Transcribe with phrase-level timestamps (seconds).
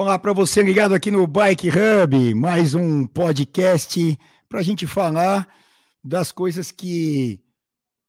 [0.00, 4.16] Olá para você ligado aqui no Bike Hub, mais um podcast
[4.48, 5.48] para a gente falar
[6.04, 7.40] das coisas que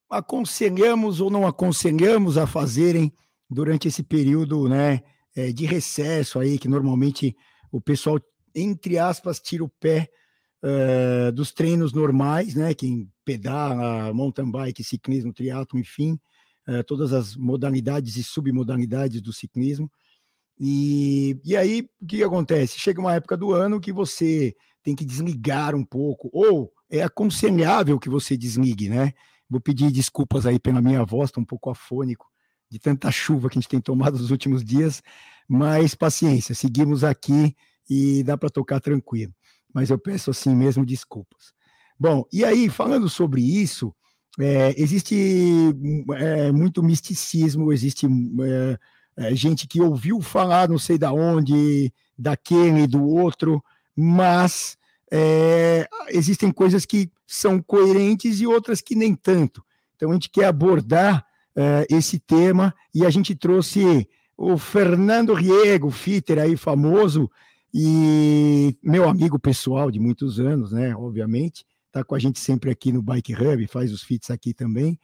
[0.08, 3.12] aconselhamos ou não aconselhamos a fazerem
[3.50, 5.02] durante esse período né,
[5.36, 7.36] é, de recesso aí, que normalmente
[7.72, 8.22] o pessoal,
[8.54, 10.12] entre aspas, tira o pé
[10.64, 12.76] uh, dos treinos normais, né?
[12.76, 16.20] Quem pedala, mountain bike, ciclismo, triatlo, enfim,
[16.68, 19.92] uh, todas as modalidades e submodalidades do ciclismo.
[20.60, 22.80] E, e aí, o que acontece?
[22.80, 28.00] Chega uma época do ano que você tem que desligar um pouco, ou é aconselhável
[28.00, 29.14] que você desligue, né?
[29.50, 32.28] Vou pedir desculpas aí pela minha voz, estou um pouco afônico
[32.70, 35.02] de tanta chuva que a gente tem tomado nos últimos dias,
[35.48, 37.56] mas paciência, seguimos aqui
[37.90, 39.34] e dá para tocar tranquilo.
[39.74, 41.54] Mas eu peço assim mesmo desculpas.
[42.00, 43.94] Bom, e aí, falando sobre isso,
[44.40, 45.16] é, existe
[46.16, 48.78] é, muito misticismo, existe é,
[49.20, 53.62] é, gente que ouviu falar não sei da onde, daquele, do outro,
[53.94, 54.78] mas
[55.12, 59.62] é, existem coisas que são coerentes e outras que nem tanto.
[59.96, 64.08] Então a gente quer abordar é, esse tema e a gente trouxe
[64.38, 67.30] o Fernando Riego, fitter aí famoso
[67.74, 70.96] e meu amigo pessoal de muitos anos, né?
[70.96, 74.98] Obviamente, está com a gente sempre aqui no Bike Hub, faz os fits aqui também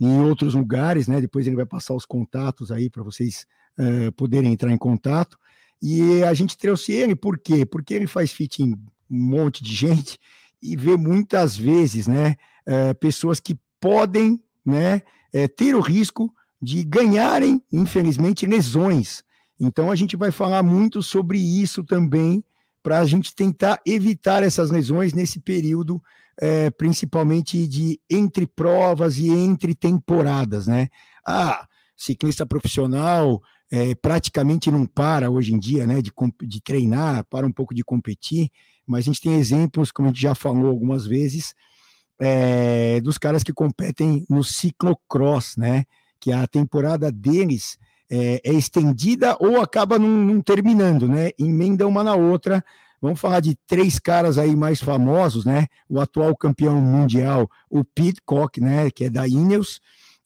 [0.00, 1.20] em outros lugares, né?
[1.20, 3.46] Depois ele vai passar os contatos aí para vocês
[3.78, 5.38] uh, poderem entrar em contato.
[5.82, 7.66] E a gente trouxe ele por quê?
[7.66, 8.78] Porque ele faz fit em um
[9.10, 10.18] monte de gente
[10.62, 15.02] e vê muitas vezes, né, uh, pessoas que podem, né,
[15.34, 19.22] uh, ter o risco de ganharem, infelizmente, lesões.
[19.58, 22.42] Então a gente vai falar muito sobre isso também
[22.82, 26.02] para a gente tentar evitar essas lesões nesse período
[26.40, 30.88] é, principalmente de entre provas e entre temporadas, né?
[31.26, 36.00] Ah, ciclista profissional é, praticamente não para hoje em dia, né?
[36.00, 36.10] De,
[36.42, 38.50] de treinar, para um pouco de competir,
[38.86, 41.54] mas a gente tem exemplos, como a gente já falou algumas vezes,
[42.18, 45.84] é, dos caras que competem no ciclocross, né?
[46.18, 47.78] Que a temporada deles
[48.10, 51.30] é, é estendida ou acaba não terminando, né?
[51.38, 52.64] Emenda uma na outra
[53.00, 55.66] Vamos falar de três caras aí mais famosos, né?
[55.88, 57.82] O atual campeão mundial, o
[58.26, 58.90] Koch, né?
[58.90, 59.80] Que é da Ineos,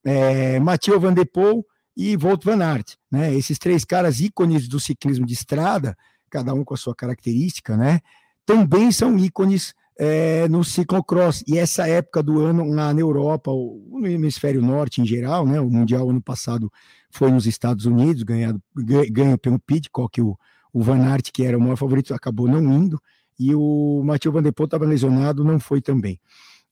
[0.05, 1.65] é, Mathieu Van Der Poel
[1.97, 3.33] e Wout Van Aert, né?
[3.35, 5.97] Esses três caras ícones do ciclismo de estrada,
[6.29, 8.01] cada um com a sua característica, né?
[8.45, 11.45] Também são ícones é, no ciclocross.
[11.47, 15.61] E essa época do ano lá na Europa, ou no hemisfério norte em geral, né?
[15.61, 16.71] O mundial ano passado
[17.11, 20.37] foi nos Estados Unidos, ganhado, ganho pelo Pidcock, o
[20.75, 23.01] o Van Aert, que era o maior favorito, acabou não indo,
[23.39, 26.21] e o Mathieu Van Der Poel estava lesionado, não foi também.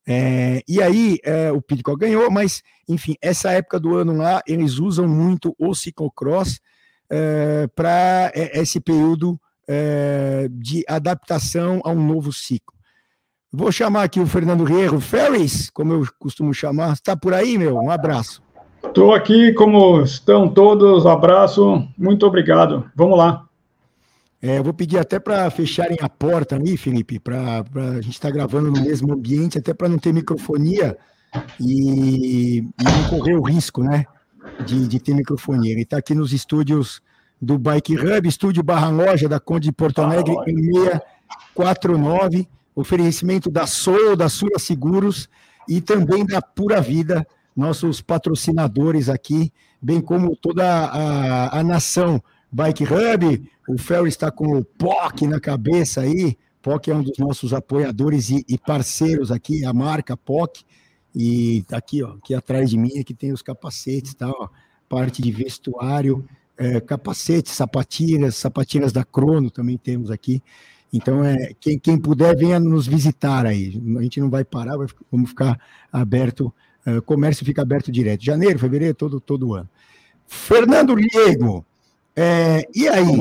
[0.05, 4.79] É, e aí é, o Pidcock ganhou, mas enfim, essa época do ano lá, eles
[4.79, 6.61] usam muito o ciclocross
[7.09, 12.77] é, para é, esse período é, de adaptação a um novo ciclo.
[13.53, 16.95] Vou chamar aqui o Fernando Rierro, Ferris, como eu costumo chamar.
[16.95, 17.77] Está por aí, meu?
[17.77, 18.43] Um abraço.
[18.83, 21.07] Estou aqui, como estão todos?
[21.07, 22.91] Abraço, muito obrigado.
[22.97, 23.47] Vamos lá.
[24.43, 28.29] É, eu vou pedir até para fecharem a porta ali, Felipe, para a gente estar
[28.29, 30.99] tá gravando no mesmo ambiente, até para não ter microfonia
[31.61, 34.05] e, e, não correr o risco, né,
[34.67, 35.71] de, de ter microfonia.
[35.71, 37.01] Ele está aqui nos estúdios
[37.41, 40.75] do Bike Hub, estúdio Barra Loja da Conde de Porto Alegre, em
[41.55, 45.29] 649, oferecimento da Soul, da Sura Seguros
[45.69, 47.25] e também da Pura Vida,
[47.55, 52.21] nossos patrocinadores aqui, bem como toda a, a nação
[52.53, 56.37] Bike Hub, o Ferry está com o POC na cabeça aí.
[56.61, 60.63] POC é um dos nossos apoiadores e, e parceiros aqui, a marca POC.
[61.15, 64.29] E tá aqui, ó, aqui atrás de mim, aqui tem os capacetes, tá?
[64.29, 64.49] Ó,
[64.89, 66.25] parte de vestuário,
[66.59, 70.43] é, capacetes, sapatilhas, sapatilhas da Crono também temos aqui.
[70.93, 73.81] Então, é, quem, quem puder, venha nos visitar aí.
[73.99, 75.59] A gente não vai parar, vai, vamos ficar
[75.91, 76.53] aberto,
[76.85, 78.23] é, comércio fica aberto direto.
[78.23, 79.69] Janeiro, fevereiro, todo, todo ano.
[80.27, 81.65] Fernando Liego,
[82.17, 83.19] é, e aí?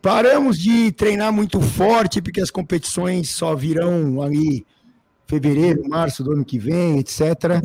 [0.00, 4.64] Paramos de treinar muito forte, porque as competições só virão ali
[5.26, 7.62] fevereiro, março do ano que vem, etc.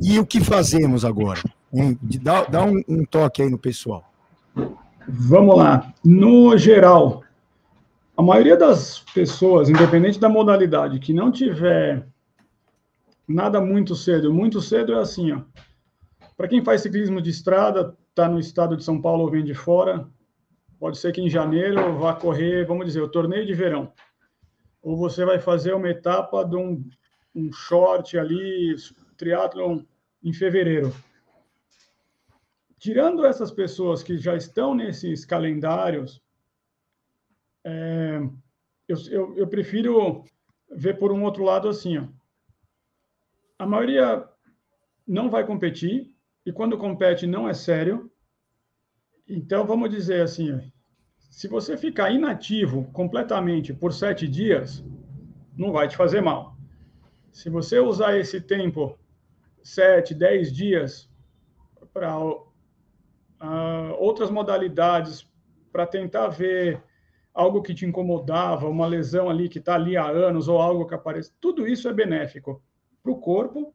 [0.00, 1.40] E o que fazemos agora?
[1.72, 1.98] Hein?
[2.22, 4.04] Dá, dá um, um toque aí no pessoal.
[5.08, 5.92] Vamos lá.
[6.04, 7.22] No geral,
[8.16, 12.06] a maioria das pessoas, independente da modalidade, que não tiver
[13.26, 15.40] nada muito cedo, muito cedo é assim, ó.
[16.36, 19.54] Para quem faz ciclismo de estrada, está no estado de São Paulo ou vem de
[19.54, 20.08] fora,
[20.78, 23.92] pode ser que em janeiro vá correr, vamos dizer, o torneio de verão.
[24.80, 26.88] Ou você vai fazer uma etapa de um,
[27.34, 28.76] um short ali,
[29.16, 29.82] triatlon
[30.22, 30.94] em fevereiro.
[32.78, 36.22] Tirando essas pessoas que já estão nesses calendários,
[37.64, 38.20] é,
[38.86, 40.22] eu, eu, eu, prefiro
[40.70, 42.06] ver por um outro lado assim, ó.
[43.58, 44.28] A maioria
[45.06, 46.13] não vai competir
[46.44, 48.10] e quando compete não é sério.
[49.26, 50.60] Então vamos dizer assim,
[51.30, 54.84] se você ficar inativo completamente por sete dias,
[55.56, 56.56] não vai te fazer mal.
[57.32, 58.98] Se você usar esse tempo,
[59.62, 61.10] sete, dez dias,
[61.92, 62.36] para uh,
[63.98, 65.26] outras modalidades,
[65.72, 66.82] para tentar ver
[67.32, 70.94] algo que te incomodava, uma lesão ali que está ali há anos, ou algo que
[70.94, 72.62] aparece, tudo isso é benéfico
[73.02, 73.74] para o corpo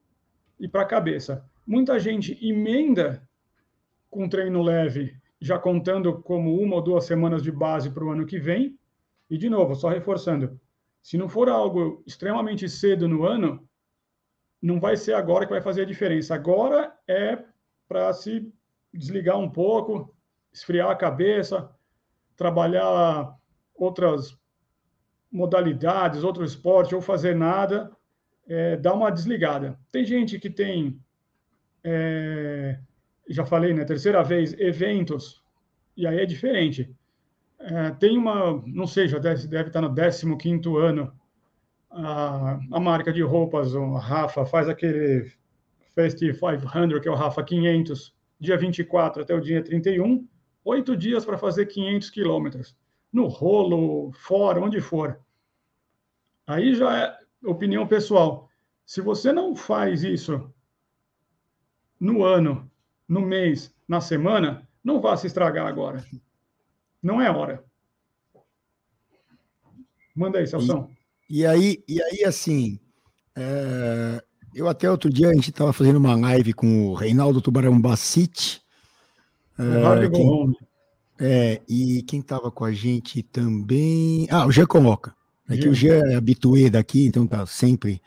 [0.60, 1.46] e para a cabeça.
[1.70, 3.22] Muita gente emenda
[4.10, 8.26] com treino leve, já contando como uma ou duas semanas de base para o ano
[8.26, 8.76] que vem.
[9.30, 10.60] E, de novo, só reforçando,
[11.00, 13.70] se não for algo extremamente cedo no ano,
[14.60, 16.34] não vai ser agora que vai fazer a diferença.
[16.34, 17.38] Agora é
[17.88, 18.52] para se
[18.92, 20.12] desligar um pouco,
[20.52, 21.70] esfriar a cabeça,
[22.36, 23.38] trabalhar
[23.76, 24.36] outras
[25.32, 27.96] modalidades, outro esporte, ou fazer nada,
[28.48, 29.80] é, dar uma desligada.
[29.92, 31.00] Tem gente que tem,
[31.84, 32.80] é,
[33.30, 35.44] já falei, né, terceira vez, eventos,
[35.96, 36.90] e aí é diferente.
[37.60, 39.94] É, tem uma, não sei, já deve, deve estar no
[40.38, 41.14] 15 ano,
[41.92, 45.32] a, a marca de roupas, o Rafa, faz aquele
[45.96, 50.28] Fast 500, que é o Rafa 500, dia 24 até o dia 31,
[50.64, 52.76] oito dias para fazer 500 quilômetros,
[53.12, 55.20] no rolo, fora, onde for.
[56.48, 58.50] Aí já é opinião pessoal.
[58.86, 60.52] Se você não faz isso
[62.00, 62.70] no ano,
[63.08, 66.04] no mês, na semana, não vá se estragar agora.
[67.02, 67.64] Não é hora.
[70.16, 70.90] Manda aí, Celção.
[71.30, 72.80] E, e aí, e aí, assim,
[73.36, 74.24] é,
[74.54, 78.62] eu até outro dia a gente estava fazendo uma live com o Reinaldo Tubarão Bacite.
[79.58, 80.56] É, quem,
[81.20, 84.28] é, e quem estava com a gente também.
[84.30, 85.16] Ah, o Jean Coloca.
[85.50, 88.02] É que o Jean é habituê daqui, então tá sempre.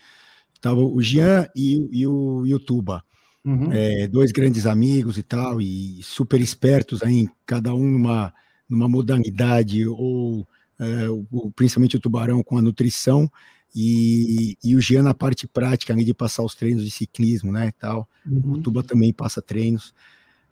[0.60, 3.04] Tava o Jean e, e o, e o Tuba.
[3.44, 3.72] Uhum.
[3.72, 8.32] É, dois grandes amigos e tal, e super espertos aí, cada um numa
[8.72, 10.48] numa modalidade, ou
[10.78, 13.30] é, o, principalmente o tubarão com a nutrição,
[13.74, 18.08] e, e o Jean na parte prática, de passar os treinos de ciclismo, né, tal.
[18.26, 18.54] Uhum.
[18.54, 19.94] O Tuba também passa treinos,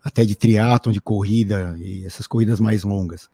[0.04, 3.28] até de triatlon, de corrida, e essas corridas mais longas.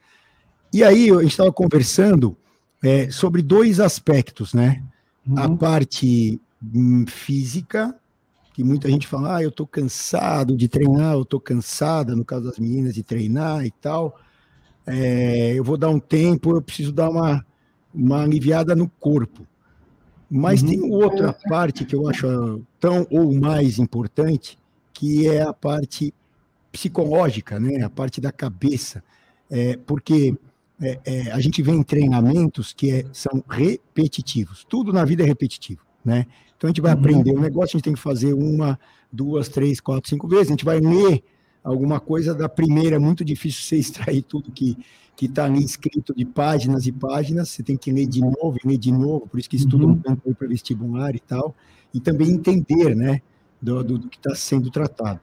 [0.73, 2.37] E aí, a gente estava conversando
[2.83, 4.83] é, sobre dois aspectos, né?
[5.27, 5.39] Uhum.
[5.39, 7.95] A parte hum, física,
[8.57, 12.45] que muita gente fala, ah, eu estou cansado de treinar, eu estou cansada, no caso
[12.47, 14.19] das meninas, de treinar e tal
[14.87, 17.45] é, eu vou dar um tempo, eu preciso dar uma,
[17.93, 19.47] uma aliviada no corpo.
[20.31, 20.69] Mas uhum.
[20.69, 24.59] tem outra parte que eu acho tão ou mais importante,
[24.93, 26.15] que é a parte
[26.71, 27.83] psicológica, né?
[27.83, 29.03] a parte da cabeça.
[29.51, 30.37] É, porque
[30.81, 34.65] é, é, a gente vê em treinamentos que é, são repetitivos.
[34.69, 35.83] Tudo na vida é repetitivo.
[36.05, 36.27] Né?
[36.57, 37.01] Então a gente vai uhum.
[37.01, 38.79] aprender um negócio, a gente tem que fazer uma,
[39.13, 40.49] duas, três, quatro, cinco vezes.
[40.49, 41.23] A gente vai ler
[41.63, 44.77] alguma coisa da primeira, é muito difícil você extrair tudo que
[45.17, 48.77] que está ali escrito de páginas e páginas, você tem que ler de novo, ler
[48.77, 49.93] de novo, por isso que estuda uhum.
[49.93, 51.57] um tanto para vestibular e tal,
[51.93, 53.23] e também entender, né,
[53.61, 55.19] do, do, do que está sendo tratado.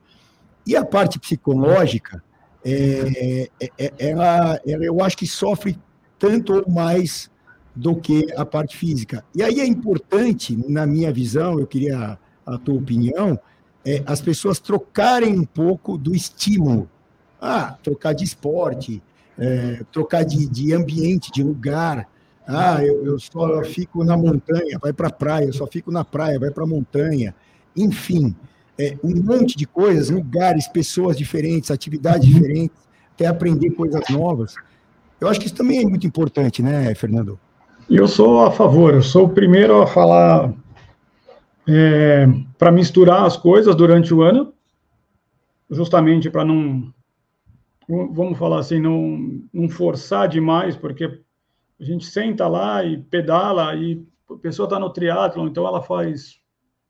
[0.65, 2.23] E a parte psicológica,
[2.65, 5.77] é, é, é, ela, ela, eu acho que sofre
[6.17, 7.29] tanto ou mais
[7.75, 9.23] do que a parte física.
[9.35, 13.39] E aí é importante, na minha visão, eu queria a tua opinião,
[13.85, 16.89] é, as pessoas trocarem um pouco do estímulo.
[17.41, 19.03] Ah, trocar de esporte,
[19.37, 22.07] é, trocar de, de, ambiente, de lugar.
[22.47, 26.05] Ah, eu, eu só fico na montanha, vai para a praia, eu só fico na
[26.05, 27.35] praia, vai para a montanha.
[27.75, 28.35] Enfim,
[28.77, 32.77] é, um monte de coisas, lugares, pessoas diferentes, atividades diferentes,
[33.13, 34.55] até aprender coisas novas.
[35.19, 37.39] Eu acho que isso também é muito importante, né, Fernando?
[37.95, 40.51] Eu sou a favor, eu sou o primeiro a falar
[41.69, 42.25] é,
[42.57, 44.51] para misturar as coisas durante o ano,
[45.69, 46.91] justamente para não,
[47.87, 51.21] vamos falar assim, não, não forçar demais, porque
[51.79, 56.41] a gente senta lá e pedala e a pessoa está no triatlo, então ela faz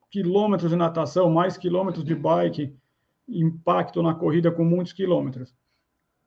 [0.09, 2.73] quilômetros de natação, mais quilômetros de bike,
[3.27, 5.53] impacto na corrida com muitos quilômetros.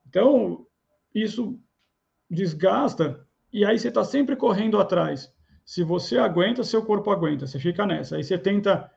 [0.06, 0.66] Então,
[1.14, 1.58] isso
[2.30, 5.32] desgasta e aí você está sempre correndo atrás.
[5.64, 7.46] Se você aguenta, seu corpo aguenta.
[7.46, 8.16] Você fica nessa.
[8.16, 8.90] Aí você tenta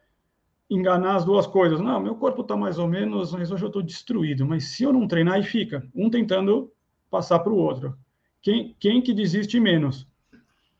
[0.70, 1.80] enganar as duas coisas.
[1.80, 4.46] Não, meu corpo está mais ou menos, mas hoje eu estou destruído.
[4.46, 5.84] Mas se eu não treinar, aí fica.
[5.96, 6.72] Um tentando
[7.10, 7.98] passar para o outro.
[8.42, 10.08] Quem, quem que desiste menos?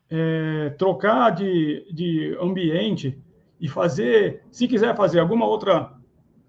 [0.08, 3.18] É, trocar de, de ambiente
[3.60, 5.92] e fazer, se quiser fazer alguma outra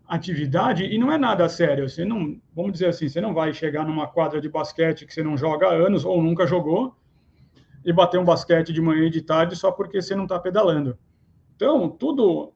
[0.07, 3.85] atividade, e não é nada sério, você não, vamos dizer assim, você não vai chegar
[3.85, 6.95] numa quadra de basquete que você não joga há anos ou nunca jogou,
[7.83, 10.97] e bater um basquete de manhã e de tarde só porque você não está pedalando.
[11.55, 12.53] Então, tudo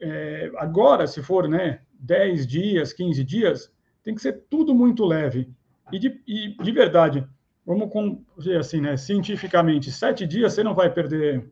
[0.00, 5.50] é, agora, se for né, 10 dias, 15 dias, tem que ser tudo muito leve.
[5.92, 7.26] E de, e de verdade,
[7.64, 7.90] vamos
[8.36, 11.50] dizer assim, né, cientificamente, sete dias você não vai perder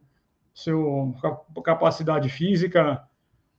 [0.52, 1.12] sua
[1.64, 3.02] capacidade física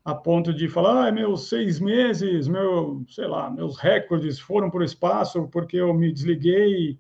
[0.04, 4.82] a ponto de falar, ah, meus seis meses, meu, sei lá, meus recordes foram para
[4.82, 7.00] o espaço porque eu me desliguei.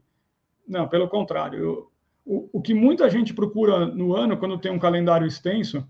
[0.67, 1.59] Não, pelo contrário.
[1.59, 1.91] Eu,
[2.25, 5.87] o, o que muita gente procura no ano, quando tem um calendário extenso,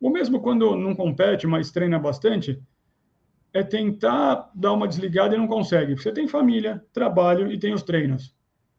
[0.00, 2.60] ou mesmo quando não compete, mas treina bastante,
[3.52, 5.96] é tentar dar uma desligada e não consegue.
[5.96, 8.34] Você tem família, trabalho e tem os treinos.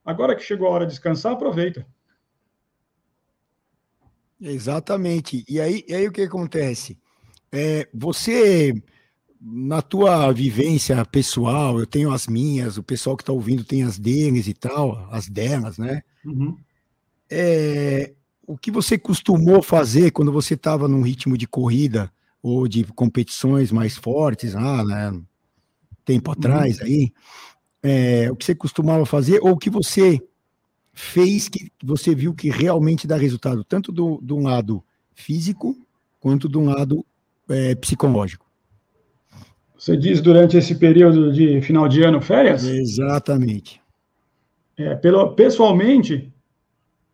[0.05, 1.87] Agora que chegou a hora de descansar, aproveita.
[4.39, 5.43] Exatamente.
[5.49, 6.99] E aí, e aí o que acontece?
[7.51, 8.73] É, você,
[9.41, 13.97] na tua vivência pessoal, eu tenho as minhas, o pessoal que está ouvindo tem as
[13.97, 16.03] deles e tal, as delas, né?
[16.23, 16.55] Uhum.
[17.29, 18.13] É,
[18.46, 23.72] o que você costumou fazer quando você estava num ritmo de corrida ou de competições
[23.72, 25.19] mais fortes, ah, né?
[26.05, 26.38] Tempo uhum.
[26.38, 27.12] atrás aí,
[27.84, 30.19] é, o que você costumava fazer ou o que você
[30.93, 35.77] fez que você viu que realmente dá resultado, tanto do, do lado físico
[36.19, 37.05] quanto do lado
[37.50, 38.48] é, psicológico.
[39.77, 42.63] Você diz durante esse período de final de ano, férias?
[42.63, 43.79] Exatamente.
[44.75, 46.34] É, pelo, pessoalmente,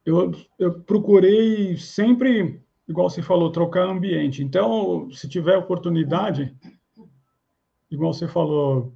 [0.06, 4.44] eu, eu procurei sempre, igual você falou, trocar ambiente.
[4.44, 6.56] Então, se tiver oportunidade,
[7.90, 8.94] igual você falou,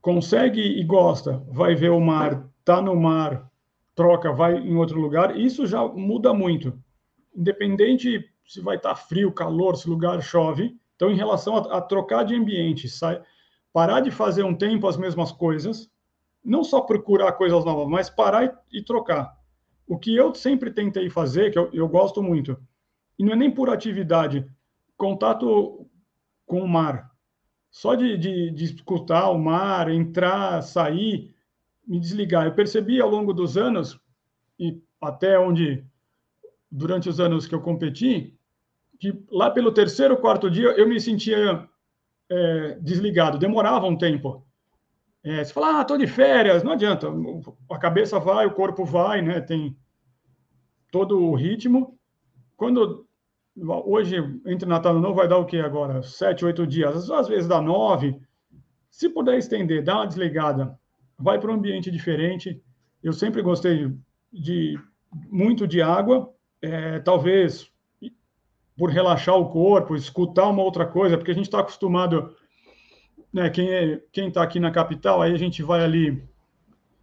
[0.00, 3.50] consegue e gosta, vai ver o mar, tá no mar,
[3.94, 6.78] troca, vai em outro lugar, isso já muda muito.
[7.34, 10.76] Independente se vai estar tá frio, calor, se lugar chove.
[10.96, 13.22] Então, em relação a, a trocar de ambiente, sai,
[13.72, 15.90] parar de fazer um tempo as mesmas coisas,
[16.44, 19.41] não só procurar coisas novas, mas parar e, e trocar.
[19.86, 22.56] O que eu sempre tentei fazer, que eu, eu gosto muito,
[23.18, 24.46] e não é nem por atividade,
[24.96, 25.86] contato
[26.46, 27.10] com o mar.
[27.70, 31.34] Só de, de, de escutar o mar, entrar, sair,
[31.86, 32.46] me desligar.
[32.46, 33.98] Eu percebi ao longo dos anos,
[34.58, 35.84] e até onde
[36.70, 38.38] durante os anos que eu competi,
[38.98, 41.68] que lá pelo terceiro, quarto dia eu me sentia
[42.30, 44.46] é, desligado, demorava um tempo.
[45.24, 47.06] É, você fala, ah, tô de férias, não adianta,
[47.70, 49.40] a cabeça vai, o corpo vai, né?
[49.40, 49.76] Tem
[50.90, 51.98] todo o ritmo.
[52.56, 53.06] Quando
[53.56, 56.02] hoje entre Natal e Novo vai dar o que agora?
[56.02, 58.20] Sete, oito dias, às vezes dá nove.
[58.90, 60.78] Se puder estender, dá uma desligada,
[61.18, 62.62] vai para um ambiente diferente.
[63.02, 63.92] Eu sempre gostei
[64.32, 64.78] de
[65.30, 67.70] muito de água, é, talvez
[68.76, 72.34] por relaxar o corpo, escutar uma outra coisa, porque a gente está acostumado,
[73.32, 76.22] né, quem é, quem está aqui na capital, aí a gente vai ali,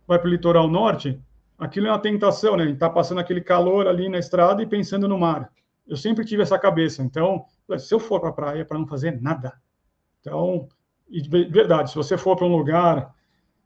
[0.08, 1.20] vai para o litoral norte,
[1.58, 2.70] aquilo é uma tentação, né?
[2.70, 5.52] Está passando aquele calor ali na estrada e pensando no mar.
[5.88, 7.02] Eu sempre tive essa cabeça.
[7.02, 7.46] Então,
[7.78, 9.54] se eu for para a praia para não fazer nada,
[10.20, 10.68] então,
[11.10, 13.14] e verdade, se você for para um lugar,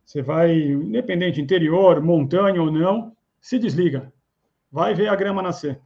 [0.05, 4.12] você vai, independente, interior, montanha ou não, se desliga
[4.74, 5.79] vai ver a grama nascer.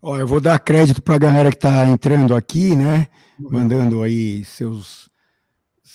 [0.00, 3.08] Ó, eu vou dar crédito para a galera que está entrando aqui, né?
[3.38, 5.07] Mandando aí seus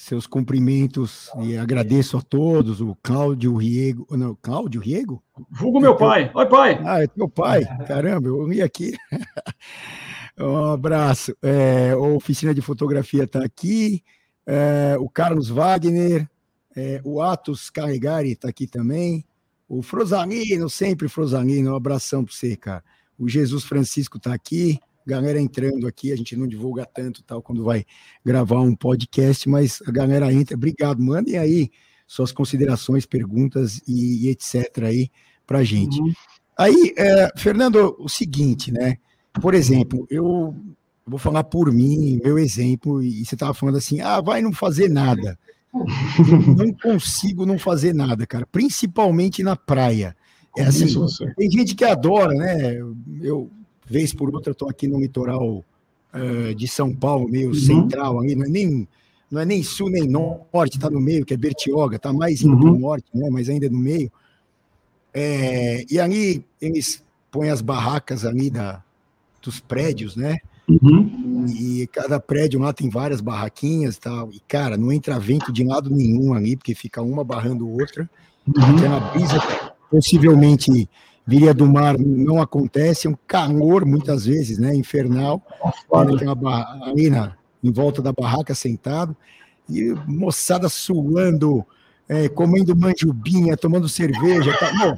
[0.03, 2.81] seus cumprimentos e agradeço a todos.
[2.81, 5.23] O Cláudio Riego, não, Cláudio Riego?
[5.49, 6.29] Vulgo meu pai.
[6.33, 6.81] Oi, pai.
[6.83, 7.63] Ah, é teu pai.
[7.87, 8.93] Caramba, eu vi aqui.
[10.37, 11.35] um abraço.
[11.41, 14.03] É, a oficina de fotografia está aqui.
[14.45, 16.29] É, o Carlos Wagner,
[16.75, 19.25] é, o Atos Carregari está aqui também.
[19.69, 22.83] O Frosanino, sempre Frosanino, um abração para você, cara.
[23.17, 27.63] O Jesus Francisco está aqui, galera entrando aqui, a gente não divulga tanto tal quando
[27.63, 27.85] vai
[28.23, 30.55] gravar um podcast, mas a galera entra.
[30.55, 31.69] Obrigado, mandem aí
[32.07, 34.83] suas considerações, perguntas e, e etc.
[34.83, 35.09] aí
[35.45, 35.99] para gente.
[35.99, 36.13] Uhum.
[36.57, 38.97] Aí, é, Fernando, o seguinte, né?
[39.41, 40.55] Por exemplo, eu
[41.05, 44.89] vou falar por mim, meu exemplo, e você estava falando assim, ah, vai não fazer
[44.89, 45.37] nada
[46.55, 48.45] não consigo não fazer nada, cara.
[48.45, 50.15] Principalmente na praia.
[50.55, 50.85] É assim,
[51.35, 52.77] tem gente que adora, né?
[53.21, 53.49] Eu,
[53.85, 55.63] vez por outra, estou aqui no litoral
[56.13, 57.53] uh, de São Paulo, meio uhum.
[57.53, 58.87] central aí, não é nem
[59.29, 62.53] não é nem sul nem norte, está no meio, que é Bertioga, está mais indo
[62.53, 62.61] uhum.
[62.61, 63.29] para o norte, né?
[63.31, 64.11] Mas ainda é no meio.
[65.11, 68.83] É, e ali eles põem as barracas ali da,
[69.41, 70.37] dos prédios, né?
[70.67, 71.47] Uhum.
[71.47, 74.29] E cada prédio lá tem várias barraquinhas e tal.
[74.31, 78.07] E, cara, não entra vento de lado nenhum ali, porque fica uma barrando outra.
[78.47, 78.77] Uhum.
[78.77, 79.41] Aquela brisa
[79.89, 80.87] possivelmente
[81.25, 84.75] viria do mar não acontece, é um calor muitas vezes, né?
[84.75, 85.41] Infernal.
[86.17, 89.15] Tem uma em volta da barraca sentado.
[89.69, 91.65] E moçada suando,
[92.07, 94.55] é, comendo manjubinha, tomando cerveja.
[94.57, 94.97] Tá, bom,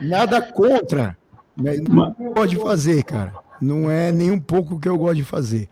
[0.00, 1.16] Nada contra.
[1.56, 3.32] Mas não pode fazer, cara.
[3.60, 5.68] Não é nem um pouco o que eu gosto de fazer.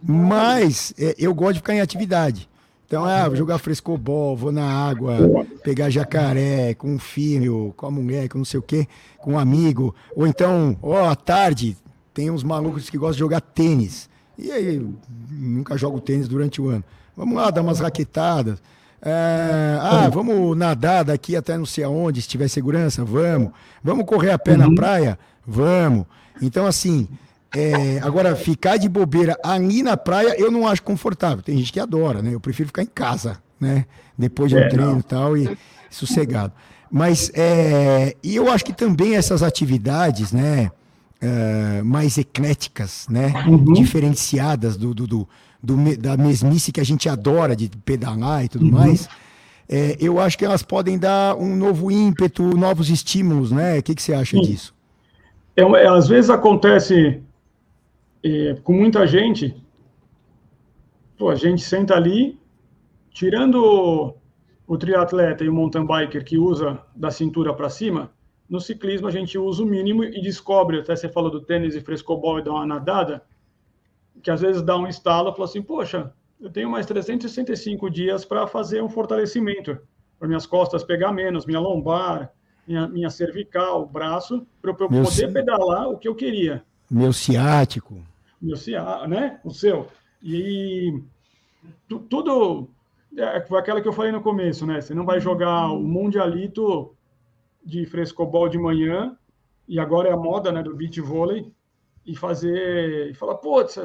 [0.00, 2.48] Mas é, eu gosto de ficar em atividade.
[2.86, 5.16] Então, ah, vou jogar frescobol, vou na água,
[5.64, 8.86] pegar jacaré com um filho, com a mulher, com não sei o quê,
[9.18, 9.94] com um amigo.
[10.14, 11.74] Ou então, ó, à tarde,
[12.12, 14.08] tem uns malucos que gostam de jogar tênis.
[14.38, 14.86] E aí,
[15.30, 16.84] nunca jogo tênis durante o ano.
[17.16, 18.62] Vamos lá, dar umas raquetadas.
[19.00, 23.50] É, ah, vamos nadar daqui até não sei aonde, se tiver segurança, vamos.
[23.82, 24.58] Vamos correr a pé uhum.
[24.58, 25.18] na praia?
[25.46, 26.04] Vamos.
[26.42, 27.08] Então, assim,
[27.54, 31.42] é, agora, ficar de bobeira ali na praia, eu não acho confortável.
[31.42, 32.34] Tem gente que adora, né?
[32.34, 33.86] Eu prefiro ficar em casa, né?
[34.16, 35.56] Depois de um é, treino e tal, e
[35.90, 36.52] sossegado.
[36.90, 40.70] Mas, é, e eu acho que também essas atividades, né?
[41.22, 43.32] Uh, mais ecléticas, né?
[43.46, 43.72] Uhum.
[43.72, 45.28] Diferenciadas do, do, do,
[45.62, 48.72] do, da mesmice que a gente adora de pedalar e tudo uhum.
[48.72, 49.08] mais.
[49.68, 53.78] É, eu acho que elas podem dar um novo ímpeto, novos estímulos, né?
[53.78, 54.42] O que, que você acha Sim.
[54.42, 54.74] disso?
[55.56, 57.22] É, é, às vezes acontece
[58.22, 59.54] é, com muita gente,
[61.16, 62.38] pô, a gente senta ali,
[63.14, 64.14] tirando
[64.66, 68.12] o triatleta e o mountain biker que usa da cintura para cima,
[68.46, 71.80] no ciclismo a gente usa o mínimo e descobre, até você falou do tênis e
[71.80, 73.24] frescobol e dá uma nadada,
[74.22, 78.46] que às vezes dá um estalo, fala assim, poxa, eu tenho mais 365 dias para
[78.46, 79.78] fazer um fortalecimento,
[80.18, 82.30] para minhas costas pegar menos, minha lombar,
[82.66, 86.62] minha, minha cervical, braço, para eu poder pedalar o que eu queria.
[86.90, 88.02] Meu ciático
[88.44, 89.40] meu CA, né?
[89.42, 89.88] O seu.
[90.22, 91.02] E
[91.88, 92.68] tudo
[93.16, 94.80] é, aquela que eu falei no começo, né?
[94.80, 96.94] Você não vai jogar o mundialito
[97.64, 99.16] de frescobol de manhã
[99.66, 101.50] e agora é a moda, né, do beach vôlei
[102.04, 103.78] e fazer e falar, putz,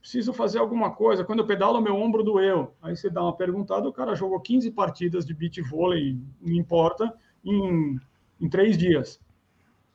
[0.00, 1.24] preciso fazer alguma coisa.
[1.24, 2.74] Quando eu pedalo, meu ombro doeu.
[2.82, 7.14] Aí você dá uma perguntada, o cara jogou 15 partidas de beach vôlei, não importa,
[7.44, 8.00] em,
[8.40, 9.20] em três dias.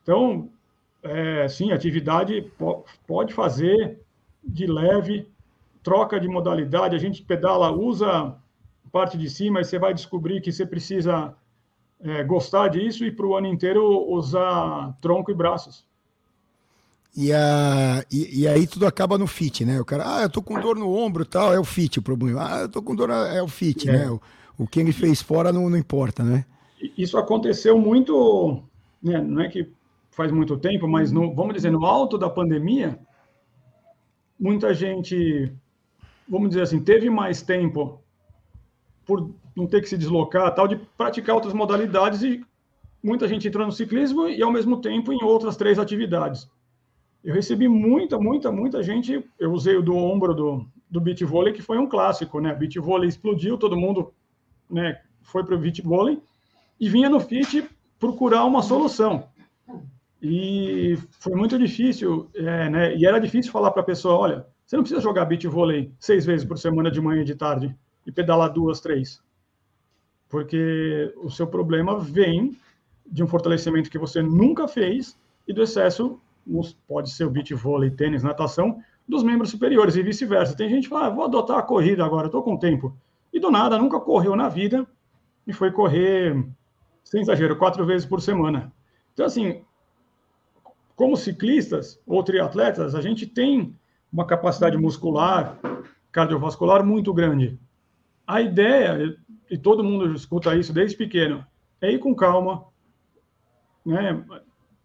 [0.03, 0.49] Então,
[1.03, 2.51] é, sim, atividade
[3.05, 3.99] pode fazer,
[4.43, 5.27] de leve,
[5.83, 8.35] troca de modalidade, a gente pedala, usa
[8.95, 11.35] parte de cima e você vai descobrir que você precisa
[11.99, 15.85] é, gostar disso e para o ano inteiro usar tronco e braços.
[17.13, 19.81] E, a, e, e, aí tudo acaba no fit, né?
[19.81, 22.47] O cara, ah, eu tô com dor no ombro tal, é o fit o problema.
[22.49, 23.91] Ah, eu tô com dor, é o fit, é.
[23.91, 24.09] né?
[24.09, 24.21] O,
[24.57, 26.45] o que ele fez fora não, não importa, né?
[26.97, 28.63] Isso aconteceu muito,
[29.03, 29.21] né?
[29.21, 29.69] não é que
[30.09, 32.97] faz muito tempo, mas no, vamos dizer, no alto da pandemia,
[34.39, 35.51] muita gente,
[36.29, 38.04] vamos dizer assim, teve mais tempo
[39.05, 42.43] por não ter que se deslocar, tal, de praticar outras modalidades e
[43.03, 46.49] muita gente entrou no ciclismo e ao mesmo tempo em outras três atividades.
[47.23, 49.23] Eu recebi muita, muita, muita gente.
[49.39, 52.53] Eu usei o do ombro do, do beach vôlei, que foi um clássico, né?
[52.53, 54.13] Beach vôlei explodiu, todo mundo,
[54.69, 56.19] né, foi para o beach vôlei
[56.79, 57.67] e vinha no fit
[57.99, 59.27] procurar uma solução.
[60.21, 62.95] E foi muito difícil, é, né?
[62.95, 66.25] E era difícil falar para a pessoa: olha, você não precisa jogar beach vôlei seis
[66.25, 69.21] vezes por semana, de manhã e de tarde, e pedalar duas, três.
[70.29, 72.57] Porque o seu problema vem
[73.05, 76.19] de um fortalecimento que você nunca fez e do excesso,
[76.87, 80.55] pode ser o beach vôlei, tênis, natação, dos membros superiores e vice-versa.
[80.55, 82.95] Tem gente que fala: ah, vou adotar a corrida agora, estou com tempo.
[83.31, 84.87] E do nada, nunca correu na vida
[85.45, 86.45] e foi correr,
[87.03, 88.73] sem exagero, quatro vezes por semana.
[89.13, 89.61] Então, assim,
[90.95, 93.75] como ciclistas ou triatletas, a gente tem
[94.11, 95.59] uma capacidade muscular,
[96.11, 97.59] cardiovascular muito grande.
[98.27, 99.15] A ideia,
[99.49, 101.45] e todo mundo escuta isso desde pequeno,
[101.81, 102.65] é ir com calma,
[103.85, 104.23] né?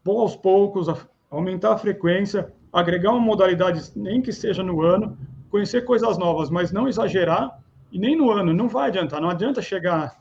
[0.06, 0.88] aos poucos,
[1.30, 5.16] aumentar a frequência, agregar uma modalidade, nem que seja no ano,
[5.50, 9.62] conhecer coisas novas, mas não exagerar, e nem no ano, não vai adiantar, não adianta
[9.62, 10.20] chegar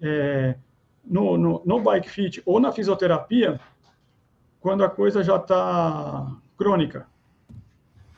[0.00, 0.56] é,
[1.04, 3.60] no, no, no bike fit ou na fisioterapia
[4.60, 7.06] quando a coisa já está crônica.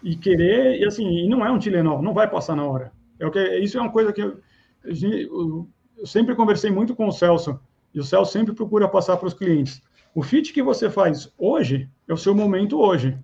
[0.02, 2.92] E querer, e assim, e não é um Tilenol, não vai passar na hora.
[3.18, 4.40] É isso é uma coisa que eu,
[4.84, 5.68] eu
[6.04, 7.58] sempre conversei muito com o Celso,
[7.94, 9.82] e o Celso sempre procura passar para os clientes.
[10.14, 13.18] O fit que você faz hoje é o seu momento hoje.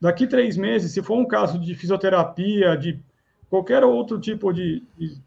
[0.00, 3.00] Daqui três meses, se for um caso de fisioterapia, de
[3.48, 5.18] qualquer outro tipo de, de,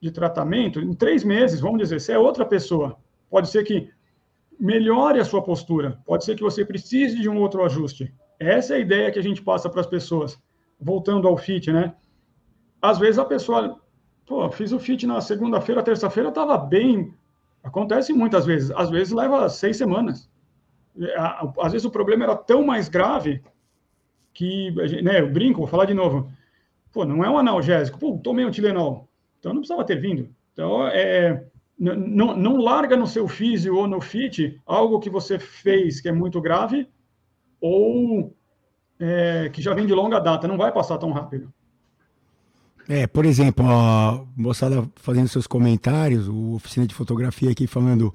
[0.00, 2.96] de tratamento, em três meses, vamos dizer, se é outra pessoa,
[3.30, 3.90] pode ser que
[4.58, 5.98] melhore a sua postura.
[6.04, 8.12] Pode ser que você precise de um outro ajuste.
[8.38, 10.38] Essa é a ideia que a gente passa para as pessoas.
[10.78, 11.94] Voltando ao fit, né?
[12.80, 13.80] Às vezes a pessoa,
[14.26, 17.14] pô, fiz o fit na segunda-feira, terça-feira, estava bem.
[17.62, 18.70] Acontece muitas vezes.
[18.70, 20.30] Às vezes leva seis semanas.
[21.60, 23.42] Às vezes o problema era tão mais grave
[24.32, 24.70] que,
[25.02, 26.30] né, eu brinco, vou falar de novo.
[26.92, 27.98] Pô, não é um analgésico.
[27.98, 29.08] Pô, tomei um Tilenol.
[29.38, 30.28] Então não precisava ter vindo.
[30.52, 31.44] Então, é,
[31.78, 36.12] não, não larga no seu físio ou no fit algo que você fez que é
[36.12, 36.88] muito grave
[37.60, 38.34] ou
[38.98, 41.52] é, que já vem de longa data, não vai passar tão rápido.
[42.90, 48.12] É, por exemplo, a moçada fazendo seus comentários, o oficina de fotografia aqui falando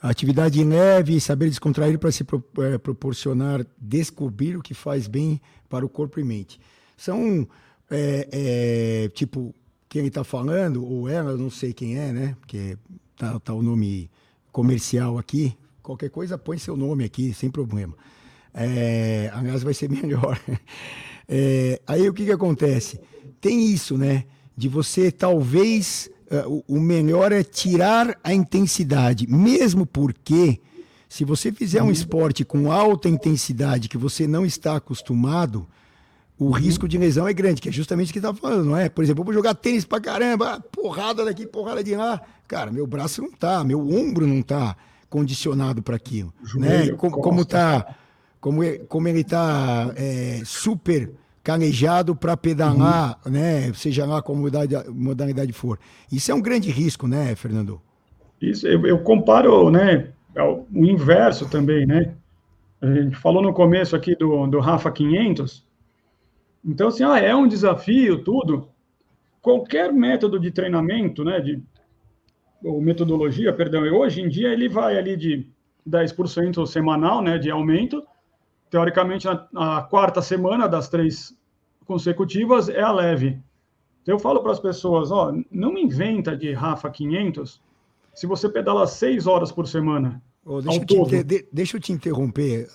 [0.00, 5.84] atividade leve, saber descontrair para se pro, é, proporcionar descobrir o que faz bem para
[5.84, 6.60] o corpo e mente.
[6.96, 7.44] São,
[7.90, 9.52] é, é, tipo,
[9.88, 12.36] quem está falando, ou ela, não sei quem é, né?
[12.38, 12.78] Porque
[13.16, 14.08] tá, tá o nome
[14.52, 15.58] comercial aqui.
[15.82, 17.96] Qualquer coisa, põe seu nome aqui, sem problema.
[18.54, 20.38] É, aliás, vai ser melhor.
[21.28, 23.00] É, aí o que, que acontece?
[23.40, 24.24] Tem isso, né?
[24.56, 26.10] De você talvez.
[26.24, 30.58] Uh, o melhor é tirar a intensidade, mesmo porque
[31.06, 35.68] se você fizer um esporte com alta intensidade que você não está acostumado,
[36.38, 36.50] o uhum.
[36.50, 38.88] risco de lesão é grande, que é justamente o que está falando, não é?
[38.88, 42.20] Por exemplo, eu vou jogar tênis pra caramba, porrada daqui, porrada de lá.
[42.48, 44.76] Cara, meu braço não tá, meu ombro não tá
[45.08, 46.34] condicionado para aquilo.
[46.56, 46.88] né?
[46.96, 47.94] Como, como, tá,
[48.44, 51.10] como, como ele tá é, super
[51.42, 53.32] calejado para pedalar, uhum.
[53.32, 53.72] né?
[53.72, 55.78] Seja lá qual modalidade, modalidade for.
[56.12, 57.80] Isso é um grande risco, né, Fernando?
[58.38, 62.14] Isso, eu, eu comparo, né, o inverso também, né?
[62.82, 65.64] A gente falou no começo aqui do, do Rafa 500,
[66.62, 68.68] então, assim, ah, é um desafio, tudo.
[69.40, 71.62] Qualquer método de treinamento, né, de,
[72.62, 75.46] ou metodologia, perdão, hoje em dia ele vai ali de
[75.88, 78.06] 10% semanal, né, de aumento.
[78.70, 81.36] Teoricamente, na, na quarta semana das três
[81.86, 83.40] consecutivas é a leve.
[84.02, 87.60] Então, eu falo para as pessoas, ó, não inventa de Rafa 500
[88.14, 90.22] se você pedala seis horas por semana.
[90.44, 92.68] Oh, deixa, eu te, deixa, eu te, interromper.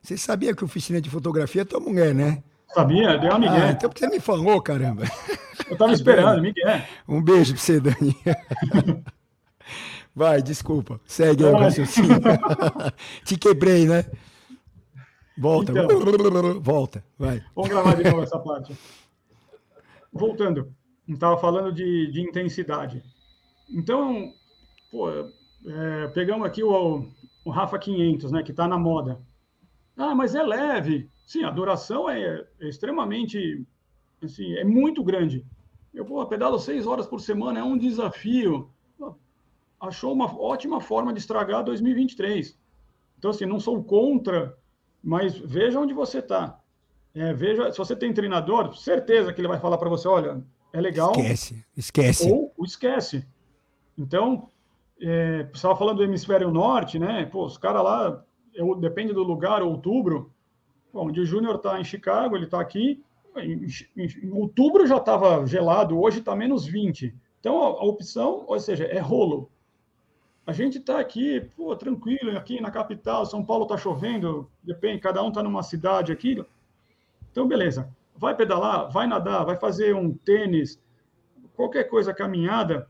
[0.00, 2.42] Você sabia que oficina de fotografia é tua mulher, né?
[2.68, 3.18] Sabia?
[3.18, 3.54] Deu uma Miguel.
[3.54, 5.04] Ah, então porque você me falou, caramba.
[5.70, 6.80] Eu tava esperando, Miguel.
[7.06, 8.16] Um beijo pra você, Dani.
[10.14, 11.00] Vai, desculpa.
[11.06, 12.20] Segue aí o raciocínio.
[13.24, 14.06] Te quebrei, né?
[15.36, 15.72] Volta.
[15.72, 15.88] Então,
[16.60, 17.42] Volta, vai.
[17.54, 18.76] Vamos gravar de novo essa parte.
[20.12, 20.72] Voltando.
[21.08, 23.02] Estava falando de, de intensidade.
[23.68, 24.32] Então,
[24.90, 27.08] pô, é, pegamos aqui o,
[27.44, 29.20] o Rafa 500, né, que está na moda.
[29.96, 31.10] Ah, mas é leve.
[31.26, 33.66] Sim, a duração é, é extremamente,
[34.22, 35.44] assim, é muito grande.
[35.92, 38.70] Eu pô, pedalo seis horas por semana, é um desafio.
[39.80, 42.58] Achou uma ótima forma de estragar 2023.
[43.18, 44.56] Então, assim, não sou contra,
[45.02, 46.58] mas veja onde você está.
[47.14, 50.80] É, veja, se você tem treinador, certeza que ele vai falar para você, olha, é
[50.80, 51.12] legal.
[51.12, 52.30] Esquece, esquece.
[52.30, 53.26] Ou esquece.
[53.98, 54.48] Então,
[55.00, 57.26] é, estava falando do hemisfério norte, né?
[57.26, 60.32] Pô, os caras lá, eu, depende do lugar, outubro,
[60.92, 63.02] Bom, o Júnior está em Chicago, ele está aqui.
[63.36, 67.14] Em, em, em, outubro já estava gelado, hoje está menos 20.
[67.40, 69.50] Então, a, a, opção, ou seja, é rolo.
[70.46, 75.22] A gente está aqui, pô, tranquilo, aqui na capital, São Paulo está chovendo, depende, cada
[75.22, 76.44] um está numa cidade aqui.
[77.30, 77.88] Então, beleza.
[78.16, 80.80] Vai pedalar, vai nadar, vai fazer um tênis,
[81.54, 82.88] qualquer coisa, caminhada,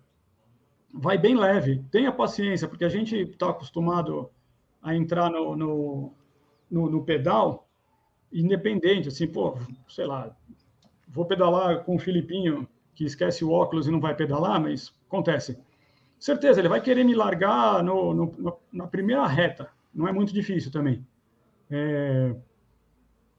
[0.92, 1.84] vai bem leve.
[1.90, 4.30] Tenha paciência, porque a gente está acostumado
[4.82, 6.12] a entrar no, no,
[6.70, 7.68] no, no pedal
[8.32, 9.56] independente, assim, pô,
[9.88, 10.34] sei lá,
[11.06, 15.58] vou pedalar com o Filipinho que esquece o óculos e não vai pedalar, mas acontece.
[16.22, 20.70] Certeza, ele vai querer me largar no, no, na primeira reta, não é muito difícil
[20.70, 21.04] também.
[21.68, 22.32] É...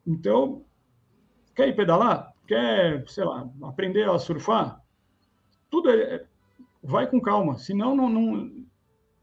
[0.05, 0.65] Então,
[1.55, 2.33] quer ir pedalar?
[2.45, 4.81] Quer, sei lá, aprender a surfar?
[5.69, 6.25] Tudo é, é
[6.83, 8.51] vai com calma, senão não, não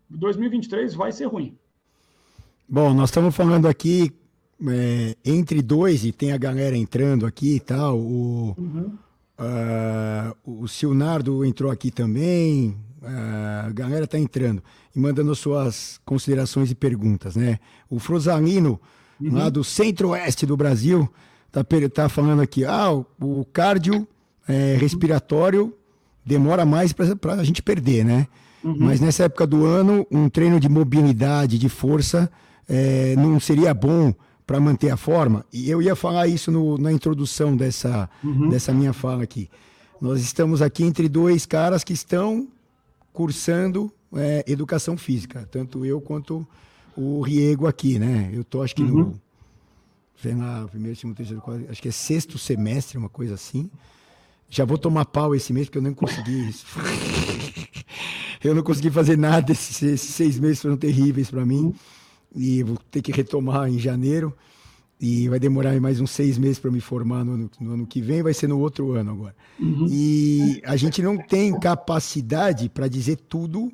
[0.08, 1.54] 2023 vai ser ruim.
[2.66, 4.10] Bom, nós estamos falando aqui
[4.66, 8.96] é, entre dois, e tem a galera entrando aqui e tal, o, uhum.
[9.38, 14.62] uh, o Silnardo entrou aqui também, a galera tá entrando
[14.94, 17.58] e mandando suas considerações e perguntas, né?
[17.88, 18.80] O Frosalino,
[19.20, 19.34] uhum.
[19.34, 21.08] lá do centro-oeste do Brasil,
[21.50, 24.06] tá, tá falando aqui, ah, o, o cardio
[24.48, 25.74] é, respiratório
[26.24, 28.26] demora mais para a gente perder, né?
[28.62, 28.76] Uhum.
[28.78, 32.30] Mas nessa época do ano, um treino de mobilidade, de força,
[32.68, 34.12] é, não seria bom
[34.46, 35.44] para manter a forma.
[35.52, 38.48] E eu ia falar isso no, na introdução dessa, uhum.
[38.48, 39.48] dessa minha fala aqui.
[40.00, 42.48] Nós estamos aqui entre dois caras que estão
[43.12, 46.46] cursando é, educação física, tanto eu quanto
[46.96, 48.30] o Riego aqui, né?
[48.32, 49.04] Eu tô acho que uhum.
[49.04, 49.20] no
[50.20, 53.70] sei lá, primeiro, segundo, terceiro, quarto, acho que é sexto semestre, uma coisa assim.
[54.50, 56.54] Já vou tomar pau esse mês porque eu não consegui.
[58.44, 61.66] eu não consegui fazer nada esses, esses seis meses foram terríveis para mim.
[61.66, 61.74] Uhum
[62.34, 64.36] e vou ter que retomar em janeiro.
[65.00, 68.02] E vai demorar mais uns seis meses para me formar no ano, no ano, que
[68.02, 69.34] vem, vai ser no outro ano agora.
[69.58, 69.86] Uhum.
[69.88, 73.72] E a gente não tem capacidade para dizer tudo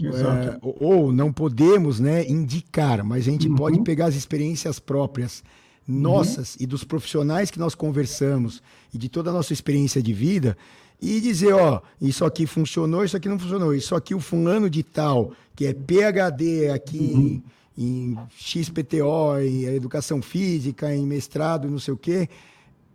[0.00, 3.54] é, ou não podemos né, indicar, mas a gente uhum.
[3.54, 5.44] pode pegar as experiências próprias
[5.86, 6.62] nossas uhum.
[6.62, 10.56] e dos profissionais que nós conversamos e de toda a nossa experiência de vida
[11.00, 14.82] e dizer, ó, isso aqui funcionou, isso aqui não funcionou, isso aqui o fulano de
[14.82, 17.42] tal, que é PhD aqui uhum.
[17.76, 22.28] Em, XPTO, em educação física, em mestrado, não sei o quê,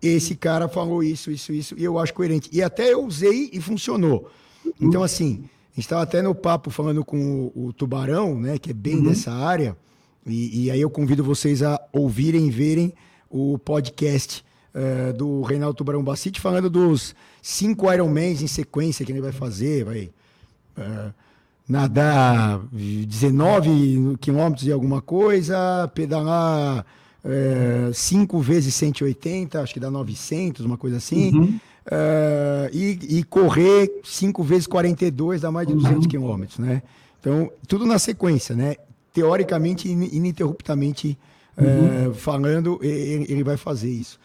[0.02, 2.50] esse cara falou isso, isso, isso, e eu acho coerente.
[2.52, 4.30] E até eu usei e funcionou.
[4.80, 8.72] Então, assim, a gente estava até no papo falando com o, o Tubarão, né, que
[8.72, 9.04] é bem uhum.
[9.04, 9.76] dessa área,
[10.26, 12.94] e, e, aí eu convido vocês a ouvirem e verem
[13.30, 14.44] o podcast
[14.76, 19.86] uh, do Reinaldo Tubarão Bacite falando dos cinco Ironmans em sequência que ele vai fazer,
[19.86, 20.12] vai
[20.78, 21.14] uh,
[21.68, 26.86] nadar 19 quilômetros e alguma coisa, pedalar
[27.24, 31.60] uh, cinco vezes 180, acho que dá 900, uma coisa assim, uhum.
[32.72, 36.10] e, e, correr cinco vezes 42, dá mais de 200 uhum.
[36.10, 36.82] quilômetros, né?
[37.20, 38.76] Então, tudo na sequência, né?
[39.18, 41.18] teoricamente, ininterruptamente
[41.58, 42.12] uhum.
[42.12, 44.20] é, falando, ele, ele, vai fazer isso.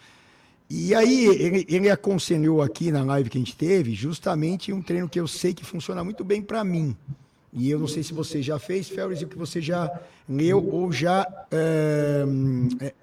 [0.69, 5.09] E aí, ele, ele, aconselhou aqui na live que a gente teve, justamente um treino
[5.09, 6.95] que eu sei que funciona muito bem para mim.
[7.55, 9.91] E eu não sei se você já fez, Félix, o que você já
[10.27, 12.25] leu ou já é,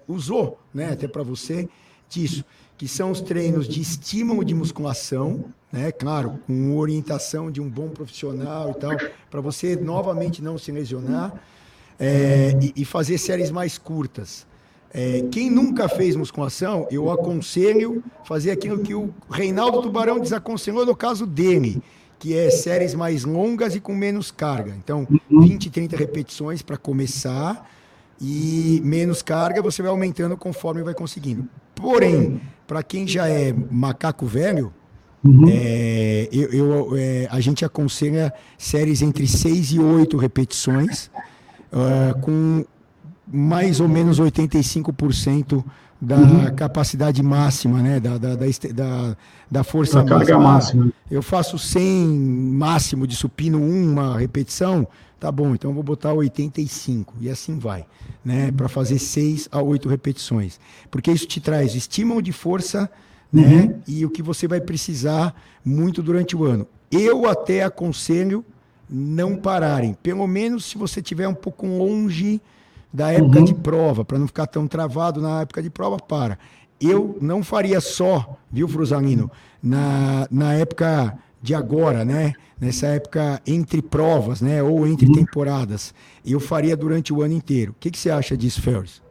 [0.07, 1.69] usou, né, até para você,
[2.09, 2.43] disso,
[2.77, 7.89] que são os treinos de estímulo de musculação, né, claro, com orientação de um bom
[7.89, 8.91] profissional e tal,
[9.29, 11.33] para você novamente não se lesionar
[11.97, 14.45] é, e, e, fazer séries mais curtas.
[14.93, 20.95] É, quem nunca fez musculação, eu aconselho fazer aquilo que o Reinaldo Tubarão desaconselhou no
[20.95, 21.81] caso dele,
[22.21, 24.71] que é séries mais longas e com menos carga.
[24.77, 27.67] Então, 20, 30 repetições para começar
[28.21, 31.47] e menos carga você vai aumentando conforme vai conseguindo.
[31.73, 34.71] Porém, para quem já é macaco velho,
[35.23, 35.45] Uhum.
[35.47, 41.11] É, eu, eu é, a gente aconselha séries entre 6 e 8 repetições
[41.71, 42.65] uh, com
[43.31, 45.63] mais ou menos 85%
[46.01, 46.55] da uhum.
[46.55, 47.99] capacidade máxima, né?
[47.99, 49.17] Da, da, da,
[49.49, 50.39] da força da máxima.
[50.39, 50.93] máxima.
[51.11, 54.87] Eu faço 100 máximo de supino, uma repetição,
[55.19, 57.85] tá bom, então eu vou botar 85 e assim vai,
[58.25, 58.51] né?
[58.51, 60.59] Para fazer 6 a 8 repetições.
[60.89, 62.89] Porque isso te traz estímulo de força,
[63.31, 63.43] né?
[63.43, 63.79] Uhum.
[63.87, 66.65] E o que você vai precisar muito durante o ano.
[66.89, 68.43] Eu até aconselho
[68.89, 69.95] não pararem.
[70.01, 72.41] Pelo menos se você estiver um pouco longe
[72.93, 73.45] da época uhum.
[73.45, 76.37] de prova, para não ficar tão travado na época de prova, para.
[76.79, 82.33] Eu não faria só, viu, Frusalino, na, na época de agora, né?
[82.59, 84.61] Nessa época entre provas, né?
[84.61, 85.13] Ou entre uhum.
[85.13, 85.93] temporadas.
[86.25, 87.71] Eu faria durante o ano inteiro.
[87.71, 89.01] O que, que você acha disso, Ferris?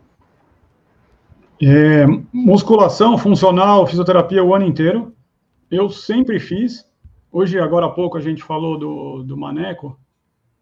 [1.62, 5.12] É, musculação, funcional, fisioterapia o ano inteiro.
[5.70, 6.86] Eu sempre fiz.
[7.30, 9.98] Hoje, agora há pouco, a gente falou do, do Maneco.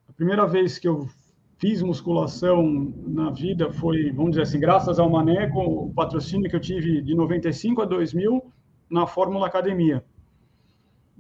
[0.09, 1.09] A primeira vez que eu
[1.58, 6.60] fiz musculação na vida foi, vamos dizer assim, graças ao Maneco, o patrocínio que eu
[6.60, 8.52] tive de 95 a 2000
[8.88, 10.04] na Fórmula Academia.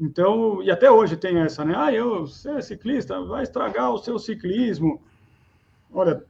[0.00, 1.74] Então, e até hoje tem essa, né?
[1.76, 5.02] Ah, eu, ser ciclista, vai estragar o seu ciclismo.
[5.92, 6.24] Olha,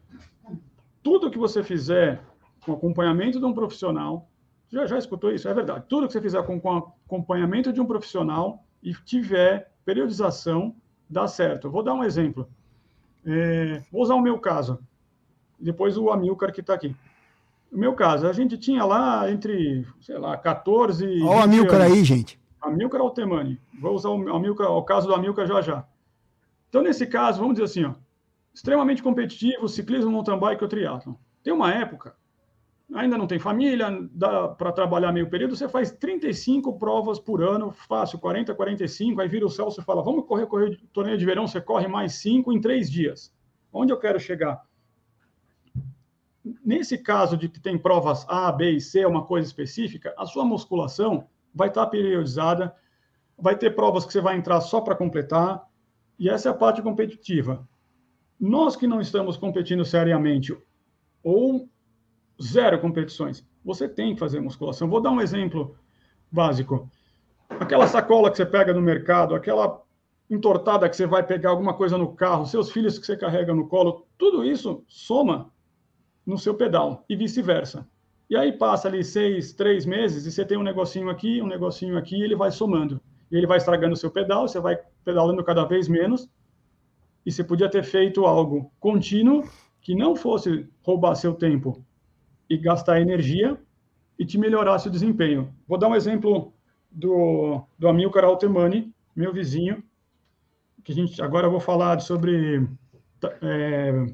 [1.03, 2.19] tudo que você fizer
[2.65, 4.27] com acompanhamento de um profissional,
[4.71, 5.49] já, já escutou isso?
[5.49, 5.85] É verdade.
[5.87, 10.75] Tudo que você fizer com, com acompanhamento de um profissional e tiver periodização,
[11.09, 11.67] dá certo.
[11.67, 12.49] Eu vou dar um exemplo.
[13.27, 14.79] É, vou usar o meu caso.
[15.59, 16.95] Depois o Amilcar que está aqui.
[17.71, 21.23] O meu caso, a gente tinha lá entre, sei lá, 14 e.
[21.23, 21.93] Olha o Amilcar anos.
[21.93, 22.41] aí, gente.
[22.61, 23.61] Amilcar Altemani.
[23.81, 25.85] Vou usar o, Amilcar, o caso do Amilcar já já.
[26.69, 27.95] Então, nesse caso, vamos dizer assim, ó,
[28.55, 31.15] extremamente competitivo, ciclismo, mountain bike ou triatlon.
[31.43, 32.15] Tem uma época
[32.95, 37.71] ainda não tem família, dá para trabalhar meio período, você faz 35 provas por ano,
[37.71, 41.47] fácil, 40, 45, aí vira o céu, você fala, vamos correr, correr torneio de verão,
[41.47, 43.35] você corre mais cinco em três dias.
[43.73, 44.63] Onde eu quero chegar?
[46.65, 50.45] Nesse caso de que tem provas A, B e C, uma coisa específica, a sua
[50.45, 52.75] musculação vai estar periodizada,
[53.37, 55.63] vai ter provas que você vai entrar só para completar,
[56.19, 57.69] e essa é a parte competitiva.
[58.41, 60.57] Nós que não estamos competindo seriamente,
[61.23, 61.69] ou
[62.43, 63.47] zero competições.
[63.65, 64.89] Você tem que fazer musculação.
[64.89, 65.77] Vou dar um exemplo
[66.31, 66.91] básico.
[67.49, 69.83] Aquela sacola que você pega no mercado, aquela
[70.31, 73.67] entortada que você vai pegar alguma coisa no carro, seus filhos que você carrega no
[73.67, 75.51] colo, tudo isso soma
[76.27, 77.89] no seu pedal e vice-versa.
[78.29, 81.97] E aí passa ali seis, três meses e você tem um negocinho aqui, um negocinho
[81.97, 83.01] aqui, e ele vai somando.
[83.33, 86.29] E ele vai estragando o seu pedal, você vai pedalando cada vez menos.
[87.25, 89.49] E você podia ter feito algo contínuo
[89.81, 91.83] que não fosse roubar seu tempo,
[92.49, 93.59] e gastar energia
[94.19, 95.55] e te melhorasse o desempenho.
[95.67, 96.53] Vou dar um exemplo
[96.91, 99.83] do, do Amilcar Altemani, meu vizinho.
[100.83, 102.67] que a gente agora eu vou falar sobre
[103.43, 104.07] é,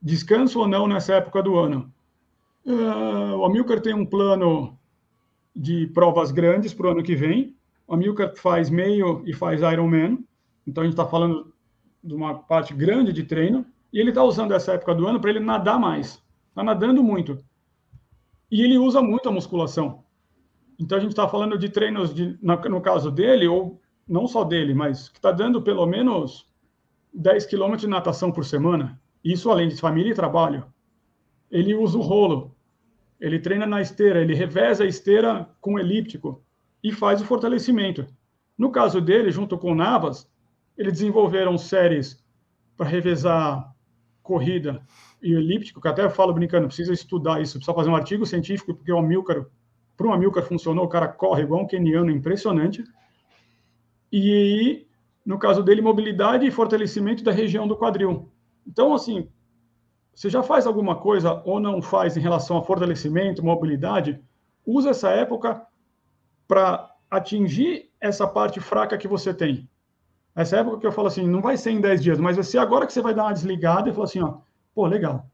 [0.00, 1.92] descanso ou não nessa época do ano.
[2.64, 4.78] Uh, o Amilcar tem um plano
[5.54, 7.56] de provas grandes para o ano que vem.
[7.86, 10.24] O Amilcar faz meio e faz Ironman.
[10.66, 11.52] Então a gente está falando
[12.02, 13.64] de uma parte grande de treino.
[13.92, 16.22] E ele está usando essa época do ano para ele nadar mais.
[16.56, 17.38] Está nadando muito.
[18.50, 20.02] E ele usa muito a musculação.
[20.80, 24.72] Então a gente está falando de treinos, de, no caso dele, ou não só dele,
[24.72, 26.50] mas que está dando pelo menos
[27.12, 28.98] 10 quilômetros de natação por semana.
[29.22, 30.64] Isso além de família e trabalho.
[31.50, 32.56] Ele usa o rolo.
[33.20, 36.42] Ele treina na esteira, ele reveza a esteira com elíptico
[36.82, 38.06] e faz o fortalecimento.
[38.56, 40.26] No caso dele, junto com o Navas,
[40.74, 42.24] eles desenvolveram séries
[42.78, 43.76] para revezar
[44.22, 44.82] corrida
[45.22, 48.74] e elíptico, que até eu falo brincando, precisa estudar isso, precisa fazer um artigo científico,
[48.74, 49.46] porque o Amilcar,
[49.96, 52.84] para um Amilcar funcionou, o cara corre igual um keniano, impressionante.
[54.12, 54.86] E,
[55.24, 58.30] no caso dele, mobilidade e fortalecimento da região do quadril.
[58.66, 59.28] Então, assim,
[60.14, 64.20] você já faz alguma coisa ou não faz em relação a fortalecimento, mobilidade,
[64.64, 65.62] usa essa época
[66.48, 69.68] para atingir essa parte fraca que você tem.
[70.34, 72.58] Essa época que eu falo assim, não vai ser em 10 dias, mas vai ser
[72.58, 74.38] agora que você vai dar uma desligada e falar assim, ó,
[74.76, 75.26] pô, legal.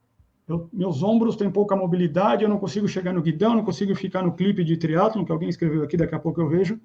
[0.47, 4.23] Eu, meus ombros têm pouca mobilidade, eu não consigo chegar no guidão, não consigo ficar
[4.23, 6.79] no clipe de triatlon, que alguém escreveu aqui, daqui a pouco eu vejo,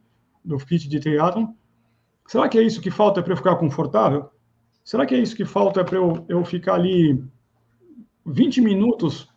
[0.44, 1.46] do kit de triatlon.
[2.26, 4.28] Será que é isso que falta para eu ficar confortável?
[4.84, 7.24] Será que é isso que falta para eu, eu ficar ali
[8.26, 9.28] 20 minutos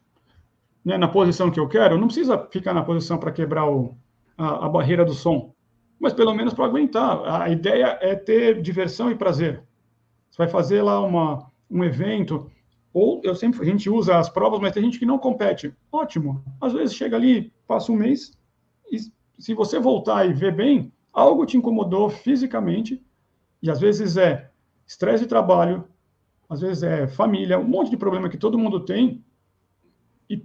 [0.83, 3.95] né, na posição que eu quero, não precisa ficar na posição para quebrar o,
[4.35, 5.53] a, a, barreira do som,
[5.99, 7.41] mas pelo menos para aguentar.
[7.41, 9.63] A ideia é ter diversão e prazer.
[10.29, 12.49] Você vai fazer lá uma, um evento,
[12.93, 15.73] ou eu sempre a gente usa as provas, mas tem gente que não compete.
[15.91, 16.43] Ótimo.
[16.59, 18.37] Às vezes chega ali, passa um mês,
[18.91, 18.99] e
[19.39, 23.01] se você voltar e ver bem, algo te incomodou fisicamente,
[23.61, 24.49] e às vezes é
[24.85, 25.87] estresse de trabalho,
[26.49, 29.23] às vezes é família, um monte de problema que todo mundo tem
[30.29, 30.43] e,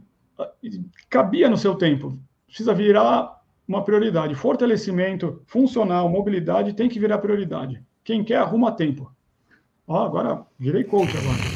[0.62, 2.16] e cabia no seu tempo.
[2.46, 4.35] Precisa virar uma prioridade.
[4.35, 7.82] Fortalecimento funcional, mobilidade tem que virar prioridade.
[8.04, 9.12] Quem quer arruma tempo.
[9.87, 11.56] Ó, agora virei coach agora.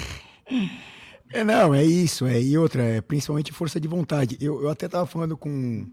[1.32, 2.26] É, não, é isso.
[2.26, 4.36] É, e outra, é principalmente força de vontade.
[4.40, 5.86] Eu, eu até estava falando com,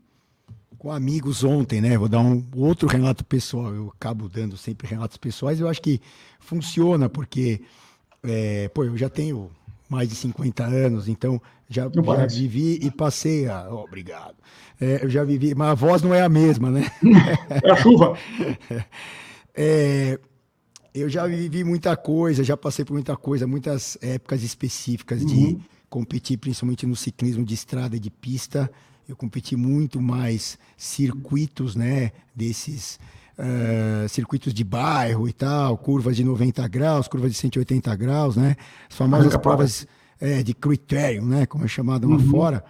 [0.78, 1.98] com amigos ontem, né?
[1.98, 3.74] Vou dar um outro relato pessoal.
[3.74, 5.60] Eu acabo dando sempre relatos pessoais.
[5.60, 6.02] Eu acho que
[6.40, 7.62] funciona, porque
[8.24, 9.52] é, pô, eu já tenho
[9.90, 13.68] mais de 50 anos, então já, já vivi e passei a.
[13.70, 14.36] Oh, obrigado.
[14.80, 16.86] É, eu já vivi, mas a voz não é a mesma, né?
[17.64, 18.18] É a chuva.
[19.60, 20.20] É,
[20.94, 25.28] eu já vivi muita coisa, já passei por muita coisa, muitas épocas específicas uhum.
[25.28, 25.58] de
[25.90, 28.70] competir, principalmente no ciclismo de estrada e de pista.
[29.08, 32.12] Eu competi muito mais circuitos, né?
[32.36, 33.00] Desses
[33.38, 38.56] uh, circuitos de bairro e tal, curvas de 90 graus, curvas de 180 graus, né?
[38.90, 39.88] As famosas provas
[40.20, 41.46] é, de critério, né?
[41.46, 42.30] Como é chamado lá uhum.
[42.30, 42.64] fora.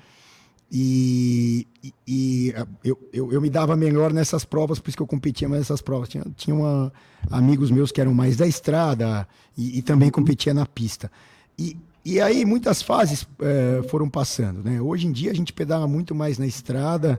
[0.72, 2.54] E, e, e
[2.84, 5.82] eu, eu, eu, me dava melhor nessas provas, por isso que eu competia mais nessas
[5.82, 6.10] provas.
[6.10, 6.92] Tinha, tinha uma,
[7.32, 11.10] amigos meus que eram mais da estrada e, e também competia na pista.
[11.58, 14.82] E, e aí muitas fases é, foram passando, né?
[14.82, 17.18] Hoje em dia a gente pedala muito mais na estrada,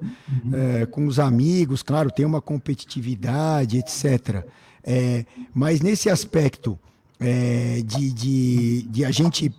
[0.53, 4.46] é, com os amigos, claro, tem uma competitividade, etc.
[4.84, 5.24] É,
[5.55, 6.78] mas nesse aspecto
[7.84, 9.53] de, de, de, a gente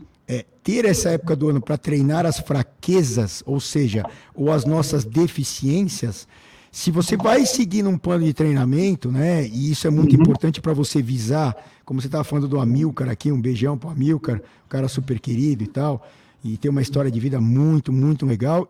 [0.63, 4.03] ter essa época do ano para treinar as fraquezas, ou seja,
[4.35, 6.27] ou as nossas deficiências,
[6.71, 9.45] se você vai seguir um plano de treinamento, né?
[9.47, 10.21] E isso é muito uhum.
[10.21, 13.91] importante para você visar, como você estava falando do Amilcar aqui, um beijão para o
[13.91, 16.07] Amilcar, um cara super querido e tal,
[16.43, 18.69] e tem uma história de vida muito, muito legal.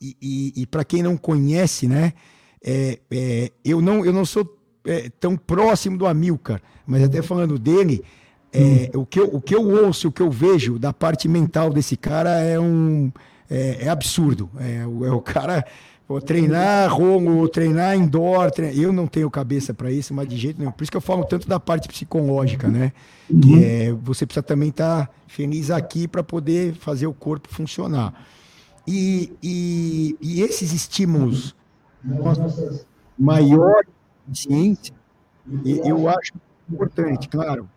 [0.00, 2.14] E, e, e para quem não conhece, né?
[2.64, 7.58] É, é, eu, não, eu não sou é, tão próximo do Amilcar, mas até falando
[7.58, 8.02] dele,
[8.56, 9.00] é, hum.
[9.00, 11.96] o, que eu, o que eu ouço, o que eu vejo da parte mental desse
[11.96, 13.12] cara é um
[13.50, 14.50] é, é absurdo.
[14.58, 15.64] É, é o cara
[16.08, 18.50] Vou treinar rongo, treinar indoor.
[18.50, 18.78] Treinar...
[18.78, 20.70] Eu não tenho cabeça para isso, mas de jeito nenhum.
[20.70, 22.92] Por isso que eu falo tanto da parte psicológica, né?
[23.28, 23.40] Uhum.
[23.40, 28.14] Que é, você precisa também estar tá feliz aqui para poder fazer o corpo funcionar.
[28.86, 31.56] E, e, e esses estímulos,
[33.18, 33.82] maior
[34.32, 34.94] ciência,
[35.64, 36.34] eu acho
[36.70, 37.68] importante, claro,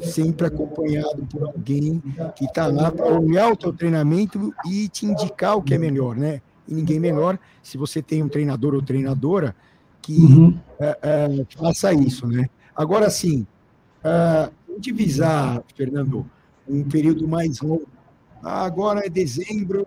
[0.00, 2.02] sempre acompanhado por alguém
[2.36, 6.16] que está lá para olhar o teu treinamento e te indicar o que é melhor,
[6.16, 6.40] né?
[6.68, 9.54] e ninguém melhor se você tem um treinador ou treinadora
[10.00, 10.58] que uhum.
[10.78, 12.48] é, é, faça isso, né?
[12.76, 13.46] Agora, sim,
[14.04, 16.26] uh, divisar, Fernando,
[16.68, 17.86] um período mais longo.
[18.42, 19.86] Ah, agora é dezembro,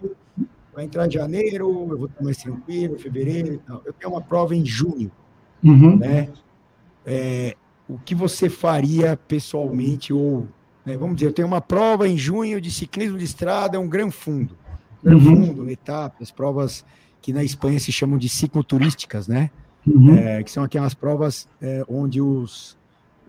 [0.74, 3.82] vai entrar janeiro, eu vou estar mais tranquilo, fevereiro e tal.
[3.86, 5.12] Eu tenho uma prova em junho,
[5.64, 5.98] uhum.
[5.98, 6.30] né?
[7.06, 7.56] É,
[7.88, 10.48] o que você faria pessoalmente ou,
[10.86, 13.88] né, vamos dizer, eu tenho uma prova em junho de ciclismo de estrada, é um
[13.88, 14.58] gran fundo.
[15.04, 15.46] Gran uhum.
[15.46, 16.84] fundo, etapas, provas
[17.22, 19.50] que na Espanha se chamam de cicloturísticas, né?
[19.86, 20.16] Uhum.
[20.16, 22.78] É, que são aquelas provas é, onde os,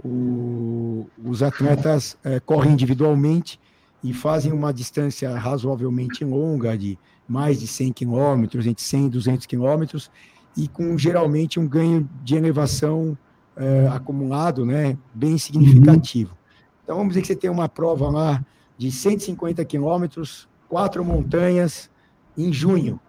[0.04, 3.60] o, os atletas é, correm individualmente
[4.02, 6.98] e fazem uma distância razoavelmente longa, de
[7.28, 10.10] mais de 100 quilômetros, entre 100 e 200 quilômetros,
[10.56, 13.16] e com geralmente um ganho de elevação
[13.58, 16.30] é, acumulado, né, bem significativo.
[16.30, 16.36] Uhum.
[16.84, 18.44] Então vamos dizer que você tem uma prova lá
[18.78, 21.90] de 150 quilômetros, quatro montanhas,
[22.36, 23.00] em junho.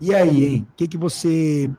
[0.00, 0.66] E aí, hein?
[0.70, 1.70] O que, que você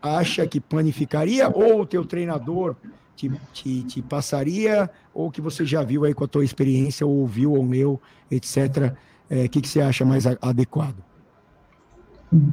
[0.00, 1.48] acha que planificaria?
[1.48, 2.76] Ou o teu treinador
[3.16, 4.88] te, te, te, passaria?
[5.12, 8.00] Ou que você já viu aí com a tua experiência, ou ouviu, ou leu,
[8.30, 8.94] etc.
[9.28, 10.96] O é, que, que você acha mais adequado?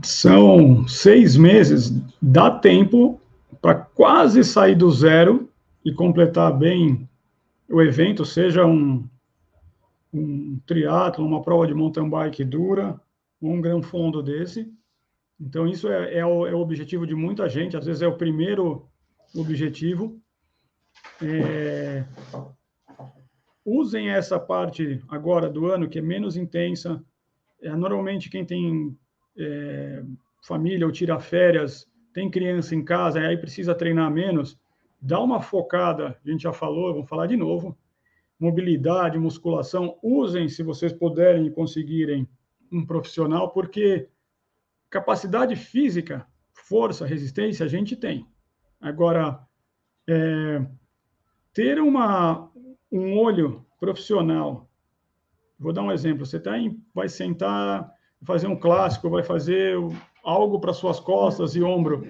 [0.02, 3.20] São seis meses, dá tempo
[3.62, 5.50] para quase sair do zero
[5.84, 7.08] e completar bem
[7.70, 9.08] o evento, seja um,
[10.14, 13.00] um triatlo, uma prova de mountain bike dura,
[13.42, 14.72] um gran fundo desse.
[15.40, 18.18] Então, isso é, é, o, é, o, objetivo de muita gente, às vezes é o
[18.18, 18.88] primeiro
[19.36, 20.22] objetivo.
[21.22, 22.06] É...
[23.66, 27.04] Usem essa parte agora do ano, que é menos intensa.
[27.62, 28.98] É, normalmente, quem tem
[29.38, 30.04] é,
[30.42, 34.58] família ou tira férias, tem criança em casa, aí precisa treinar menos,
[35.02, 37.78] dá uma focada, a gente já falou, vamos falar de novo,
[38.40, 42.28] mobilidade, musculação, usem, se vocês puderem e conseguirem,
[42.72, 44.08] um profissional, porque
[44.90, 48.28] capacidade física, força, resistência, a gente tem.
[48.82, 49.40] Agora,
[50.08, 50.66] é,
[51.54, 52.52] ter uma,
[52.92, 54.70] um olho profissional,
[55.60, 57.94] vou dar um exemplo, você tá em, vai sentar
[58.24, 59.78] fazer um clássico, vai fazer
[60.24, 62.08] algo para suas costas e ombro,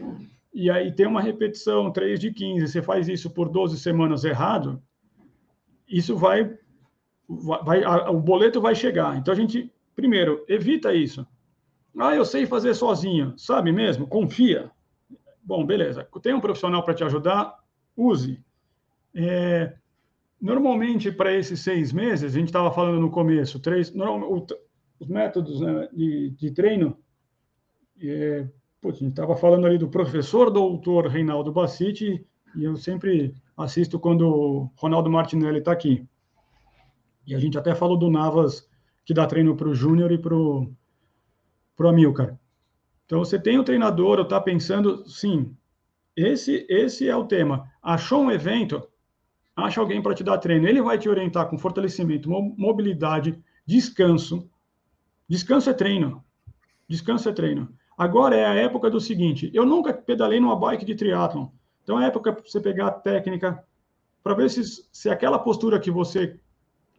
[0.54, 4.82] e aí tem uma repetição, 3 de 15, você faz isso por 12 semanas errado,
[5.88, 6.56] isso vai,
[7.28, 9.18] vai a, o boleto vai chegar.
[9.18, 11.26] Então a gente, primeiro, evita isso.
[11.98, 14.08] Ah, eu sei fazer sozinho, sabe mesmo?
[14.08, 14.72] Confia.
[15.44, 16.08] Bom, beleza.
[16.22, 17.56] Tem um profissional para te ajudar,
[17.96, 18.44] use.
[19.14, 19.76] É,
[20.42, 24.48] normalmente, para esses seis meses, a gente estava falando no começo, três, normal,
[25.00, 26.98] os métodos né, de, de, treino.
[28.04, 28.48] É,
[28.82, 32.26] putz, a gente estava falando ali do professor doutor Reinaldo Bassiti,
[32.56, 36.06] e eu sempre assisto quando o Ronaldo Martinelli está aqui.
[37.26, 38.70] E a gente até falou do Navas,
[39.06, 40.76] que dá treino para o Júnior e para o
[41.80, 42.38] Amilcar.
[43.06, 45.56] Então, você tem o treinador, eu está pensando, sim,
[46.16, 47.70] esse, esse é o tema.
[47.82, 48.88] Achou um evento,
[49.56, 50.68] acha alguém para te dar treino.
[50.68, 54.50] Ele vai te orientar com fortalecimento, mobilidade, descanso,
[55.28, 56.24] Descanso é treino.
[56.88, 57.74] Descanso é treino.
[58.04, 61.48] Agora é a época do seguinte: eu nunca pedalei numa bike de triatlon.
[61.84, 63.64] Então é a época para você pegar a técnica
[64.22, 66.38] para ver se, se aquela postura que você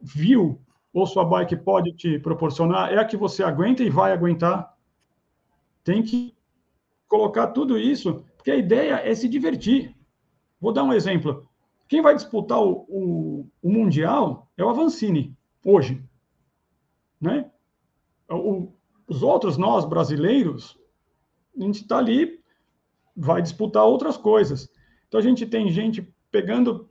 [0.01, 0.59] viu
[0.95, 4.75] ou sua bike pode te proporcionar é a que você aguenta e vai aguentar.
[5.83, 6.35] Tem que
[7.07, 9.95] colocar tudo isso, porque a ideia é se divertir.
[10.59, 11.47] Vou dar um exemplo.
[11.87, 16.03] Quem vai disputar o, o, o Mundial é o Avancini, hoje.
[17.21, 17.51] Né?
[18.31, 18.73] o,
[19.07, 20.79] os outros, nós brasileiros,
[21.57, 22.41] a gente está ali,
[23.17, 24.69] vai disputar outras coisas.
[25.09, 26.89] Então a gente tem gente pegando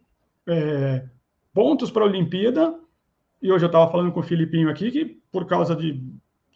[0.47, 1.05] é,
[1.53, 2.79] pontos para a Olimpíada,
[3.41, 6.01] e hoje eu estava falando com o Filipinho aqui que por causa de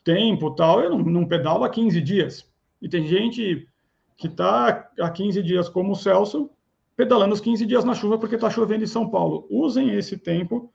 [0.03, 2.49] tempo tal, eu não, não pedalo há 15 dias.
[2.81, 3.67] E tem gente
[4.15, 6.49] que está há 15 dias, como o Celso,
[6.95, 9.45] pedalando os 15 dias na chuva porque está chovendo em São Paulo.
[9.49, 10.73] Usem esse tempo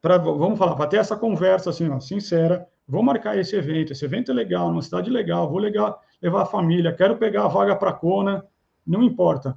[0.00, 4.04] para, vamos falar, para ter essa conversa assim, ó, sincera, vou marcar esse evento, esse
[4.04, 7.76] evento é legal, numa cidade legal, vou legal, levar a família, quero pegar a vaga
[7.76, 8.44] para a Kona,
[8.86, 9.56] não importa.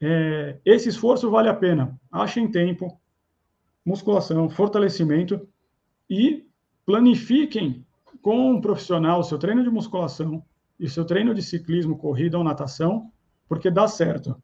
[0.00, 1.98] É, esse esforço vale a pena.
[2.10, 2.98] Achem tempo,
[3.84, 5.46] musculação, fortalecimento
[6.08, 6.46] e
[6.84, 7.84] planifiquem
[8.22, 10.42] com um profissional o seu treino de musculação
[10.80, 13.10] e o seu treino de ciclismo, corrida ou natação,
[13.48, 14.36] porque dá certo.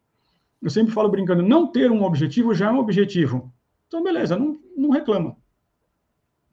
[0.60, 3.52] Eu sempre falo brincando, não ter um objetivo já é um objetivo.
[3.88, 5.36] Então, beleza, não, não reclama.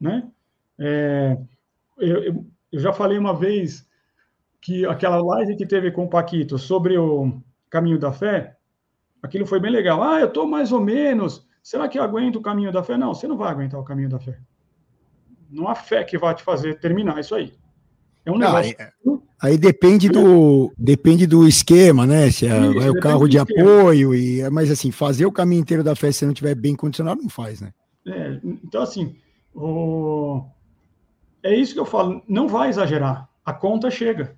[0.00, 0.28] Né?
[0.80, 1.36] É,
[1.98, 3.86] eu, eu, já falei uma vez
[4.60, 8.56] que aquela live que teve com o Paquito sobre o caminho da fé,
[9.22, 10.02] aquilo foi bem legal.
[10.02, 11.46] Ah, eu estou mais ou menos.
[11.62, 12.96] Será que eu aguento o caminho da fé?
[12.96, 14.38] Não, você não vai aguentar o caminho da fé.
[15.50, 17.52] Não há fé que vai te fazer terminar isso aí.
[18.24, 18.74] É um negócio.
[18.78, 22.30] Aí, aí depende do depende do esquema, né?
[22.30, 25.82] Se é, isso, é o carro de apoio e mas assim fazer o caminho inteiro
[25.82, 27.72] da fé se não tiver bem condicionado não faz, né?
[28.06, 29.16] É, então assim,
[29.54, 30.44] o
[31.42, 33.28] é isso que eu falo, não vai exagerar.
[33.44, 34.36] A conta chega.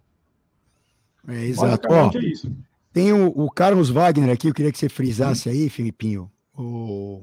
[1.28, 1.88] É exato.
[1.90, 2.52] Ó, é isso.
[2.92, 7.22] Tem o, o, Carlos Wagner aqui, eu queria que você frisasse aí, Filipinho, o,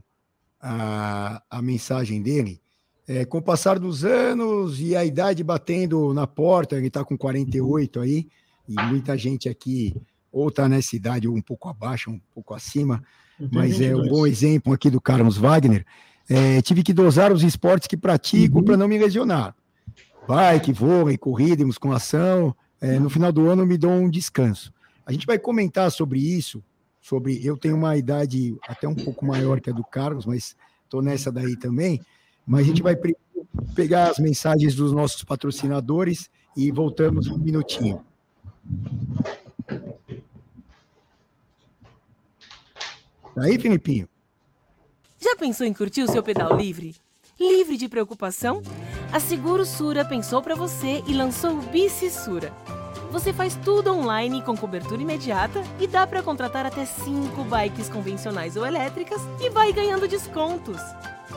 [0.60, 2.60] a, a mensagem dele.
[3.08, 7.18] É, com o passar dos anos e a idade batendo na porta, ele está com
[7.18, 8.28] 48 aí,
[8.68, 9.96] e muita gente aqui
[10.32, 13.04] ou está nessa idade ou um pouco abaixo, um pouco acima,
[13.52, 15.86] mas é um bom exemplo aqui do Carlos Wagner.
[16.30, 18.64] É, tive que dosar os esportes que pratico uhum.
[18.64, 19.56] para não me lesionar.
[20.28, 22.56] Bike, vôlei, corrida, musculação.
[22.82, 24.74] É, no final do ano me dou um descanso.
[25.06, 26.64] A gente vai comentar sobre isso,
[27.02, 31.02] sobre eu tenho uma idade até um pouco maior que a do Carlos, mas estou
[31.02, 32.00] nessa daí também.
[32.46, 32.96] Mas a gente vai
[33.76, 38.04] pegar as mensagens dos nossos patrocinadores e voltamos um minutinho.
[43.36, 44.08] Tá aí, Filipinho?
[45.20, 46.96] Já pensou em curtir o seu pedal livre?
[47.40, 48.62] Livre de preocupação?
[49.14, 52.52] A Seguro Sura pensou para você e lançou o Bici Sura.
[53.12, 58.58] Você faz tudo online com cobertura imediata e dá para contratar até 5 bikes convencionais
[58.58, 60.82] ou elétricas e vai ganhando descontos.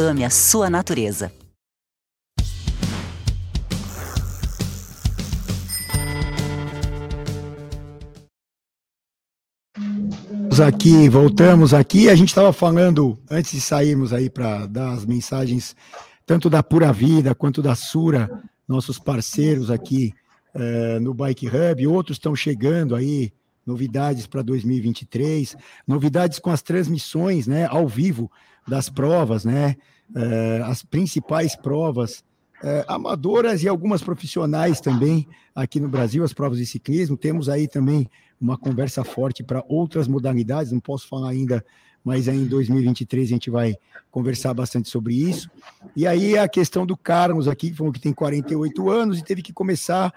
[0.00, 1.32] Ame a sua natureza.
[10.60, 12.08] aqui, voltamos aqui.
[12.08, 15.74] A gente estava falando antes de sairmos aí para dar as mensagens
[16.24, 18.30] tanto da Pura Vida quanto da Sura,
[18.68, 20.14] nossos parceiros aqui
[20.54, 21.86] uh, no Bike Hub.
[21.88, 23.32] Outros estão chegando aí
[23.66, 28.30] novidades para 2023, novidades com as transmissões, né, ao vivo
[28.68, 29.76] das provas, né,
[30.10, 32.24] uh, as principais provas
[32.62, 37.16] uh, amadoras e algumas profissionais também aqui no Brasil, as provas de ciclismo.
[37.16, 38.08] Temos aí também
[38.40, 41.64] uma conversa forte para outras modalidades, não posso falar ainda
[42.08, 43.76] mas aí em 2023 a gente vai
[44.10, 45.50] conversar bastante sobre isso.
[45.94, 49.42] E aí a questão do Carlos aqui, que falou que tem 48 anos e teve
[49.42, 50.12] que começar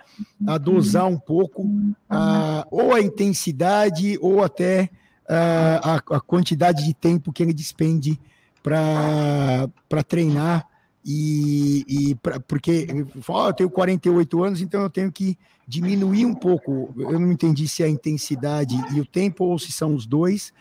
[0.47, 1.69] a dosar um pouco
[2.09, 4.89] a, ou a intensidade ou até
[5.27, 8.19] a, a quantidade de tempo que ele despende
[8.62, 10.68] para treinar
[11.03, 12.88] e, e pra, porque
[13.28, 15.38] oh, eu tenho 48 anos, então eu tenho que
[15.68, 16.93] diminuir um pouco.
[16.97, 20.53] Eu não entendi se é a intensidade e o tempo ou se são os dois,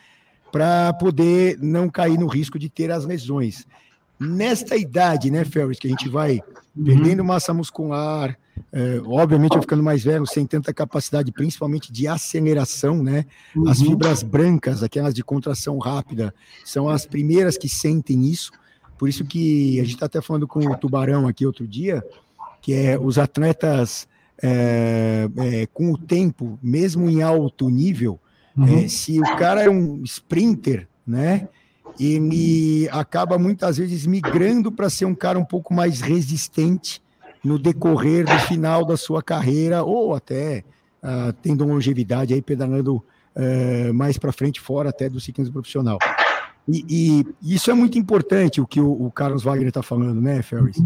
[0.51, 3.67] para poder não cair no risco de ter as lesões.
[4.21, 6.41] Nesta idade, né, Ferris, que a gente vai
[6.77, 6.85] uhum.
[6.85, 8.37] perdendo massa muscular,
[8.73, 13.25] é, obviamente eu ficando mais velho, sem tanta capacidade, principalmente de aceleração, né?
[13.57, 13.69] Uhum.
[13.69, 18.53] As fibras brancas, aquelas de contração rápida, são as primeiras que sentem isso.
[18.99, 22.05] Por isso que a gente está até falando com o Tubarão aqui outro dia,
[22.61, 24.07] que é os atletas
[24.43, 28.21] é, é, com o tempo, mesmo em alto nível,
[28.57, 28.85] Uhum.
[28.85, 31.49] É, se o cara é um sprinter, né?
[32.01, 37.03] Ele acaba muitas vezes migrando para ser um cara um pouco mais resistente
[37.45, 40.65] no decorrer do final da sua carreira, ou até
[41.03, 45.99] uh, tendo longevidade aí, pedalando uh, mais para frente, fora até do ciclismo profissional.
[46.67, 50.41] E, e, isso é muito importante, o que o, o Carlos Wagner está falando, né,
[50.43, 50.83] Ferris?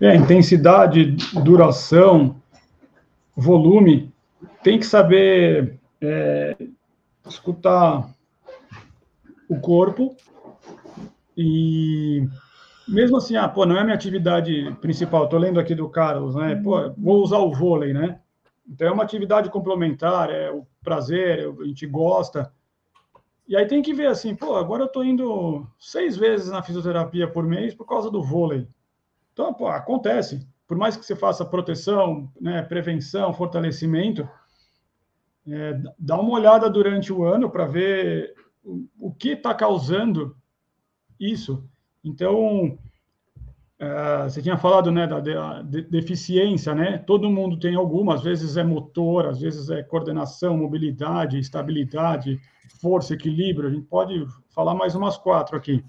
[0.00, 2.36] É, intensidade, duração,
[3.36, 4.12] volume,
[4.62, 6.56] tem que saber é,
[7.26, 8.13] escutar
[9.48, 10.16] o corpo
[11.36, 12.26] e
[12.86, 15.24] mesmo assim, ah, pô, não é minha atividade principal.
[15.24, 16.54] Estou lendo aqui do Carlos, né?
[16.56, 18.20] Pô, vou usar o vôlei, né?
[18.68, 22.52] Então é uma atividade complementar, é o prazer, a gente gosta.
[23.46, 27.28] E aí tem que ver assim, pô, agora eu estou indo seis vezes na fisioterapia
[27.28, 28.66] por mês por causa do vôlei.
[29.32, 30.46] Então, pô, acontece.
[30.66, 34.26] Por mais que você faça proteção, né, prevenção, fortalecimento,
[35.46, 38.34] é, dá uma olhada durante o ano para ver
[38.64, 40.36] o, que está causando
[41.20, 41.64] isso.
[42.02, 42.78] Então,
[43.78, 46.98] é, você tinha falado né, da, da de, deficiência, né?
[46.98, 52.40] Todo mundo tem alguma, às vezes é motor, às vezes é coordenação, mobilidade, estabilidade,
[52.80, 53.68] força, equilíbrio.
[53.68, 55.84] A gente pode falar mais umas quatro aqui.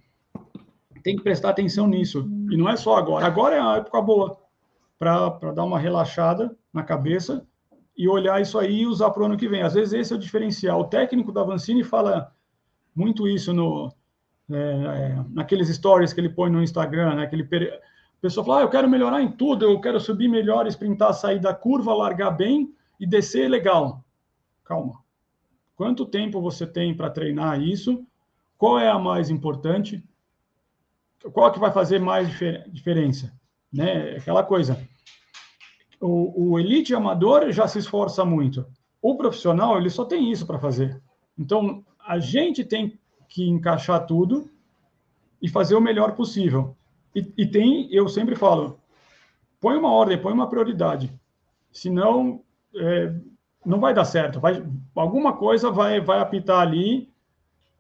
[1.03, 2.27] Tem que prestar atenção nisso.
[2.49, 3.25] E não é só agora.
[3.25, 4.37] Agora é a época boa
[4.97, 7.45] para dar uma relaxada na cabeça
[7.97, 9.61] e olhar isso aí e usar para o ano que vem.
[9.61, 10.81] Às vezes esse é o diferencial.
[10.81, 12.34] O técnico da Vancini fala
[12.95, 13.93] muito isso no,
[14.49, 17.27] é, é, naqueles stories que ele põe no Instagram, né?
[17.27, 20.65] Que ele, a pessoa fala, ah, eu quero melhorar em tudo, eu quero subir melhor,
[20.67, 24.03] sprintar, sair da curva, largar bem e descer legal.
[24.63, 25.03] Calma.
[25.75, 28.05] Quanto tempo você tem para treinar isso?
[28.57, 30.03] Qual é a mais importante?
[31.33, 33.33] Qual que vai fazer mais difer diferença?
[33.71, 34.15] Né?
[34.17, 34.79] Aquela coisa.
[35.99, 38.65] O, o elite amador já se esforça muito.
[39.01, 41.01] O profissional, ele só tem isso para fazer.
[41.37, 42.97] Então, a gente tem
[43.27, 44.49] que encaixar tudo
[45.41, 46.75] e fazer o melhor possível.
[47.13, 48.79] E, e, tem, eu sempre falo,
[49.59, 51.11] põe uma ordem, põe uma prioridade.
[51.71, 52.41] Senão,
[52.75, 53.13] é,
[53.65, 54.39] não vai dar certo.
[54.39, 54.63] Vai,
[54.95, 57.09] alguma coisa vai, vai apitar ali,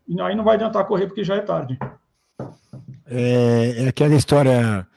[0.07, 1.77] e aí não vai adiantar correr porque já é tarde.
[3.05, 4.87] É, é aquela história.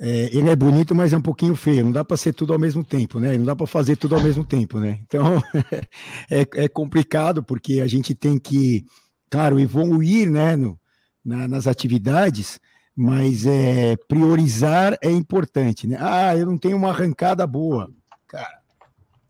[0.00, 1.84] É, ele é bonito, mas é um pouquinho feio.
[1.84, 3.36] Não dá para ser tudo ao mesmo tempo, né?
[3.36, 5.00] Não dá para fazer tudo ao mesmo tempo, né?
[5.06, 5.42] Então
[6.30, 8.84] é, é complicado porque a gente tem que
[9.30, 10.78] claro, evoluir né, no,
[11.24, 12.58] na, nas atividades,
[12.94, 15.86] mas é, priorizar é importante.
[15.86, 15.96] Né?
[16.00, 17.90] Ah, eu não tenho uma arrancada boa.
[18.26, 18.58] Cara,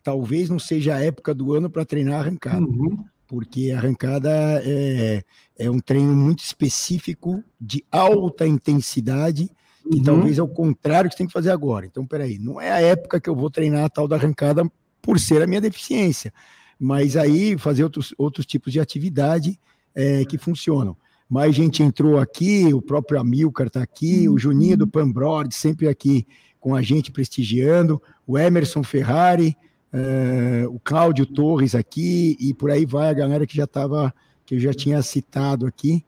[0.03, 3.05] talvez não seja a época do ano para treinar arrancada, uhum.
[3.27, 4.31] porque arrancada
[4.65, 5.23] é,
[5.59, 9.51] é um treino muito específico, de alta intensidade,
[9.97, 10.03] uhum.
[10.03, 11.87] talvez é o contrário que você tem que fazer agora.
[11.87, 14.71] Então, peraí, não é a época que eu vou treinar a tal da arrancada
[15.01, 16.33] por ser a minha deficiência,
[16.79, 19.59] mas aí fazer outros, outros tipos de atividade
[19.95, 20.97] é, que funcionam.
[21.29, 26.27] Mais gente entrou aqui, o próprio Amilcar está aqui, o Juninho do Pambrod sempre aqui
[26.59, 29.57] com a gente prestigiando, o Emerson Ferrari,
[29.93, 34.13] é, o Cláudio Torres aqui, e por aí vai a galera que já estava,
[34.45, 36.05] que eu já tinha citado aqui.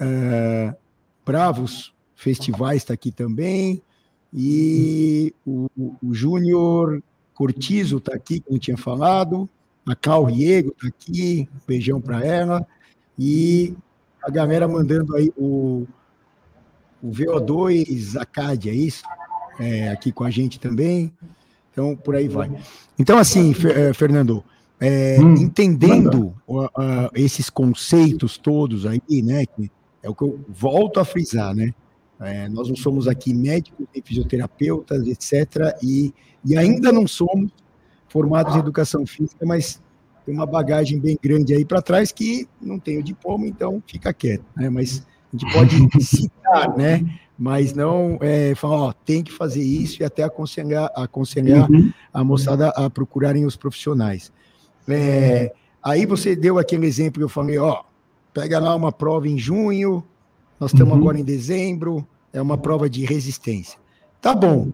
[0.00, 0.74] É,
[1.24, 3.82] Bravos Festivais está aqui também,
[4.32, 5.70] e o,
[6.02, 7.02] o Júnior
[7.34, 9.48] Cortizo está aqui, que eu tinha falado,
[9.86, 12.66] a Cal Riego está aqui, beijão para ela.
[13.18, 13.74] E
[14.22, 15.86] a galera mandando aí o,
[17.02, 19.02] o VO2 Acad, é isso?
[19.58, 21.10] É, aqui com a gente também.
[21.72, 22.50] Então, por aí vai.
[22.98, 24.44] Então, assim, é, Fernando,
[24.78, 29.46] é, hum, entendendo uh, uh, esses conceitos todos aí, né?
[29.46, 29.70] Que
[30.02, 31.74] é o que eu volto a frisar, né?
[32.20, 35.74] É, nós não somos aqui médicos, nem fisioterapeutas, etc.
[35.82, 36.12] E,
[36.44, 37.50] e ainda não somos
[38.08, 39.80] formados em educação física, mas
[40.26, 44.12] tem uma bagagem bem grande aí para trás que não tem o diploma, então fica
[44.12, 44.68] quieto, né?
[44.68, 47.04] Mas a gente pode citar, né?
[47.38, 51.90] Mas não é, falar, ó, tem que fazer isso e até aconselhar, aconselhar uhum.
[52.12, 54.30] a moçada a procurarem os profissionais.
[54.86, 55.52] É,
[55.82, 57.82] aí você deu aquele exemplo que eu falei, ó,
[58.34, 60.04] pega lá uma prova em junho,
[60.60, 61.00] nós estamos uhum.
[61.00, 63.78] agora em dezembro, é uma prova de resistência.
[64.20, 64.70] Tá bom.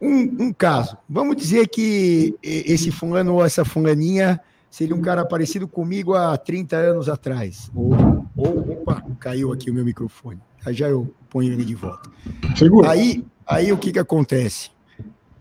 [0.00, 5.68] Um, um caso, vamos dizer que esse fulano ou essa fulaninha seria um cara parecido
[5.68, 7.70] comigo há 30 anos atrás.
[7.72, 7.94] Ou,
[8.36, 10.40] ou opa, caiu aqui o meu microfone.
[10.66, 12.10] Aí já eu ponho ele de volta.
[12.56, 12.90] Segura.
[12.90, 14.70] Aí, aí o que que acontece?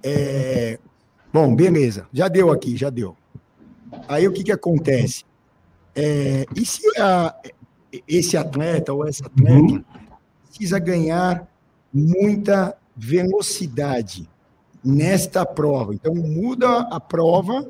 [0.04, 0.78] É,
[1.34, 3.16] bom, beleza, já deu aqui, já deu.
[4.08, 5.24] Aí o que que acontece?
[5.96, 7.36] É, e se a,
[8.08, 9.84] esse atleta ou essa atleta
[10.48, 11.48] precisa ganhar
[11.94, 14.30] muita velocidade
[14.84, 15.94] nesta prova?
[15.94, 17.68] Então muda a prova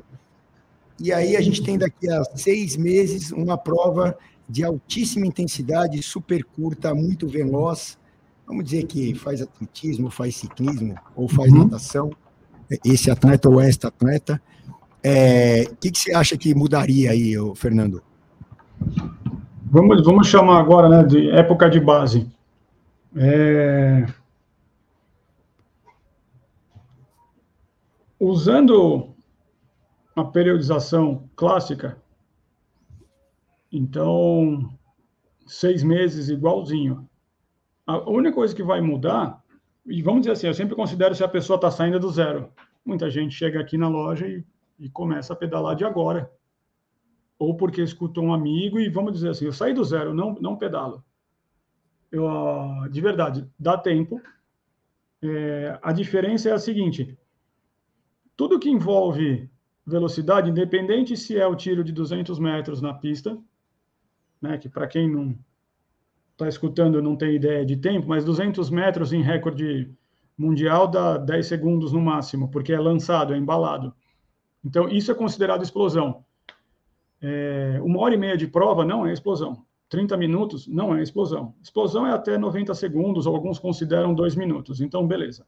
[1.00, 4.16] e aí a gente tem daqui a seis meses uma prova
[4.48, 7.98] de altíssima intensidade, super curta, muito veloz.
[8.46, 11.64] Vamos dizer que faz atletismo, faz ciclismo ou faz uhum.
[11.64, 12.10] natação.
[12.84, 14.40] Esse atleta ou esta atleta.
[14.68, 18.02] O é, que, que você acha que mudaria aí, Fernando?
[19.74, 22.30] Vamos, vamos chamar agora né, de época de base.
[23.16, 24.04] É...
[28.20, 29.14] Usando
[30.14, 31.96] uma periodização clássica.
[33.72, 34.68] Então,
[35.46, 37.08] seis meses igualzinho.
[37.86, 39.42] A única coisa que vai mudar,
[39.86, 42.52] e vamos dizer assim, eu sempre considero se a pessoa está saindo do zero.
[42.84, 44.44] Muita gente chega aqui na loja e,
[44.78, 46.30] e começa a pedalar de agora.
[47.42, 50.56] Ou porque escutou um amigo e vamos dizer assim, eu saí do zero, não, não
[50.56, 51.04] pedalo.
[52.08, 52.24] Eu,
[52.88, 54.22] de verdade, dá tempo.
[55.20, 57.18] É, a diferença é a seguinte:
[58.36, 59.50] tudo que envolve
[59.84, 63.36] velocidade, independente se é o tiro de 200 metros na pista,
[64.40, 65.36] né, que para quem não
[66.30, 69.92] está escutando não tem ideia de tempo, mas 200 metros em recorde
[70.38, 73.92] mundial dá 10 segundos no máximo, porque é lançado, é embalado.
[74.64, 76.24] Então, isso é considerado explosão.
[77.22, 79.64] É, uma hora e meia de prova não é explosão.
[79.88, 81.54] 30 minutos não é explosão.
[81.62, 84.80] Explosão é até 90 segundos, ou alguns consideram dois minutos.
[84.80, 85.46] Então, beleza.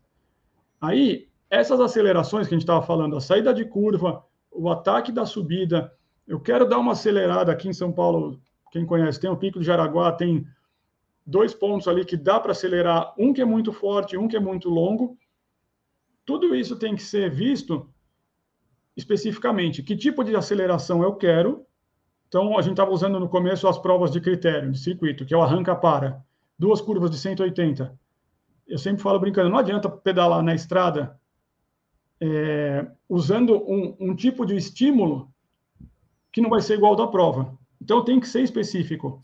[0.81, 5.27] Aí, essas acelerações que a gente estava falando, a saída de curva, o ataque da
[5.27, 5.93] subida,
[6.29, 8.41] eu quero dar uma acelerada aqui em São Paulo.
[8.71, 10.47] Quem conhece, tem o Pico de Jaraguá, tem
[11.27, 14.41] dois pontos ali que dá para acelerar, um que é muito forte, um que é
[14.41, 15.17] muito longo.
[16.25, 17.89] Tudo isso tem que ser visto
[18.97, 19.83] especificamente.
[19.83, 21.67] Que tipo de aceleração eu quero?
[22.29, 25.37] Então, a gente estava usando no começo as provas de critério, de circuito, que é
[25.37, 26.25] o arranca-para.
[26.59, 27.97] Duas curvas de 180.
[28.67, 31.19] Eu sempre falo brincando, não adianta pedalar na estrada
[32.21, 35.31] é, usando um, um tipo de estímulo
[36.33, 37.57] que não vai ser igual da prova.
[37.81, 39.23] Então, tem que ser específico.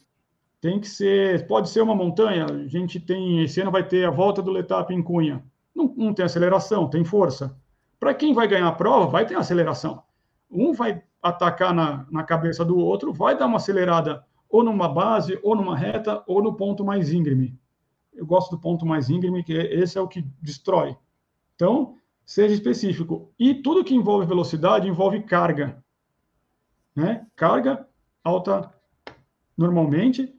[0.61, 2.45] Tem que ser, pode ser uma montanha.
[2.45, 5.43] A gente tem, esse ano vai ter a volta do Letap em Cunha.
[5.75, 7.57] Não, não tem aceleração, tem força.
[8.01, 10.03] Para quem vai ganhar a prova, vai ter aceleração.
[10.51, 15.39] Um vai atacar na, na cabeça do outro, vai dar uma acelerada ou numa base,
[15.43, 17.57] ou numa reta, ou no ponto mais íngreme.
[18.13, 20.97] Eu gosto do ponto mais íngreme, que esse é o que destrói.
[21.55, 21.95] Então,
[22.25, 23.31] seja específico.
[23.39, 25.83] E tudo que envolve velocidade envolve carga.
[26.97, 27.27] Né?
[27.37, 27.87] Carga
[28.25, 28.73] alta
[29.57, 30.35] normalmente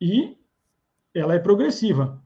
[0.00, 0.36] e
[1.14, 2.22] ela é progressiva.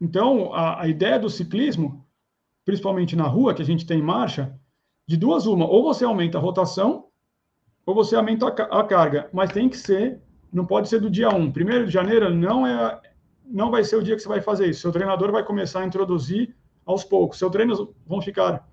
[0.00, 2.06] Então, a, a ideia do ciclismo,
[2.68, 4.54] principalmente na rua, que a gente tem marcha,
[5.06, 7.06] de duas uma, ou você aumenta a rotação,
[7.86, 10.20] ou você aumenta a, carga, mas tem que ser,
[10.52, 11.50] não pode ser do dia 1.
[11.50, 13.00] Primeiro de janeiro não é
[13.42, 14.82] não vai ser o dia que você vai fazer isso.
[14.82, 16.54] Seu treinador vai começar a introduzir
[16.84, 17.38] aos poucos.
[17.38, 18.68] Seus treinos vão ficar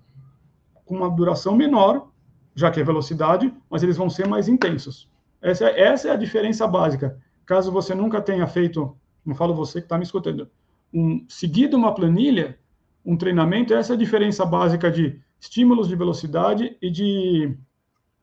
[0.84, 2.10] com uma duração menor,
[2.54, 5.08] já que é velocidade, mas eles vão ser mais intensos.
[5.40, 8.94] Essa, é, essa é a diferença básica caso você nunca tenha feito,
[9.24, 10.50] não falo você que está me escutando,
[10.92, 12.58] um, seguido uma planilha,
[13.06, 17.56] um treinamento, essa é a diferença básica de estímulos de velocidade e de,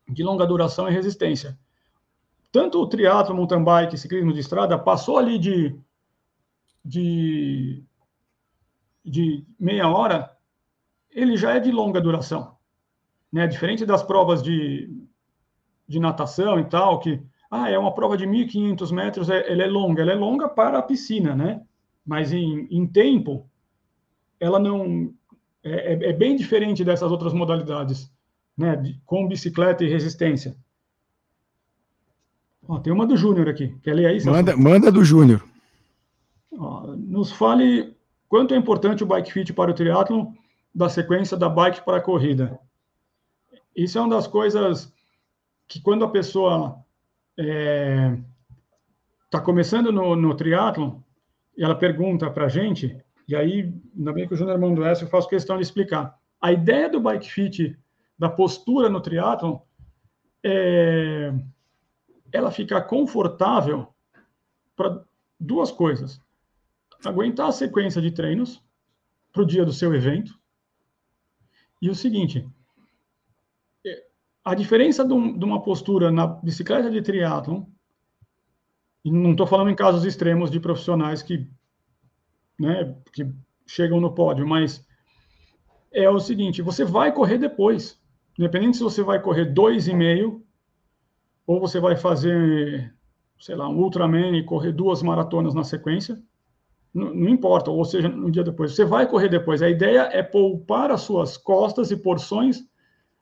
[0.09, 1.57] de longa duração e resistência.
[2.51, 5.73] Tanto o triatlo, mountain bike, ciclismo de estrada, passou ali de,
[6.83, 7.81] de,
[9.05, 10.29] de meia hora,
[11.09, 12.57] ele já é de longa duração.
[13.31, 13.47] Né?
[13.47, 14.93] Diferente das provas de,
[15.87, 19.67] de natação e tal, que ah, é uma prova de 1.500 metros, é, ela é
[19.67, 20.01] longa.
[20.01, 21.61] Ela é longa para a piscina, né?
[22.05, 23.49] Mas em, em tempo,
[24.43, 25.13] ela não...
[25.63, 28.11] É, é, é, bem diferente dessas outras modalidades,
[28.57, 28.75] né?
[28.75, 30.55] De, com bicicleta e resistência.
[32.67, 33.73] Ó, tem uma do Júnior aqui.
[33.81, 34.23] Quer ler aí?
[34.25, 35.41] Manda, manda do Júnior.
[36.97, 37.95] Nos fale
[38.27, 40.33] quanto é importante o bike fit para o triatlon
[40.75, 42.59] da sequência da bike para a corrida.
[43.75, 44.91] Isso é uma das coisas
[45.67, 46.77] que quando a pessoa
[47.37, 48.17] está é,
[49.29, 50.99] tá começando no, no triatlon,
[51.57, 55.09] ela pergunta para a gente, e aí, ainda bem que o Júnior mandou essa, eu
[55.09, 56.17] faço questão de explicar.
[56.41, 57.77] A ideia do bike fit,
[58.17, 59.59] da postura no triatlon,
[60.43, 61.33] é
[62.33, 63.87] ela ficar confortável
[64.75, 65.05] para
[65.39, 66.19] duas coisas.
[67.05, 68.61] Aguentar a sequência de treinos
[69.31, 70.37] para o dia do seu evento.
[71.79, 72.49] E o seguinte,
[74.43, 77.65] a diferença de, um, uma postura na bicicleta de triatlon,
[79.05, 81.47] e não estou falando em casos extremos de profissionais que,
[82.59, 83.27] né, que
[83.65, 84.85] chegam no pódio, mas
[85.91, 87.99] é o seguinte: você vai correr depois,
[88.37, 90.43] independente se você vai correr dois e meio
[91.45, 92.93] ou você vai fazer,
[93.39, 96.21] sei lá, um Ultraman e correr duas maratonas na sequência,
[96.93, 99.61] não, não importa, ou seja, no dia depois, você vai correr depois.
[99.61, 102.63] A ideia é poupar as suas costas e porções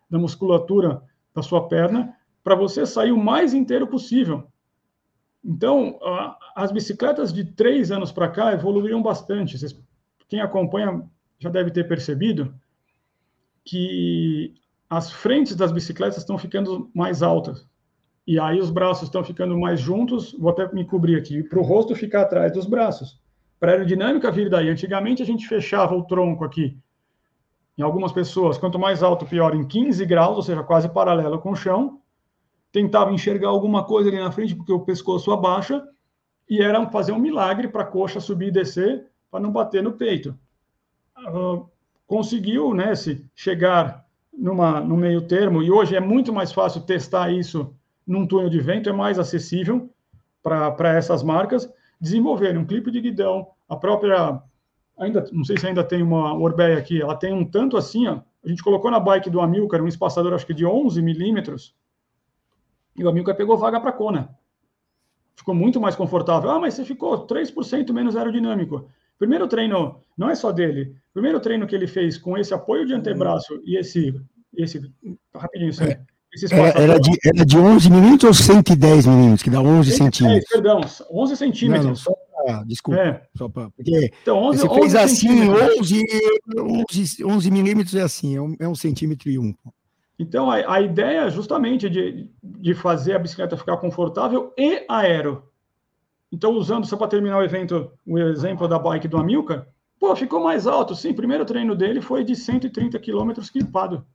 [0.09, 1.01] da musculatura
[1.33, 2.13] da sua perna
[2.43, 4.43] para você sair o mais inteiro possível.
[5.43, 5.99] Então,
[6.55, 9.57] as bicicletas de três anos para cá evoluíram bastante.
[10.27, 11.03] quem acompanha
[11.39, 12.53] já deve ter percebido
[13.65, 14.53] que
[14.89, 17.67] as frentes das bicicletas estão ficando mais altas.
[18.27, 20.33] E aí os braços estão ficando mais juntos.
[20.33, 23.19] Vou até me cobrir aqui, para o rosto ficar atrás dos braços.
[23.59, 24.69] Para a aerodinâmica vir daí.
[24.69, 26.77] Antigamente a gente fechava o tronco aqui
[27.77, 31.51] em algumas pessoas, quanto mais alto, pior, em 15 graus, ou seja, quase paralelo com
[31.51, 32.00] o chão.
[32.71, 35.83] Tentava enxergar alguma coisa ali na frente, porque o pescoço abaixa,
[36.49, 39.93] e era fazer um milagre para a coxa subir e descer, para não bater no
[39.93, 40.37] peito.
[41.17, 41.69] Uh,
[42.07, 47.31] conseguiu né, se chegar numa, no meio termo, e hoje é muito mais fácil testar
[47.31, 47.73] isso
[48.05, 49.89] num túnel de vento, é mais acessível
[50.41, 54.41] para essas marcas, desenvolverem um clipe de guidão, a própria
[54.97, 58.19] ainda não sei se ainda tem uma Orbeia aqui, ela tem um tanto assim, ó,
[58.43, 61.75] a gente colocou na bike do Amilcar um espaçador, acho que de 11 milímetros,
[63.01, 64.29] e o Amilcar pegou vaga para Kona.
[65.35, 66.49] Ficou muito mais confortável.
[66.49, 68.87] Ah, mas você ficou 3% menos aerodinâmico.
[69.17, 72.93] Primeiro treino, não é só dele, primeiro treino que ele fez com esse apoio de
[72.95, 74.19] antebraço e esse,
[74.57, 74.81] esse
[75.35, 75.95] rapidinho, isso aí.
[76.51, 80.49] Era, era, de, era de 11 milímetros ou 110 milímetros, que dá 11 centímetros?
[80.49, 80.81] Perdão,
[81.11, 81.83] 11 centímetros.
[81.83, 82.99] Não, não, só pra, desculpa.
[82.99, 83.21] É.
[83.35, 86.03] Só pra, porque então, 11, você 11 fez assim, 11,
[86.57, 89.53] 11, 11 milímetros é assim, é um, é um centímetro e um.
[90.21, 95.49] Então, a, a ideia é justamente de, de fazer a bicicleta ficar confortável e aero.
[96.31, 99.65] Então, usando, só para terminar o evento, o exemplo da bike do Amilcar,
[99.99, 101.09] pô, ficou mais alto, sim.
[101.09, 104.05] O primeiro treino dele foi de 130 quilômetros clipado.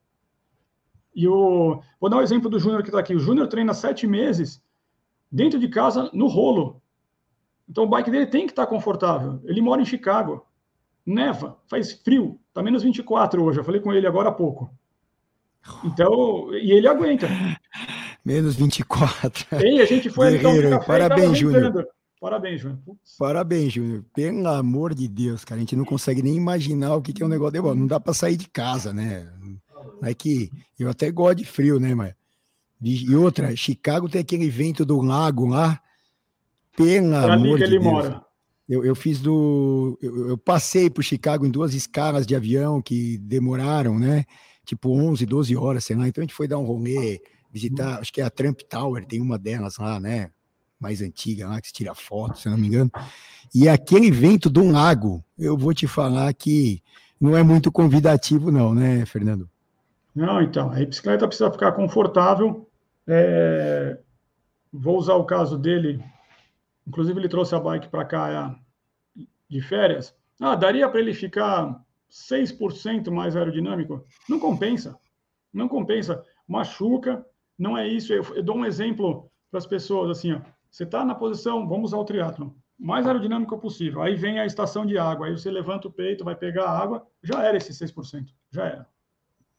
[1.13, 3.17] E o, vou dar um exemplo do Júnior que está aqui.
[3.17, 4.63] O Júnior treina sete meses
[5.31, 6.81] dentro de casa, no rolo.
[7.69, 9.41] Então o bike dele tem que estar tá confortável.
[9.43, 10.47] Ele mora em Chicago.
[11.05, 12.39] Neva, faz frio.
[12.49, 13.59] Está menos 24 hoje.
[13.59, 14.71] Eu falei com ele agora há pouco.
[15.85, 17.29] Então, e ele aguenta.
[18.25, 19.47] Menos 24.
[19.64, 21.87] E a gente foi Guerreiro, então, Parabéns, Júnior.
[22.21, 22.81] Parabéns, Júnior.
[23.19, 24.05] Parabéns, Júnior.
[24.14, 25.59] Pelo amor de Deus, cara.
[25.59, 28.14] A gente não consegue nem imaginar o que é um negócio de Não dá para
[28.14, 29.31] sair de casa, né?
[30.03, 32.14] É que eu até gosto de frio, né, mas.
[32.83, 35.81] E outra, Chicago tem aquele vento do lago lá.
[36.77, 37.85] Pelo amor de Deus.
[37.85, 38.27] Mora.
[38.69, 39.97] Eu, eu fiz do.
[40.03, 44.25] Eu, eu passei por Chicago em duas escalas de avião que demoraram, né?
[44.67, 46.07] Tipo 11, 12 horas, sei lá.
[46.07, 49.21] Então a gente foi dar um rolê, visitar, acho que é a Trump Tower, tem
[49.21, 50.31] uma delas lá, né?
[50.79, 52.91] Mais antiga lá, que se tira foto, se não me engano.
[53.55, 56.83] E aquele vento do lago, eu vou te falar que
[57.19, 59.49] não é muito convidativo, não, né, Fernando?
[60.14, 62.69] Não, então, a bicicleta precisa ficar confortável.
[63.07, 63.99] É...
[64.73, 66.05] Vou usar o caso dele.
[66.87, 68.59] Inclusive, ele trouxe a bike para cá
[69.49, 70.14] de férias.
[70.41, 71.81] Ah, daria para ele ficar
[72.11, 74.05] 6% mais aerodinâmico?
[74.29, 74.99] Não compensa.
[75.53, 76.23] Não compensa.
[76.47, 77.25] Machuca.
[77.59, 78.13] Não é isso.
[78.13, 80.41] Eu, eu dou um exemplo para as pessoas assim: ó,
[80.71, 84.03] você está na posição, vamos usar o triatlo, mais aerodinâmico possível.
[84.03, 85.27] Aí vem a estação de água.
[85.27, 87.07] Aí você levanta o peito, vai pegar a água.
[87.23, 88.27] Já era esse 6%.
[88.51, 88.97] Já era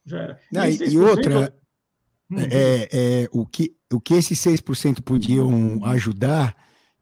[0.07, 0.39] já era.
[0.51, 1.53] Não, e, e outra,
[2.31, 6.55] hum, é, é, o, que, o que esses 6% podiam ajudar,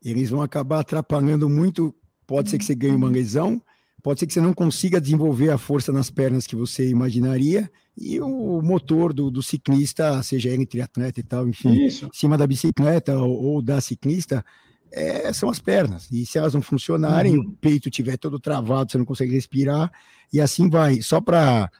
[0.04, 1.96] eles vão acabar atrapalhando muito.
[2.26, 3.62] Pode ser que você ganhe uma lesão,
[4.06, 8.22] pode ser que você não consiga desenvolver a força nas pernas que você imaginaria, e
[8.22, 12.06] o motor do, do ciclista, seja ele triatleta e tal, enfim, Isso.
[12.06, 14.46] em cima da bicicleta ou, ou da ciclista,
[14.92, 16.08] é, são as pernas.
[16.12, 17.46] E se elas não funcionarem, uhum.
[17.46, 19.92] o peito tiver todo travado, você não consegue respirar,
[20.32, 21.02] e assim vai.
[21.02, 21.72] Só para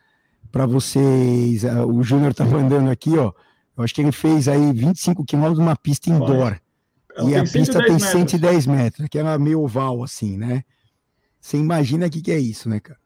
[0.52, 1.64] para vocês.
[1.64, 3.34] Uh, o Júnior tá mandando aqui, ó.
[3.78, 6.60] Eu acho que ele fez aí 25 quilômetros numa pista indoor.
[7.28, 10.64] e a pista tem 110 metros, metros que é meio oval, assim, né?
[11.46, 13.00] Você imagina o que, que é isso, né, cara?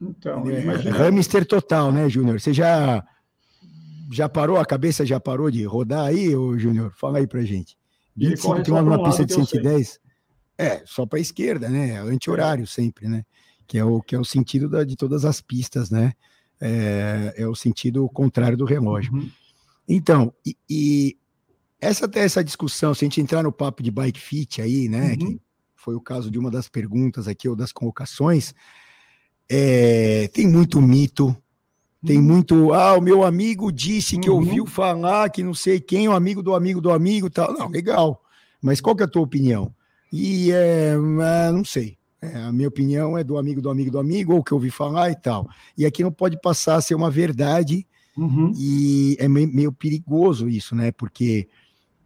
[0.00, 0.96] Então, é, imagina...
[0.96, 2.40] Hamster total, né, Júnior?
[2.40, 3.04] Você já
[4.10, 6.92] já parou, a cabeça já parou de rodar aí, ô Júnior?
[6.96, 7.76] Fala aí pra gente.
[8.16, 9.98] 25 km numa pista de 110.
[10.58, 11.98] É, só para a esquerda, né?
[11.98, 13.24] Anti-horário sempre, né?
[13.66, 16.12] Que é o que é o sentido da, de todas as pistas, né?
[16.62, 19.12] é, é o sentido contrário do relógio.
[19.12, 19.28] Uhum.
[19.88, 21.16] Então, e, e,
[21.80, 25.10] essa até essa discussão, se a gente entrar no papo de bike fit aí, né,
[25.10, 25.18] uhum.
[25.18, 25.40] que
[25.82, 28.54] foi o caso de uma das perguntas aqui ou das colocações,
[29.50, 31.36] é, tem muito mito,
[32.06, 32.24] tem uhum.
[32.24, 34.36] muito, ah, o meu amigo disse que uhum.
[34.36, 37.52] ouviu falar que não sei quem, o amigo do amigo do amigo, tal.
[37.52, 38.22] Não, legal.
[38.60, 39.74] Mas qual que é a tua opinião?
[40.12, 40.96] E é,
[41.52, 41.98] não sei.
[42.20, 44.70] É, a minha opinião é do amigo do amigo do amigo, ou que eu ouvi
[44.70, 45.48] falar e tal.
[45.76, 47.84] E aqui não pode passar a ser uma verdade,
[48.16, 48.52] uhum.
[48.56, 50.92] e é meio, meio, perigoso isso, né?
[50.92, 51.48] Porque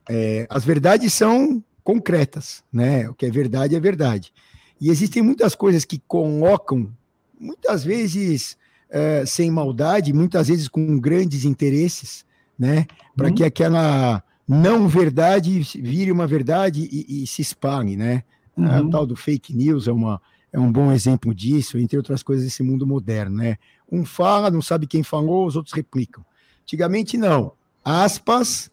[0.08, 3.08] é, as verdades são concretas, né?
[3.08, 4.32] O que é verdade é verdade.
[4.80, 6.92] E existem muitas coisas que colocam,
[7.38, 8.58] muitas vezes
[8.90, 12.26] é, sem maldade, muitas vezes com grandes interesses,
[12.58, 12.88] né?
[13.14, 13.34] Para uhum.
[13.36, 18.24] que aquela não verdade vire uma verdade e, e se espalhe, né?
[18.56, 18.88] Uhum.
[18.88, 20.20] O tal do fake news é, uma,
[20.52, 23.58] é um bom exemplo disso, entre outras coisas, desse mundo moderno, né?
[23.90, 26.24] Um fala, não sabe quem falou, os outros replicam.
[26.62, 27.52] Antigamente, não.
[27.84, 28.72] Aspas,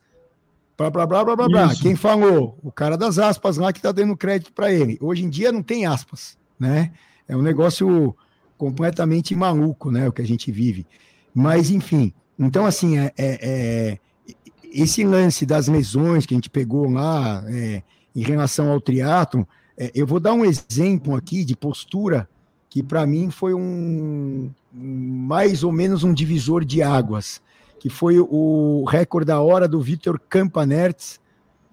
[0.78, 1.76] blá, blá, blá, blá, blá, blá.
[1.76, 2.58] Quem falou?
[2.64, 4.98] O cara das aspas lá que está dando crédito para ele.
[5.02, 6.92] Hoje em dia não tem aspas, né?
[7.28, 8.16] É um negócio
[8.58, 10.08] completamente maluco, né?
[10.08, 10.86] O que a gente vive.
[11.34, 14.00] Mas, enfim, então, assim, é, é, é
[14.74, 17.84] esse lance das lesões que a gente pegou lá é,
[18.16, 19.44] em relação ao triatlon,
[19.78, 22.28] é, eu vou dar um exemplo aqui de postura
[22.70, 27.40] que para mim foi um mais ou menos um divisor de águas,
[27.84, 31.20] que foi o recorde da hora do Vitor Campanertz,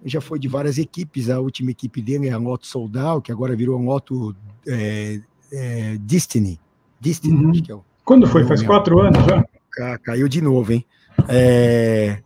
[0.03, 3.55] já foi de várias equipes, a última equipe dele é a Loto Soldal, que agora
[3.55, 4.35] virou a Loto
[4.67, 5.21] é,
[5.53, 6.59] é, Destiny.
[6.99, 7.51] Destiny, uhum.
[7.51, 8.43] acho que é o, Quando foi?
[8.43, 9.97] Faz quatro anos já?
[9.99, 10.85] Caiu de novo, hein?
[11.29, 12.17] É...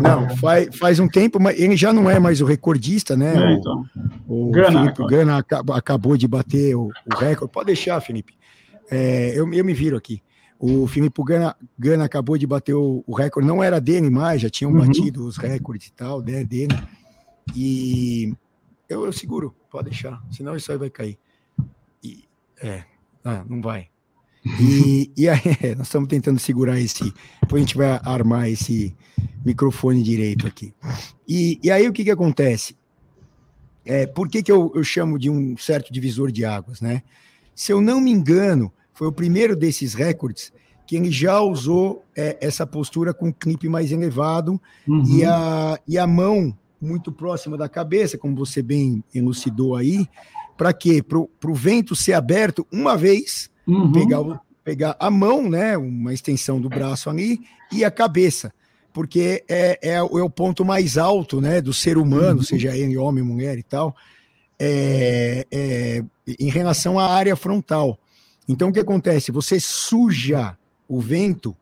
[0.00, 3.36] Não, faz, faz um tempo, mas ele já não é mais o recordista, né?
[3.36, 3.84] É, então.
[4.26, 5.44] O, o Gana, Felipe Gana
[5.74, 7.52] acabou de bater o, o recorde.
[7.52, 8.34] Pode deixar, Felipe.
[8.90, 10.20] É, eu, eu me viro aqui.
[10.58, 14.48] O Felipe Gana, Gana acabou de bater o, o, recorde, não era dele mais, já
[14.48, 14.86] tinham uhum.
[14.86, 16.74] batido os recordes e tal, né, dele.
[17.54, 18.34] E
[18.88, 21.18] eu, eu seguro, pode deixar, senão isso aí vai cair.
[22.02, 22.24] E,
[22.62, 22.84] é,
[23.24, 23.88] ah, não vai.
[24.60, 25.40] E, e aí,
[25.76, 27.12] nós estamos tentando segurar esse.
[27.40, 28.96] Depois a gente vai armar esse
[29.44, 30.72] microfone direito aqui.
[31.28, 32.76] E, e aí o que, que acontece?
[33.84, 37.02] É, por que, que eu, eu chamo de um certo divisor de águas, né?
[37.54, 40.52] Se eu não me engano, foi o primeiro desses recordes
[40.86, 45.02] que ele já usou é, essa postura com o clipe mais elevado uhum.
[45.04, 50.06] e, a, e a mão muito próxima da cabeça, como você bem elucidou aí,
[50.56, 51.02] para quê?
[51.02, 53.92] Para o vento ser aberto uma vez uhum.
[53.92, 57.40] pegar, o, pegar a mão, né, uma extensão do braço ali,
[57.72, 58.52] e a cabeça,
[58.92, 62.44] porque é, é, é o ponto mais alto né, do ser humano, uhum.
[62.44, 63.94] seja ele homem, mulher e tal,
[64.58, 66.04] é, é,
[66.38, 67.98] em relação à área frontal.
[68.48, 69.32] Então, o que acontece?
[69.32, 70.56] Você suja
[70.88, 71.56] o vento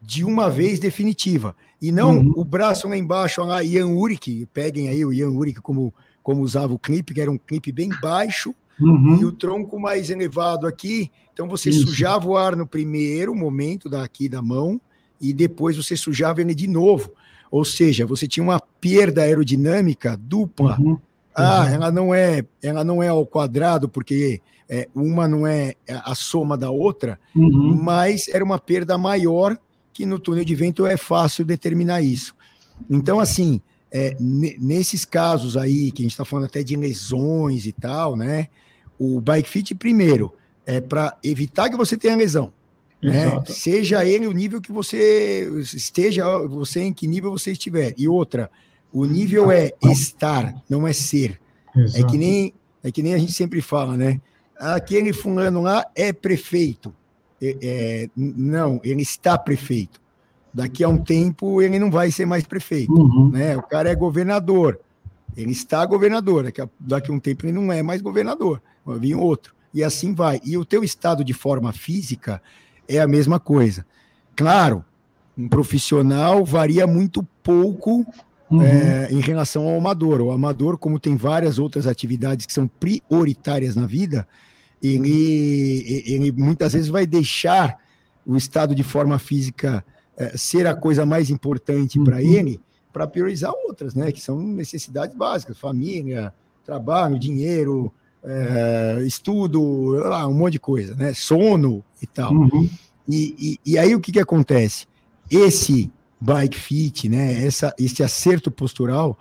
[0.00, 1.54] de uma vez definitiva.
[1.80, 2.32] E não uhum.
[2.36, 6.72] o braço lá embaixo, lá, Ian Uric, peguem aí o Ian Uric como, como usava
[6.72, 9.20] o clipe, que era um clipe bem baixo, uhum.
[9.20, 11.10] e o tronco mais elevado aqui.
[11.32, 11.86] Então você Isso.
[11.86, 14.80] sujava o ar no primeiro momento daqui da mão
[15.20, 17.12] e depois você sujava ele de novo.
[17.50, 20.78] Ou seja, você tinha uma perda aerodinâmica dupla.
[20.80, 20.98] Uhum.
[21.34, 26.14] Ah, ela não é, ela não é ao quadrado porque é, uma não é a
[26.14, 27.78] soma da outra, uhum.
[27.82, 29.56] mas era uma perda maior
[29.92, 32.34] que no túnel de vento é fácil determinar isso.
[32.90, 33.60] Então, assim,
[33.90, 38.48] é, nesses casos aí que a gente está falando até de lesões e tal, né?
[38.98, 40.32] o bike fit primeiro
[40.64, 42.52] é para evitar que você tenha lesão.
[43.02, 43.42] Né?
[43.46, 47.94] Seja ele o nível que você esteja, você em que nível você estiver.
[47.96, 48.50] E outra,
[48.92, 51.38] o nível é estar, não é ser.
[51.76, 52.04] Exato.
[52.04, 54.20] É que nem é que nem a gente sempre fala, né?
[54.58, 56.94] Aquele fulano lá é prefeito.
[57.40, 60.00] É, é, não, ele está prefeito.
[60.52, 63.30] Daqui a um tempo ele não vai ser mais prefeito, uhum.
[63.30, 63.56] né?
[63.56, 64.80] O cara é governador.
[65.36, 66.44] Ele está governador.
[66.44, 69.82] Daqui a, daqui a um tempo ele não é mais governador vai vir outro, e
[69.82, 70.40] assim vai.
[70.44, 72.40] E o teu estado de forma física
[72.88, 73.84] é a mesma coisa.
[74.34, 74.84] Claro,
[75.36, 78.06] um profissional varia muito pouco
[78.48, 78.62] uhum.
[78.62, 80.20] é, em relação ao amador.
[80.20, 84.26] O amador, como tem várias outras atividades que são prioritárias na vida,
[84.82, 87.78] ele, ele muitas vezes vai deixar
[88.24, 89.84] o estado de forma física
[90.16, 92.04] é, ser a coisa mais importante uhum.
[92.04, 92.60] para ele,
[92.92, 94.10] para priorizar outras, né?
[94.10, 96.32] Que são necessidades básicas, família,
[96.64, 97.92] trabalho, dinheiro,
[98.24, 101.12] é, estudo, um monte de coisa, né?
[101.14, 102.32] Sono e tal.
[102.32, 102.68] Uhum.
[103.08, 104.86] E, e, e, aí o que, que acontece?
[105.30, 107.44] Esse bike fit, né?
[107.44, 109.16] Essa, esse acerto postural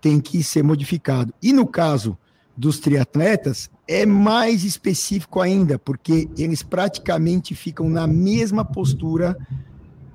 [0.00, 1.34] tem que ser modificado.
[1.42, 2.16] E no caso
[2.56, 9.36] dos triatletas, é mais específico ainda, porque eles praticamente ficam na mesma postura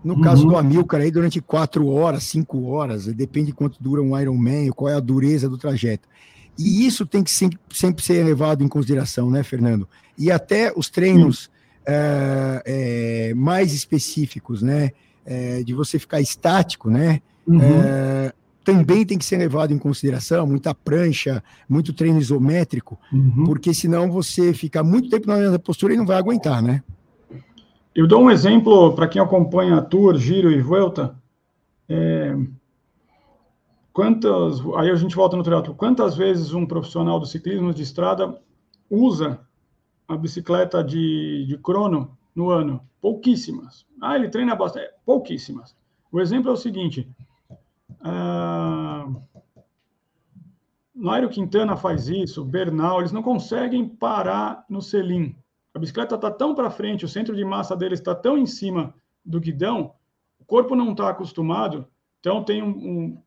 [0.04, 0.22] no uhum.
[0.22, 4.70] caso do Amilcar aí durante quatro horas, cinco horas, depende de quanto dura um Ironman,
[4.70, 6.08] qual é a dureza do trajeto.
[6.58, 9.88] E isso tem que sempre, sempre ser levado em consideração, né, Fernando?
[10.18, 11.50] E até os treinos
[11.86, 14.92] é, é, mais específicos, né,
[15.26, 17.60] é, de você ficar estático, né, uhum.
[18.74, 23.46] Também tem que ser levado em consideração, muita prancha, muito treino isométrico, uhum.
[23.46, 26.84] porque senão você fica muito tempo na mesma postura e não vai aguentar, né?
[27.96, 31.16] Eu dou um exemplo para quem acompanha a Tour, Giro e Vuelta.
[31.88, 32.36] É,
[33.92, 38.40] quantas, aí a gente volta no triatlo, quantas vezes um profissional do ciclismo de estrada
[38.90, 39.40] usa
[40.08, 42.82] a bicicleta de, de crono no ano?
[43.02, 43.86] Pouquíssimas.
[44.02, 45.76] Ah, ele treina bastante, pouquíssimas.
[46.12, 47.08] O exemplo é o seguinte,
[48.02, 49.22] uh,
[50.94, 55.36] Nairo Quintana faz isso, Bernal, eles não conseguem parar no selim.
[55.74, 58.94] A bicicleta está tão para frente, o centro de massa deles está tão em cima
[59.24, 59.94] do guidão,
[60.40, 61.88] o corpo não está acostumado,
[62.20, 63.24] então tem um, um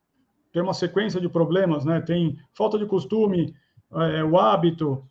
[0.52, 2.00] tem uma sequência de problemas, né?
[2.00, 3.54] Tem falta de costume,
[3.90, 5.02] é, o hábito.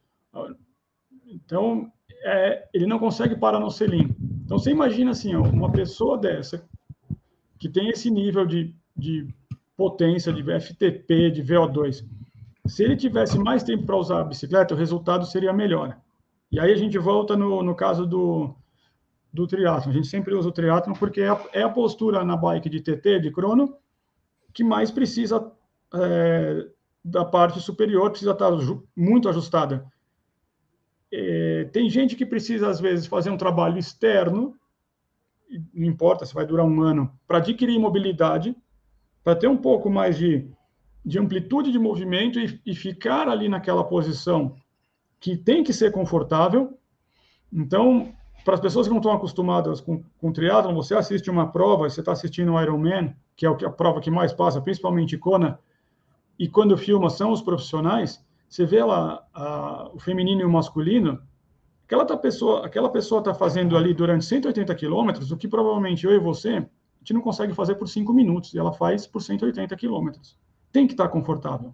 [1.26, 1.92] Então,
[2.24, 4.16] é, ele não consegue parar no selim.
[4.46, 6.64] Então, você imagina assim, ó, uma pessoa dessa,
[7.58, 9.34] que tem esse nível de, de
[9.82, 12.06] potência, de FTP, de VO2,
[12.68, 15.98] se ele tivesse mais tempo para usar a bicicleta, o resultado seria melhor.
[16.52, 18.54] E aí a gente volta no, no caso do,
[19.34, 19.90] do triatlo.
[19.90, 22.80] A gente sempre usa o triatlo porque é a, é a postura na bike de
[22.80, 23.76] TT, de crono,
[24.54, 25.52] que mais precisa
[25.96, 26.68] é,
[27.04, 28.52] da parte superior, precisa estar
[28.96, 29.84] muito ajustada.
[31.12, 34.56] É, tem gente que precisa, às vezes, fazer um trabalho externo
[35.74, 38.56] não importa se vai durar um ano, para adquirir mobilidade,
[39.24, 40.48] para ter um pouco mais de,
[41.06, 44.56] de amplitude de movimento e, e ficar ali naquela posição
[45.20, 46.78] que tem que ser confortável.
[47.54, 48.14] Então,
[48.44, 52.00] para as pessoas que não estão acostumadas com, com triatlon, você assiste uma prova, você
[52.00, 55.60] está assistindo o Ironman, que é a prova que mais passa, principalmente Kona,
[56.38, 61.22] e quando filma são os profissionais, você vê lá a, o feminino e o masculino,
[61.86, 66.12] aquela tá pessoa, aquela pessoa está fazendo ali durante 180 quilômetros, o que provavelmente eu
[66.12, 66.66] e você,
[67.02, 70.38] a gente não consegue fazer por 5 minutos, e ela faz por 180 quilômetros.
[70.72, 71.74] Tem que estar tá confortável.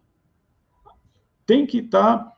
[1.46, 2.34] Tem que estar tá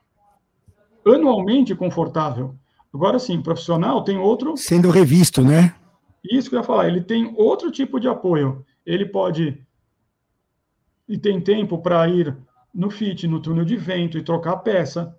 [1.06, 2.56] anualmente confortável.
[2.92, 4.56] Agora sim, profissional tem outro.
[4.56, 5.76] Sendo revisto, né?
[6.24, 8.66] Isso que eu ia falar, ele tem outro tipo de apoio.
[8.84, 9.64] Ele pode.
[11.08, 12.36] E tem tempo para ir
[12.74, 15.16] no FIT, no túnel de vento e trocar peça.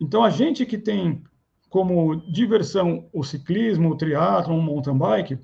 [0.00, 1.22] Então, a gente que tem
[1.68, 5.38] como diversão o ciclismo, o triatlo, o mountain bike,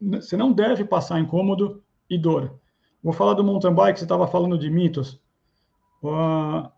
[0.00, 2.58] você não deve passar incômodo e dor.
[3.02, 5.20] Vou falar do mountain bike, você estava falando de mitos.
[6.02, 6.68] Uh,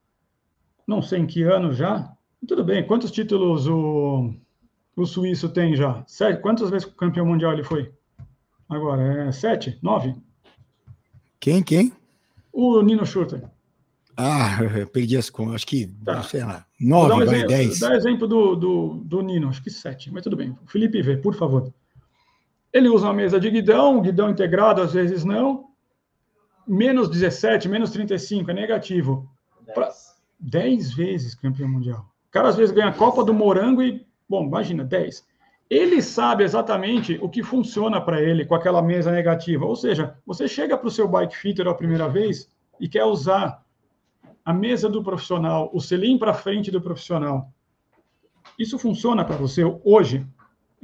[0.86, 2.12] não sei em que ano já.
[2.46, 4.34] Tudo bem, quantos títulos o,
[4.96, 6.02] o suíço tem já?
[6.06, 6.40] Sete?
[6.40, 7.92] Quantas vezes campeão mundial ele foi?
[8.68, 9.78] Agora, é sete?
[9.82, 10.14] Nove?
[11.38, 11.92] Quem, quem?
[12.52, 13.44] O Nino Schurter.
[14.16, 14.58] Ah,
[14.92, 15.56] perdi as contas.
[15.56, 16.22] Acho que, tá.
[16.22, 17.78] sei lá, nove, um vai, exemplo, dez.
[17.80, 20.56] Dá exemplo do, do, do Nino, acho que sete, mas tudo bem.
[20.66, 21.72] Felipe V, por favor.
[22.72, 25.66] Ele usa uma mesa de guidão, guidão integrado, às vezes não.
[26.66, 29.28] Menos 17, menos 35, é negativo.
[29.66, 29.90] 10, pra...
[30.40, 32.06] 10 vezes campeão mundial.
[32.28, 35.26] O cara às vezes ganha a Copa do Morango e, bom, imagina, 10.
[35.68, 39.64] Ele sabe exatamente o que funciona para ele com aquela mesa negativa.
[39.64, 42.48] Ou seja, você chega para o seu bike fitter a primeira vez
[42.80, 43.62] e quer usar
[44.44, 47.50] a mesa do profissional, o selim para frente do profissional.
[48.58, 50.26] Isso funciona para você hoje?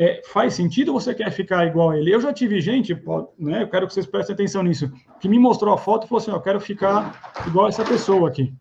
[0.01, 2.15] É, faz sentido você quer ficar igual a ele?
[2.15, 2.95] Eu já tive gente,
[3.37, 6.23] né, eu quero que vocês prestem atenção nisso, que me mostrou a foto e falou
[6.23, 8.55] assim: eu quero ficar igual a essa pessoa aqui.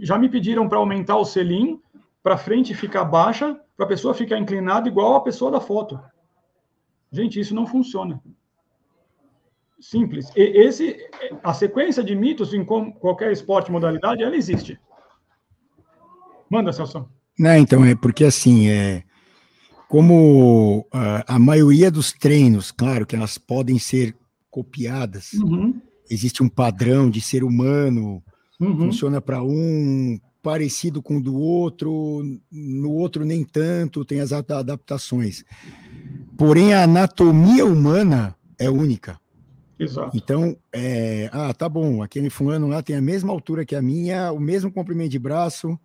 [0.00, 1.82] Já me pediram para aumentar o selim
[2.22, 6.00] para frente ficar baixa, para a pessoa ficar inclinada igual a pessoa da foto.
[7.10, 8.22] Gente, isso não funciona.
[9.80, 10.30] Simples.
[10.36, 10.96] E esse,
[11.42, 14.78] a sequência de mitos em qualquer esporte, modalidade, ela existe.
[16.48, 17.08] Manda, Celso.
[17.38, 19.02] Não, então, é porque assim, é,
[19.90, 24.14] como a, a maioria dos treinos, claro que elas podem ser
[24.48, 25.82] copiadas, uhum.
[26.08, 28.22] existe um padrão de ser humano,
[28.60, 28.76] uhum.
[28.76, 32.22] funciona para um, parecido com o do outro,
[32.52, 35.42] no outro nem tanto, tem as adaptações.
[36.38, 39.18] Porém, a anatomia humana é única.
[39.76, 40.16] Exato.
[40.16, 44.30] Então, é, ah, tá bom, aquele fulano lá tem a mesma altura que a minha,
[44.30, 45.76] o mesmo comprimento de braço,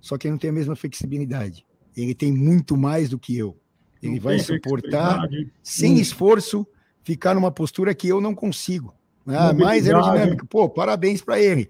[0.00, 1.66] só que não tem a mesma flexibilidade.
[1.96, 3.56] Ele tem muito mais do que eu.
[4.02, 5.28] Ele não vai suportar,
[5.62, 5.98] sem hum.
[5.98, 6.66] esforço,
[7.02, 8.94] ficar numa postura que eu não consigo.
[9.26, 10.46] Ah, mais aerodinâmica.
[10.46, 11.68] Pô, parabéns para ele.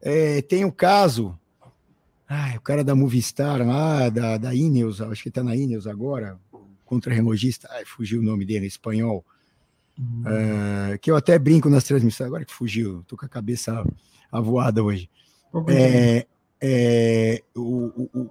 [0.00, 1.38] É, tem o caso,
[2.28, 6.38] ah, o cara da Movistar lá, da, da Ineos, acho que está na Ineos agora,
[6.84, 9.24] contra-relogista, ai, fugiu o nome dele, espanhol.
[9.98, 13.82] Uh, que eu até brinco nas transmissões, agora que fugiu, tô com a cabeça
[14.30, 15.08] avoada hoje.
[15.68, 16.26] É,
[16.60, 18.30] é, o, o,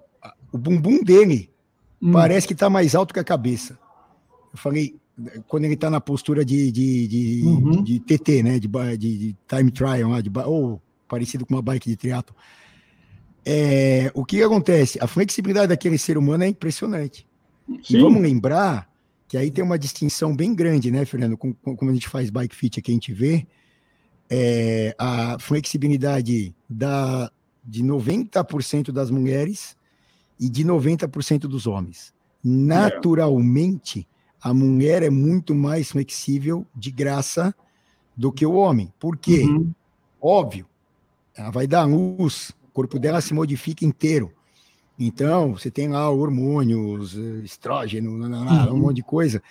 [0.56, 1.49] o, bumbum dele
[2.02, 2.11] hum.
[2.11, 3.77] parece que está mais alto que a cabeça.
[4.53, 4.95] Eu falei,
[5.48, 7.84] quando ele está na postura de, de, de, uhum.
[7.84, 8.60] de, TT, né?
[8.60, 8.68] De,
[8.98, 10.11] de, time trial,
[10.45, 12.36] ou parecido com uma bike de triatlo.
[13.45, 14.98] É, o que acontece?
[15.02, 17.27] A flexibilidade daquele ser humano é impressionante.
[17.84, 17.98] Sim.
[17.98, 18.90] E vamos lembrar
[19.27, 21.38] que aí tem uma distinção bem grande, né, Fernando?
[21.38, 23.45] Como, como a gente faz bike fit aqui, a gente vê
[24.30, 27.32] é, a flexibilidade da,
[27.64, 29.76] de 90% das mulheres
[30.40, 32.14] e de 90% dos homens.
[32.44, 34.07] Naturalmente,
[34.41, 37.56] a mulher é muito mais flexível de graça
[38.16, 38.94] do que o homem.
[38.99, 39.41] Por quê?
[39.41, 39.72] Uhum.
[40.22, 40.66] Óbvio,
[41.36, 44.32] ela vai dar luz, o corpo dela se modifica inteiro.
[44.98, 47.14] Então, você tem lá hormônios,
[47.44, 48.74] estrógeno, uhum.
[48.74, 49.41] um monte de coisa.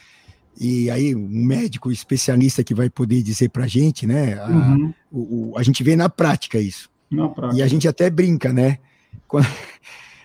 [0.59, 4.35] E aí, um médico especialista que vai poder dizer para a gente, né?
[4.41, 4.95] A, uhum.
[5.11, 6.89] o, o, a gente vê na prática isso.
[7.11, 7.59] Na prática.
[7.59, 8.79] E a gente até brinca, né?
[9.27, 9.47] Quando,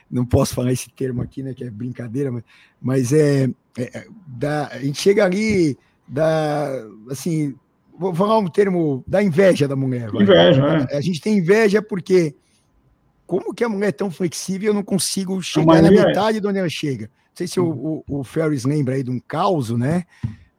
[0.09, 1.53] não posso falar esse termo aqui, né?
[1.53, 2.43] Que é brincadeira, mas,
[2.81, 5.77] mas é, é, é da, a gente chega ali,
[6.07, 7.55] da, assim,
[7.97, 10.09] vou falar um termo da inveja da mulher.
[10.13, 10.87] Inveja, vai.
[10.89, 10.97] é.
[10.97, 12.35] A gente tem inveja porque
[13.27, 15.91] como que a mulher é tão flexível eu não consigo chegar na é.
[15.91, 16.41] metade é.
[16.41, 17.05] de onde ela chega?
[17.05, 20.03] Não sei se o, o, o Ferris lembra aí de um caos, né?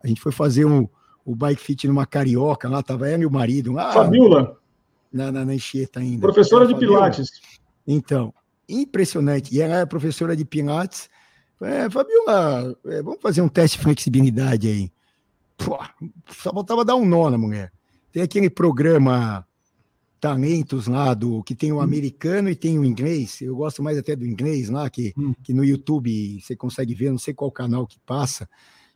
[0.02, 0.88] A gente foi fazer um,
[1.24, 3.72] o bike fit numa carioca, lá tava ela e o marido.
[3.72, 4.56] Lá, Fabiola.
[5.12, 6.20] Na, na, na enxeta ainda.
[6.20, 7.28] Professora de Pilates.
[7.86, 8.32] Então,
[8.72, 9.54] impressionante.
[9.54, 11.08] E ela é professora de Pilates,
[11.62, 14.90] É, Fabiola, é, vamos fazer um teste de flexibilidade aí.
[15.58, 15.78] Pô,
[16.28, 17.70] só faltava dar um nó na mulher.
[18.10, 19.46] Tem aquele programa
[20.20, 21.80] Talentos lá, do, que tem o hum.
[21.80, 23.40] americano e tem o inglês.
[23.40, 25.34] Eu gosto mais até do inglês lá, que, hum.
[25.42, 28.48] que no YouTube você consegue ver, não sei qual canal que passa,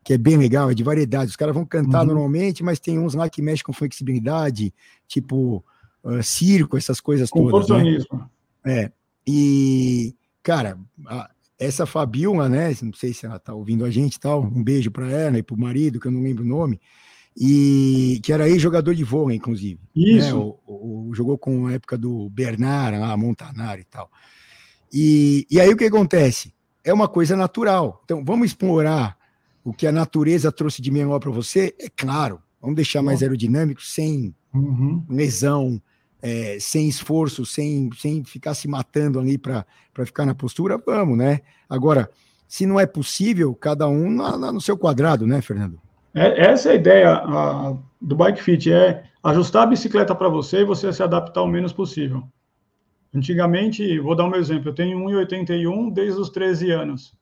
[0.03, 1.31] que é bem legal, é de variedade.
[1.31, 2.09] Os caras vão cantar uhum.
[2.09, 4.73] normalmente, mas tem uns lá que mexem com flexibilidade,
[5.09, 5.65] tipo
[6.05, 7.69] uh, circo, essas coisas todas.
[7.71, 8.07] Né?
[8.67, 8.93] É.
[9.27, 12.75] E, cara, a, essa Fabiola, né?
[12.83, 14.43] Não sei se ela tá ouvindo a gente tal.
[14.43, 16.81] Um beijo para ela e para o marido, que eu não lembro o nome.
[17.37, 19.81] E que era aí jogador de vôlei, inclusive.
[19.95, 20.27] Né, Isso.
[20.27, 20.35] Né?
[20.35, 24.11] O, o, o, jogou com a época do Bernard, lá, Montanari e tal.
[24.93, 26.55] E, e aí o que acontece?
[26.85, 28.01] É uma coisa natural.
[28.05, 29.17] Então, vamos explorar
[29.65, 31.75] o que a natureza trouxe de melhor para você?
[31.81, 32.41] É claro.
[32.61, 35.05] Vamos deixar mais aerodinâmico, sem uhum.
[35.09, 35.83] lesão,
[36.25, 39.67] é, sem esforço, sem, sem ficar se matando ali para
[40.07, 41.41] ficar na postura, vamos, né?
[41.69, 42.11] Agora,
[42.49, 45.79] se não é possível, cada um na, na, no seu quadrado, né, Fernando?
[46.15, 50.61] É, essa é a ideia a, do Bike Fit, é ajustar a bicicleta para você
[50.61, 52.27] e você se adaptar o menos possível.
[53.15, 57.15] Antigamente, vou dar um exemplo, eu tenho 1,81 desde os 13 anos.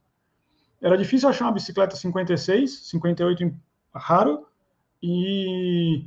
[0.80, 3.52] Era difícil achar uma bicicleta 56, 58
[3.92, 4.46] raro,
[5.02, 6.06] e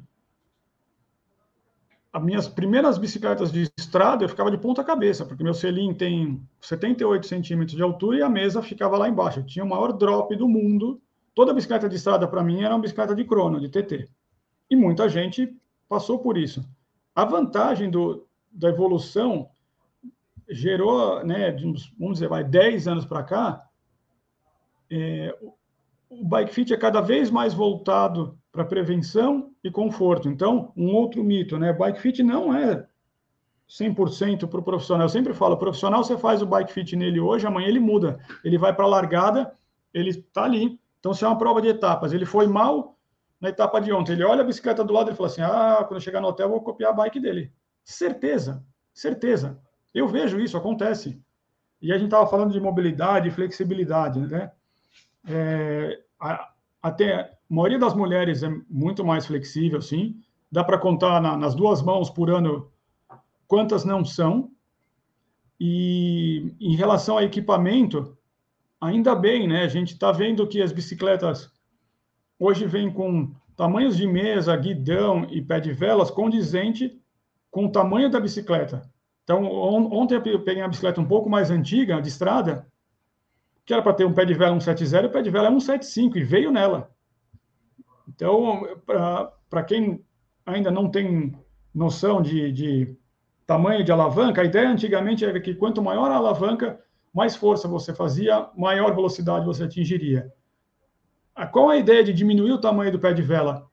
[2.16, 6.42] as minhas primeiras bicicletas de estrada eu ficava de ponta cabeça, porque meu selim tem
[6.62, 9.40] 78 centímetros de altura e a mesa ficava lá embaixo.
[9.40, 11.02] Eu tinha o maior drop do mundo.
[11.34, 14.08] Toda bicicleta de estrada para mim era uma bicicleta de crono, de TT.
[14.70, 15.54] E muita gente
[15.90, 16.66] passou por isso.
[17.14, 19.50] A vantagem do, da evolução
[20.50, 23.68] gerou, né, de uns, vamos dizer, vai 10 anos para cá,
[24.90, 25.38] é,
[26.10, 30.30] o bike fit é cada vez mais voltado para prevenção e conforto.
[30.30, 31.74] Então, um outro mito, né?
[31.74, 32.88] Bike fit não é
[33.70, 35.06] 100% para o profissional.
[35.06, 38.20] Eu sempre falo, profissional, você faz o bike fit nele hoje, amanhã ele muda.
[38.44, 39.54] Ele vai para a largada,
[39.94, 40.80] ele está ali.
[41.00, 42.98] Então, se é uma prova de etapas, ele foi mal
[43.40, 45.96] na etapa de ontem, ele olha a bicicleta do lado e fala assim, ah, quando
[45.96, 47.52] eu chegar no hotel, eu vou copiar a bike dele.
[47.84, 48.64] Certeza,
[48.94, 49.60] certeza.
[49.94, 51.22] Eu vejo isso, acontece.
[51.82, 54.52] E a gente estava falando de mobilidade e flexibilidade, né?
[55.28, 56.00] É,
[56.82, 60.20] até a maioria das mulheres é muito mais flexível, sim.
[60.52, 62.72] Dá para contar na, nas duas mãos por ano
[63.48, 64.52] quantas não são.
[65.60, 68.18] E em relação a equipamento,
[68.82, 69.64] ainda bem, né?
[69.64, 71.52] A gente está vendo que as bicicletas
[72.40, 77.00] hoje vêm com tamanhos de mesa, guidão e pé de velas condizente
[77.50, 78.82] com o tamanho da bicicleta.
[79.24, 82.68] Então, ontem eu peguei uma bicicleta um pouco mais antiga, de estrada,
[83.66, 86.18] que era para ter um pé de vela 170, o pé de vela é 175
[86.18, 86.95] e veio nela.
[88.16, 88.64] Então,
[89.50, 90.04] para quem
[90.46, 91.38] ainda não tem
[91.74, 92.98] noção de, de,
[93.46, 96.80] tamanho de alavanca, a ideia antigamente era que quanto maior a alavanca,
[97.14, 100.32] mais força você fazia, maior velocidade você atingiria.
[101.52, 103.68] Qual a ideia de diminuir o tamanho do pé de vela?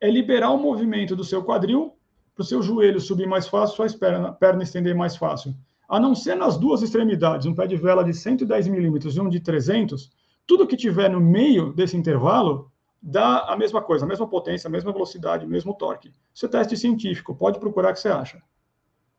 [0.00, 1.96] É liberar o movimento do seu quadril
[2.34, 5.54] para o seu joelho subir mais fácil, sua perna, perna estender mais fácil
[5.88, 9.28] a não ser nas duas extremidades, um pé de vela de 110 milímetros e um
[9.28, 10.10] de 300,
[10.46, 12.70] tudo que tiver no meio desse intervalo
[13.00, 16.12] dá a mesma coisa, a mesma potência, a mesma velocidade, o mesmo torque.
[16.34, 18.42] Isso é teste científico, pode procurar que você acha.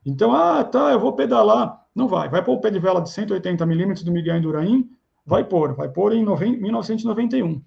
[0.04, 1.84] Então, ah, tá, eu vou pedalar.
[1.94, 2.28] Não vai.
[2.28, 4.88] Vai pôr o pé de vela de 180 milímetros do Miguel Indurain?
[5.26, 5.74] Vai pôr.
[5.74, 7.62] Vai pôr em 1991.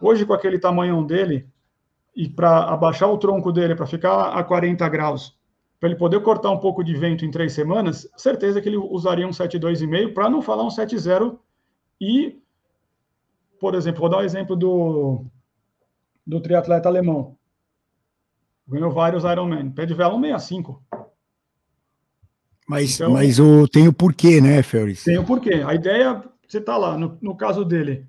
[0.00, 1.48] Hoje, com aquele tamanho dele,
[2.14, 5.38] e para abaixar o tronco dele, para ficar a 40 graus,
[5.80, 9.26] para ele poder cortar um pouco de vento em três semanas, certeza que ele usaria
[9.26, 11.38] um 7,2,5 para não falar um 7,0
[12.00, 12.41] e,
[13.62, 15.24] por exemplo, vou dar o um exemplo do,
[16.26, 17.36] do triatleta alemão.
[18.66, 19.70] Ganhou vários Ironman.
[19.70, 20.80] Pé de vela 1,65.
[22.66, 25.04] Mas, então, mas o, tem o porquê, né, Ferris?
[25.04, 25.62] Tem o porquê.
[25.64, 28.04] A ideia, você está lá, no, no caso dele,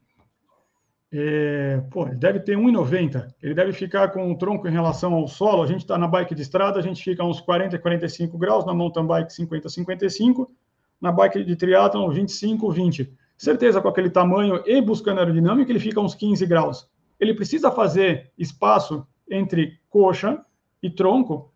[1.12, 3.28] é, pô, ele deve ter 1,90.
[3.40, 5.62] Ele deve ficar com o tronco em relação ao solo.
[5.62, 8.74] A gente está na bike de estrada, a gente fica uns 40, 45 graus, na
[8.74, 10.52] mountain bike 50, 55,
[11.00, 13.14] na bike de triatlon 25, 20.
[13.38, 16.88] Certeza com aquele tamanho e buscando aerodinâmica, ele fica uns 15 graus.
[17.20, 20.44] Ele precisa fazer espaço entre coxa
[20.82, 21.52] e tronco,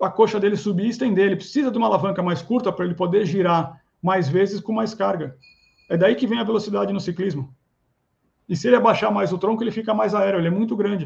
[0.00, 1.26] a coxa dele subir e estender.
[1.26, 4.94] Ele precisa de uma alavanca mais curta para ele poder girar mais vezes com mais
[4.94, 5.36] carga.
[5.88, 7.54] É daí que vem a velocidade no ciclismo.
[8.48, 11.04] E se ele abaixar mais o tronco, ele fica mais aéreo, ele é muito grande.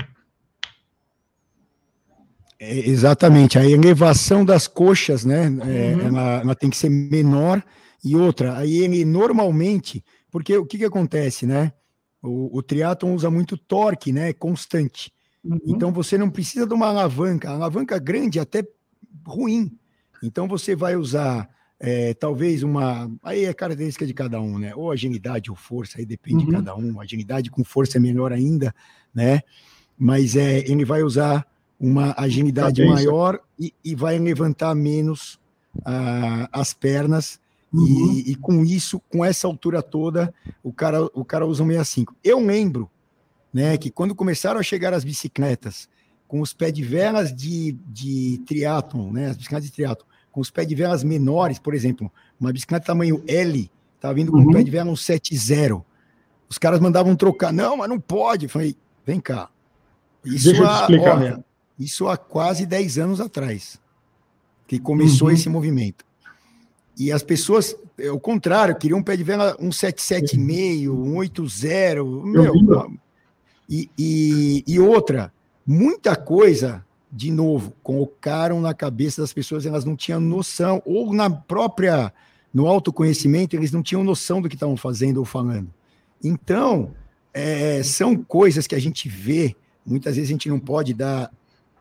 [2.59, 5.47] É, exatamente, a elevação das coxas, né?
[5.47, 6.07] É, uhum.
[6.07, 7.61] ela, ela, tem que ser menor.
[8.05, 11.73] E outra, aí ele normalmente, porque o que, que acontece, né?
[12.23, 14.33] O, o triatlon usa muito torque, né?
[14.33, 15.13] Constante.
[15.45, 15.59] Uhum.
[15.67, 17.51] Então você não precisa de uma alavanca.
[17.51, 18.65] A alavanca grande é até
[19.27, 19.77] ruim.
[20.23, 21.49] Então você vai usar
[21.81, 23.11] é, talvez uma.
[23.25, 24.73] Aí é característica de cada um, né?
[24.75, 26.47] Ou agilidade ou força, aí depende uhum.
[26.47, 27.01] de cada um.
[27.01, 28.73] Agilidade com força é melhor ainda,
[29.13, 29.41] né?
[29.99, 31.47] Mas é, ele vai usar
[31.79, 35.35] uma agilidade maior e, e, vai levantar menos
[35.79, 37.41] uh, as pernas.
[37.73, 38.13] Uhum.
[38.13, 40.33] E, e, com isso, com essa altura toda,
[40.63, 42.15] o cara, o cara usa um 65.
[42.23, 42.91] Eu lembro
[43.53, 45.89] né, que quando começaram a chegar as bicicletas
[46.29, 50.51] com os pés de velas de, de triatlon, né, as bicicletas de triatlon, com os
[50.51, 54.51] pés de velas menores, por exemplo, uma bicicleta tamanho L, estava vindo com uhum.
[54.51, 55.83] um pé de vela um 7.0.
[56.49, 57.53] Os caras mandavam trocar.
[57.53, 58.47] Não, mas não pode.
[58.47, 58.77] Eu falei,
[59.07, 59.49] vem cá.
[60.25, 61.17] Isso Deixa eu te explicar.
[61.17, 61.45] Olha,
[61.79, 63.81] isso há quase 10 anos atrás,
[64.67, 65.35] que começou uhum.
[65.35, 66.05] esse movimento.
[66.99, 67.77] E as pessoas,
[68.09, 72.05] ao contrário, queriam um pé de vela um 775, um 80.
[72.25, 72.53] Meu,
[73.69, 75.33] e, e, e outra,
[75.67, 81.31] muita coisa, de novo, colocaram na cabeça das pessoas, elas não tinham noção, ou na
[81.31, 82.13] própria,
[82.53, 85.73] no autoconhecimento, eles não tinham noção do que estavam fazendo ou falando.
[86.23, 86.95] Então,
[87.33, 89.57] é, são coisas que a gente vê,
[89.87, 91.33] muitas vezes a gente não pode dar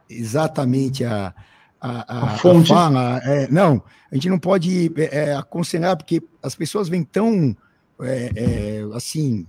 [0.10, 1.34] exatamente a,
[1.82, 2.72] a, a, a fonte.
[2.72, 3.82] A fala, é, não,
[4.12, 7.58] a gente não pode é, é, aconselhar, porque as pessoas vêm tão,
[8.02, 9.48] é, é, assim,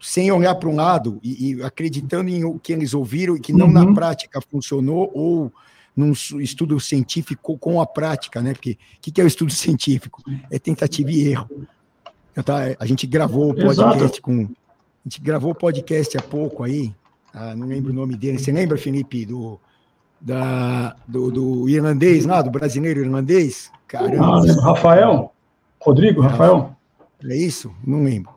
[0.00, 3.52] sem olhar para um lado e, e, acreditando em o que eles ouviram e que
[3.52, 3.72] não uhum.
[3.72, 5.52] na prática funcionou, ou
[5.96, 8.52] num estudo científico com a prática, né?
[8.52, 10.22] Porque o que, que é o estudo científico?
[10.50, 11.66] É tentativa e erro.
[12.44, 14.22] Tá, a gente gravou o podcast Exato.
[14.22, 14.42] com.
[14.42, 16.92] A gente gravou o podcast há pouco aí,
[17.32, 18.38] ah, não lembro o nome dele.
[18.38, 19.58] Você lembra, Felipe, do,
[20.20, 23.70] da, do, do irlandês lá, do brasileiro irlandês?
[23.86, 24.42] Caramba.
[24.46, 25.32] Ah, Rafael?
[25.80, 26.76] Rodrigo, Rafael?
[27.24, 27.72] É isso?
[27.86, 28.32] Não lembro.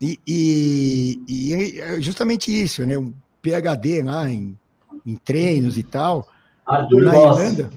[0.00, 2.98] E, e, e é justamente isso, né?
[2.98, 4.58] Um PHD lá em,
[5.04, 6.26] em treinos e tal.
[6.66, 7.42] Arthur na Bossi.
[7.42, 7.70] Irlanda.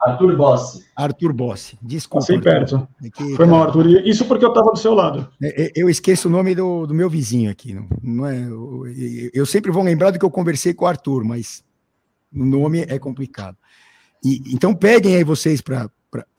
[0.00, 0.84] Arthur Bossi.
[0.96, 2.26] Arthur Bossi, desculpa.
[2.40, 2.88] Perto.
[3.04, 3.46] É que, Foi tá...
[3.46, 3.86] mal, Arthur.
[4.04, 5.28] Isso porque eu estava do seu lado.
[5.40, 7.72] É, é, eu esqueço o nome do, do meu vizinho aqui.
[7.72, 8.84] Não, não é, eu,
[9.32, 11.62] eu, sempre vou lembrar do que eu conversei com o Arthur, mas
[12.34, 13.56] o nome é complicado.
[14.24, 15.90] E, então peguem aí vocês para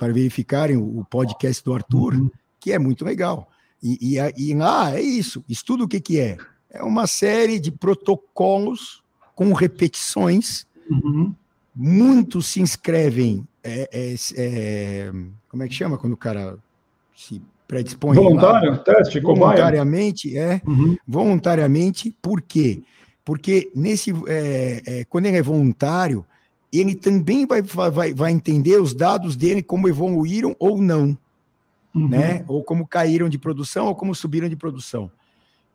[0.01, 2.31] verificarem o, o, podcast do Arthur, uhum.
[2.59, 3.49] que é muito legal.
[3.81, 5.43] E, e, e lá é isso.
[5.49, 6.37] Estudo o que, que é?
[6.69, 9.03] É uma série de protocolos
[9.35, 10.65] com repetições.
[10.89, 11.33] Uhum.
[11.75, 15.11] Muitos se inscrevem é, é, é,
[15.47, 16.57] como é que chama quando o cara
[17.15, 18.15] se predispõe?
[18.15, 20.97] Voluntário, lá, teste, voluntariamente, é, uhum.
[21.07, 22.83] voluntariamente, por quê?
[23.25, 26.25] Porque nesse, é, é, quando ele é voluntário,
[26.71, 31.17] ele também vai, vai, vai entender os dados dele como evoluíram ou não,
[31.95, 32.07] uhum.
[32.09, 32.43] né?
[32.47, 35.09] Ou como caíram de produção ou como subiram de produção.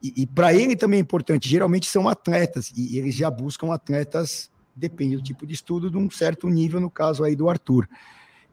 [0.03, 4.51] E, e para ele também é importante, geralmente são atletas, e eles já buscam atletas
[4.79, 7.89] depende do tipo de estudo, de um certo nível, no caso aí do Arthur.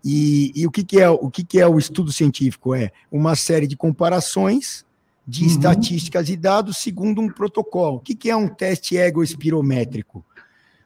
[0.03, 2.76] E, e o, que, que, é, o que, que é o estudo científico?
[2.76, 4.84] É uma série de comparações
[5.27, 5.47] de uhum.
[5.47, 7.97] estatísticas e dados segundo um protocolo.
[7.97, 10.23] O que, que é um teste egoespirométrico?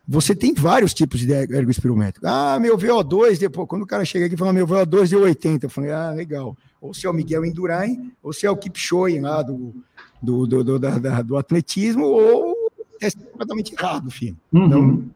[0.08, 2.26] Você tem vários tipos de ergoespirométrico.
[2.26, 5.68] Ah, meu VO2, depois, quando o cara chega aqui e fala, meu VO2 deu 80,
[5.68, 6.58] eu falei, ah, legal.
[6.82, 9.76] Ou se é o Miguel Indurain, ou se é o Kipchoge lá do,
[10.20, 12.56] do, do, do, da, do atletismo, ou
[13.00, 14.38] é completamente errado, filho.
[14.52, 14.66] Uhum.
[14.66, 15.12] Então,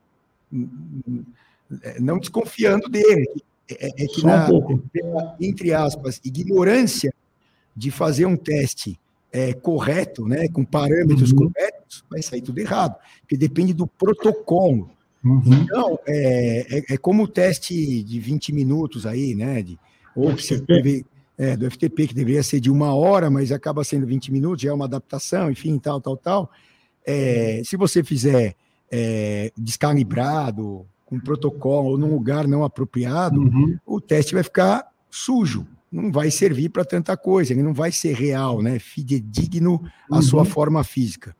[1.99, 3.27] não desconfiando dele,
[3.67, 4.79] é, é que na, um
[5.39, 7.11] entre aspas, ignorância
[7.75, 8.99] de fazer um teste
[9.33, 11.49] é, correto, né, com parâmetros uhum.
[11.49, 14.91] corretos, vai sair tudo errado, porque depende do protocolo.
[15.25, 15.41] Uhum.
[15.45, 19.79] Então, é, é, é, como o teste de 20 minutos aí, né, de,
[20.15, 20.31] ou
[20.67, 21.03] deve,
[21.35, 24.69] é, do FTP, que deveria ser de uma hora, mas acaba sendo 20 minutos, já
[24.69, 26.51] é uma adaptação, enfim, tal, tal, tal.
[27.03, 28.55] É, se você fizer
[28.91, 33.77] é, descalibrado, com protocolo ou num lugar não apropriado, uhum.
[33.85, 38.15] o teste vai ficar sujo, não vai servir para tanta coisa, ele não vai ser
[38.15, 38.79] real, né?
[38.79, 40.21] Fidedigno à uhum.
[40.21, 41.35] sua forma física.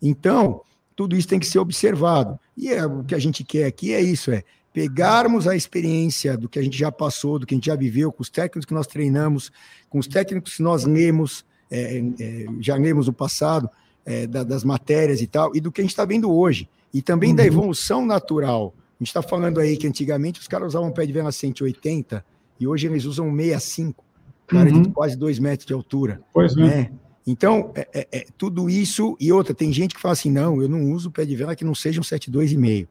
[0.00, 0.62] Então,
[0.96, 2.38] tudo isso tem que ser observado.
[2.56, 6.48] E é, o que a gente quer aqui é isso, é pegarmos a experiência do
[6.48, 8.72] que a gente já passou, do que a gente já viveu, com os técnicos que
[8.72, 9.52] nós treinamos,
[9.90, 13.68] com os técnicos que nós lemos, é, é, já lemos no passado,
[14.06, 17.02] é, da, das matérias e tal, e do que a gente está vendo hoje e
[17.02, 17.36] também uhum.
[17.36, 18.74] da evolução natural.
[18.76, 22.24] A gente está falando aí que antigamente os caras usavam um pé de vela 180
[22.58, 24.04] e hoje eles usam 65,
[24.46, 24.82] cara uhum.
[24.82, 26.20] de quase 2 metros de altura.
[26.32, 26.60] Pois é.
[26.60, 26.92] né?
[27.26, 30.68] Então, é, é, é, tudo isso e outra, tem gente que fala assim: não, eu
[30.68, 32.88] não uso pé de vela que não seja um 72,5.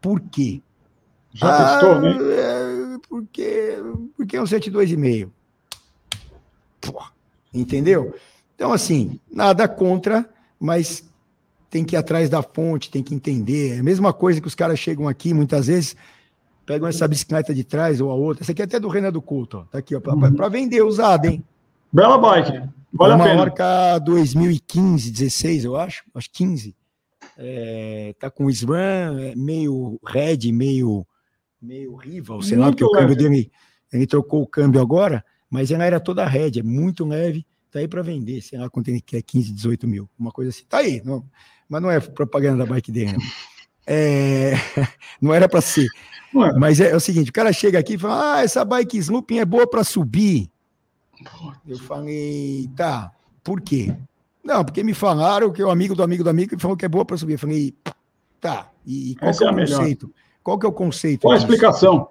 [0.00, 0.62] Por quê?
[1.34, 2.16] Já ah, testou, né?
[2.32, 3.74] É, porque,
[4.16, 5.30] porque é um 72,5.
[7.52, 8.14] Entendeu?
[8.54, 10.28] Então, assim, nada contra,
[10.58, 11.04] mas
[11.68, 13.76] tem que ir atrás da fonte, tem que entender.
[13.76, 15.94] É a mesma coisa que os caras chegam aqui, muitas vezes,
[16.66, 18.42] pegam essa bicicleta de trás ou a outra.
[18.42, 19.62] Essa aqui é até do Renan do Couto, ó.
[19.62, 20.50] Tá aqui, ó, para uhum.
[20.50, 21.42] vender usada, hein?
[21.92, 22.68] Bela bike.
[22.92, 23.38] Vale uma a pena.
[23.38, 26.02] marca 2015, 16, eu acho.
[26.14, 26.74] Acho 15.
[27.38, 31.06] É, tá com SRAM, é meio red, meio,
[31.60, 32.96] meio rival, sei muito lá, porque leve.
[32.96, 33.52] o câmbio dele,
[33.92, 37.86] ele trocou o câmbio agora, mas ela era toda red, é muito leve, tá aí
[37.86, 40.64] para vender, sei lá quanto ele quer, 15, 18 mil, uma coisa assim.
[40.66, 41.26] Tá aí, não,
[41.68, 43.20] mas não é propaganda da bike dele, não.
[43.86, 44.52] É,
[45.20, 45.88] não era para ser.
[46.32, 49.38] Mas é, é, o seguinte: o cara chega aqui e fala: Ah, essa bike Slooping
[49.38, 50.50] é boa para subir.
[51.66, 53.10] Eu falei: Tá,
[53.42, 53.94] por quê?
[54.44, 57.04] Não, porque me falaram que o amigo do amigo do amigo falou que é boa
[57.04, 57.34] para subir.
[57.34, 57.74] Eu falei:
[58.40, 60.14] Tá, e, qual é, é, o conceito?
[60.42, 61.22] Qual que é o conceito?
[61.22, 62.08] Qual a explicação?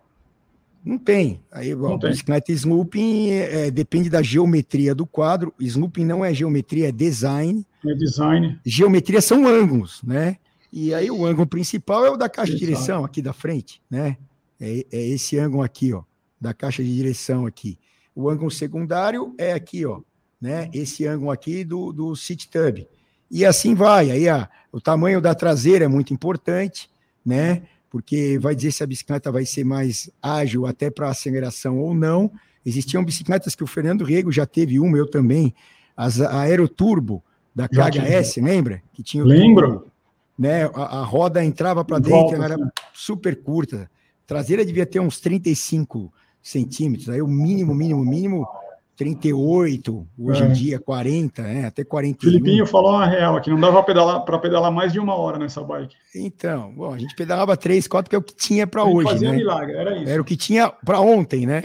[0.84, 1.42] Não tem.
[1.52, 2.12] Aí, não tem.
[2.12, 5.52] bicicleta Slooping é, depende da geometria do quadro.
[5.60, 7.66] Slooping não é geometria, é design.
[7.84, 8.60] É design.
[8.64, 10.38] Geometria são ângulos, né?
[10.78, 14.18] E aí o ângulo principal é o da caixa de direção aqui da frente, né?
[14.60, 16.04] É, é, esse ângulo aqui, ó,
[16.40, 17.80] da caixa de direção aqui.
[18.14, 20.02] O ângulo secundário é aqui, ó,
[20.40, 20.70] né?
[20.74, 22.86] Esse ângulo aqui do, do seat tub.
[23.32, 24.12] E assim vai.
[24.12, 26.90] Aí a, o tamanho da traseira é muito importante,
[27.26, 27.64] né?
[27.90, 32.30] Porque vai dizer se a bicicleta vai ser mais ágil até para aceleração ou não.
[32.66, 35.56] Existiam bicicletas que o Fernando Rego já teve uma, eu também,
[35.96, 37.24] as Aeroturbo
[37.56, 38.84] da KHS, lembra?
[38.92, 39.68] Que tinha Lembro.
[39.68, 39.95] Turbo,
[40.38, 40.66] né?
[40.74, 42.58] A, a roda entrava para dentro, ela era
[42.94, 43.90] super curta.
[44.24, 48.48] A traseira devia ter uns 35 centímetros, aí o mínimo, mínimo, mínimo
[48.96, 50.46] 38, hoje é.
[50.46, 51.66] em dia 40, né?
[51.66, 52.32] até 41.
[52.32, 55.62] Filipinho falou uma real que não dava para pedalar, pedalar mais de uma hora nessa
[55.62, 55.96] bike.
[56.16, 59.10] Então, bom, a gente pedalava 3, 4, que é o que tinha para hoje.
[59.10, 59.38] Fazia né?
[59.38, 60.10] milagre, era isso.
[60.10, 61.64] Era o que tinha para ontem, né?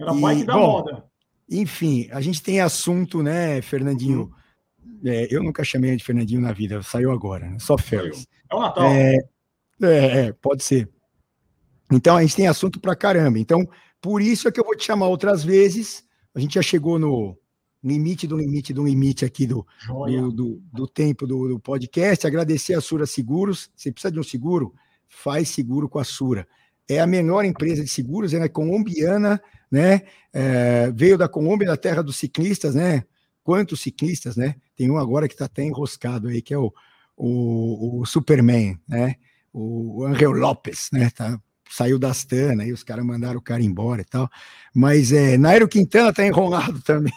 [0.00, 1.04] Era a bike da bom, moda.
[1.50, 4.32] Enfim, a gente tem assunto, né, Fernandinho?
[4.34, 4.38] Hum
[5.04, 7.58] é, eu nunca chamei de Fernandinho na vida, saiu agora, né?
[7.58, 8.26] só Félix.
[8.50, 8.84] É o Natal.
[8.84, 9.16] É,
[9.82, 10.88] é, é, pode ser.
[11.90, 13.38] Então a gente tem assunto pra caramba.
[13.38, 13.66] Então,
[14.00, 16.04] por isso é que eu vou te chamar outras vezes.
[16.34, 17.36] A gente já chegou no
[17.82, 22.26] limite do limite do limite aqui do, do, do, do, tempo do, do, podcast.
[22.26, 23.70] Agradecer a Sura Seguros.
[23.74, 24.74] Você precisa de um seguro?
[25.08, 26.46] Faz seguro com a Sura.
[26.88, 30.02] É a menor empresa de seguros, ela é colombiana, né?
[30.32, 33.04] É, veio da Colômbia, da terra dos ciclistas, né?
[33.42, 34.56] Quantos ciclistas, né?
[34.76, 36.72] Tem um agora que está até enroscado aí, que é o,
[37.16, 39.16] o, o Superman, né?
[39.52, 41.10] O Angel Lopes, né?
[41.10, 41.40] Tá,
[41.70, 44.28] saiu da Astana, aí os caras mandaram o cara embora e tal.
[44.74, 47.12] Mas é, Nairo Quintana tá enrolado também.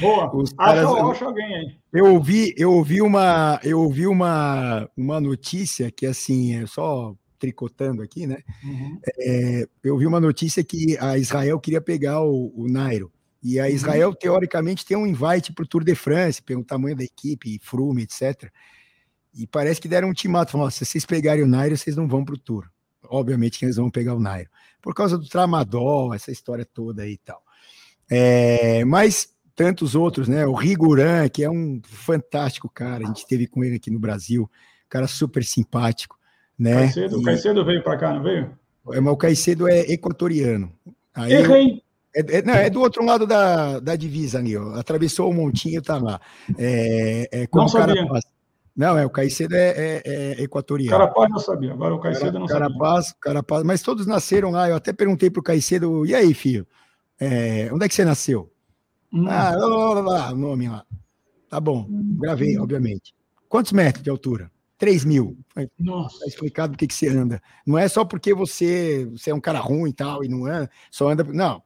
[0.00, 1.76] Boa, os caras, acho, acho alguém aí.
[1.92, 8.02] Eu ouvi, eu ouvi uma, eu ouvi uma, uma notícia que assim, é só tricotando
[8.02, 8.38] aqui, né?
[8.64, 8.98] Uhum.
[9.18, 13.12] É, eu ouvi uma notícia que a Israel queria pegar o, o Nairo.
[13.42, 13.70] E a uhum.
[13.70, 18.02] Israel, teoricamente, tem um invite para o Tour de France, pelo tamanho da equipe, Frume,
[18.02, 18.50] etc.
[19.34, 22.24] E parece que deram um ultimato, falaram, se vocês pegarem o Nairo, vocês não vão
[22.24, 22.68] para o Tour.
[23.08, 24.50] Obviamente que eles vão pegar o Nairo.
[24.80, 27.42] Por causa do Tramadol, essa história toda aí e tal.
[28.10, 30.46] É, mas tantos outros, né?
[30.46, 34.50] O Riguran, que é um fantástico cara, a gente teve com ele aqui no Brasil,
[34.88, 36.16] cara super simpático,
[36.58, 36.74] né?
[36.74, 37.20] Caicedo, e...
[37.20, 38.56] O Caicedo veio para cá, não veio?
[38.92, 40.72] É, mas o Caicedo é equatoriano.
[41.14, 41.82] Aí Errei!
[42.16, 44.74] É, é, não, é do outro lado da, da divisa ali, ó.
[44.74, 46.18] Atravessou o montinho, tá lá.
[46.56, 48.06] É, é como não sabia.
[48.74, 50.98] Não, é, o Caicedo é, é, é equatoriano.
[50.98, 53.20] Carapaz não sabia, agora o Caicedo não Carapaz, sabia.
[53.20, 54.68] Carapaz, mas todos nasceram lá.
[54.68, 56.66] Eu até perguntei pro Caicedo, e aí, filho?
[57.20, 58.50] É, onde é que você nasceu?
[59.12, 59.26] Hum.
[59.28, 60.84] Ah, lá, lá, lá, o nome lá.
[61.50, 61.86] Tá bom,
[62.18, 63.14] gravei, obviamente.
[63.48, 64.50] Quantos metros de altura?
[64.78, 65.38] 3 mil.
[65.78, 66.18] Nossa.
[66.20, 67.40] Tá explicado por que, que você anda.
[67.66, 70.70] Não é só porque você, você é um cara ruim e tal, e não anda,
[70.90, 71.24] só anda.
[71.24, 71.62] Não,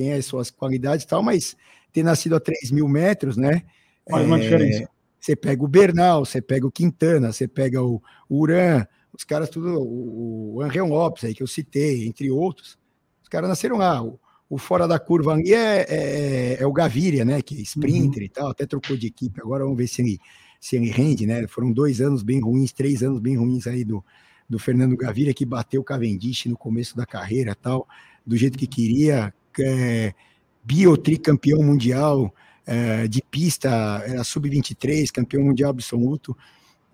[0.00, 1.54] tem as suas qualidades e tal, mas
[1.92, 3.64] ter nascido a 3 mil metros, né?
[4.08, 4.88] Faz uma é, diferença.
[5.20, 9.78] Você pega o Bernal, você pega o Quintana, você pega o, Uran, os caras tudo,
[9.78, 12.78] o, o Angel Lopes aí que eu citei, entre outros,
[13.22, 14.02] os caras nasceram lá.
[14.02, 14.18] O,
[14.48, 17.42] o fora da curva ali é, é, é, o Gaviria, né?
[17.42, 18.26] Que é sprinter uhum.
[18.26, 19.38] e tal, até trocou de equipe.
[19.38, 20.18] Agora vamos ver se ele,
[20.58, 21.46] se ele rende, né?
[21.46, 24.02] Foram dois anos bem ruins, três anos bem ruins aí do,
[24.48, 27.86] do Fernando Gaviria, que bateu o Cavendish no começo da carreira tal,
[28.24, 30.14] do jeito que queria, é,
[30.62, 32.32] biotricampeão mundial
[32.66, 33.68] é, de pista,
[34.06, 36.36] era sub-23, campeão mundial absoluto.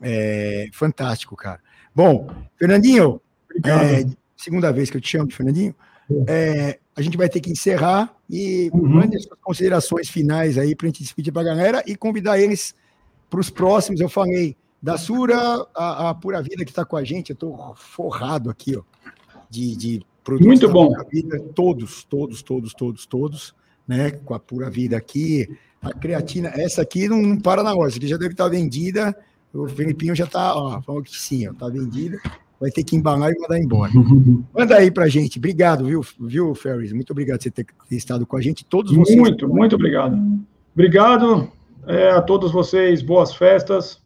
[0.00, 1.60] É, fantástico, cara.
[1.94, 2.28] Bom,
[2.58, 3.20] Fernandinho,
[3.64, 4.04] é,
[4.36, 5.74] segunda vez que eu te chamo, Fernandinho.
[6.28, 8.86] É, a gente vai ter que encerrar e uhum.
[8.86, 12.38] mande as suas considerações finais aí para a gente despedir para a galera e convidar
[12.38, 12.74] eles
[13.28, 14.00] para os próximos.
[14.00, 15.36] Eu falei da Sura,
[15.74, 17.30] a, a Pura Vida que está com a gente.
[17.30, 18.82] Eu estou forrado aqui, ó,
[19.50, 20.92] de, de Produtos Muito bom.
[21.08, 23.54] Vida, todos, todos, todos, todos, todos,
[23.86, 24.10] né?
[24.10, 25.48] Com a pura vida aqui.
[25.80, 29.16] A creatina, essa aqui não, não para na hora, essa aqui já deve estar vendida.
[29.54, 32.18] O Felipinho já está, ó, falou que sim, está vendida.
[32.60, 33.92] vai ter que embalar e mandar embora.
[34.52, 35.38] Manda aí pra gente.
[35.38, 36.92] Obrigado, viu, viu Ferris?
[36.92, 38.64] Muito obrigado por você ter, ter estado com a gente.
[38.64, 39.16] Todos vocês.
[39.16, 40.18] Muito, muito obrigado.
[40.74, 41.52] Obrigado
[41.86, 43.00] é, a todos vocês.
[43.00, 44.02] Boas festas.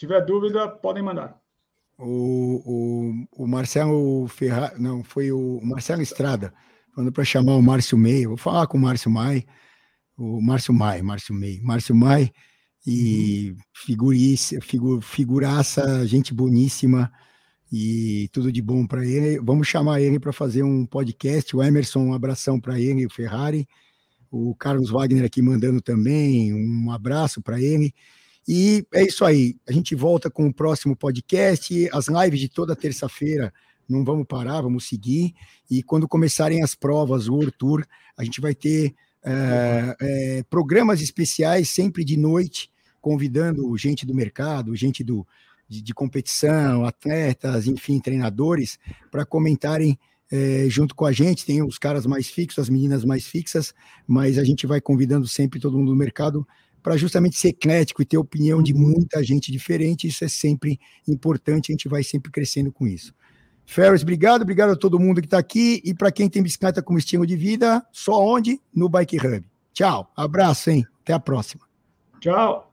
[0.00, 1.38] Tiver dúvida, podem mandar.
[1.98, 2.62] O,
[3.36, 6.54] o, o Marcelo Ferrari, não, foi o Marcelo Estrada,
[6.94, 8.26] falando para chamar o Márcio Meia.
[8.26, 9.44] Vou falar com o Márcio Mai,
[10.16, 12.30] o Márcio Mai, Márcio Mei, Márcio Mai,
[12.86, 17.12] e figuriça, figur, figuraça, gente boníssima
[17.70, 19.38] e tudo de bom para ele.
[19.38, 21.54] Vamos chamar ele para fazer um podcast.
[21.54, 23.68] O Emerson, um abração para ele, o Ferrari.
[24.30, 27.92] O Carlos Wagner aqui mandando também um abraço para ele.
[28.52, 29.54] E é isso aí.
[29.64, 31.88] A gente volta com o próximo podcast.
[31.92, 33.54] As lives de toda terça-feira
[33.88, 35.36] não vamos parar, vamos seguir.
[35.70, 37.86] E quando começarem as provas, o World Tour,
[38.16, 42.68] a gente vai ter é, é, programas especiais sempre de noite,
[43.00, 45.24] convidando gente do mercado, gente do,
[45.68, 48.80] de, de competição, atletas, enfim, treinadores,
[49.12, 49.96] para comentarem
[50.28, 51.46] é, junto com a gente.
[51.46, 53.72] Tem os caras mais fixos, as meninas mais fixas,
[54.08, 56.44] mas a gente vai convidando sempre todo mundo do mercado
[56.82, 58.80] para justamente ser eclético e ter opinião de uhum.
[58.80, 60.08] muita gente diferente.
[60.08, 63.14] Isso é sempre importante, a gente vai sempre crescendo com isso.
[63.66, 65.80] Ferris, obrigado, obrigado a todo mundo que está aqui.
[65.84, 68.60] E para quem tem bicicleta como estilo de vida, só onde?
[68.74, 69.44] No Bike Hub.
[69.72, 70.84] Tchau, abraço, hein?
[71.02, 71.62] Até a próxima.
[72.20, 72.69] Tchau.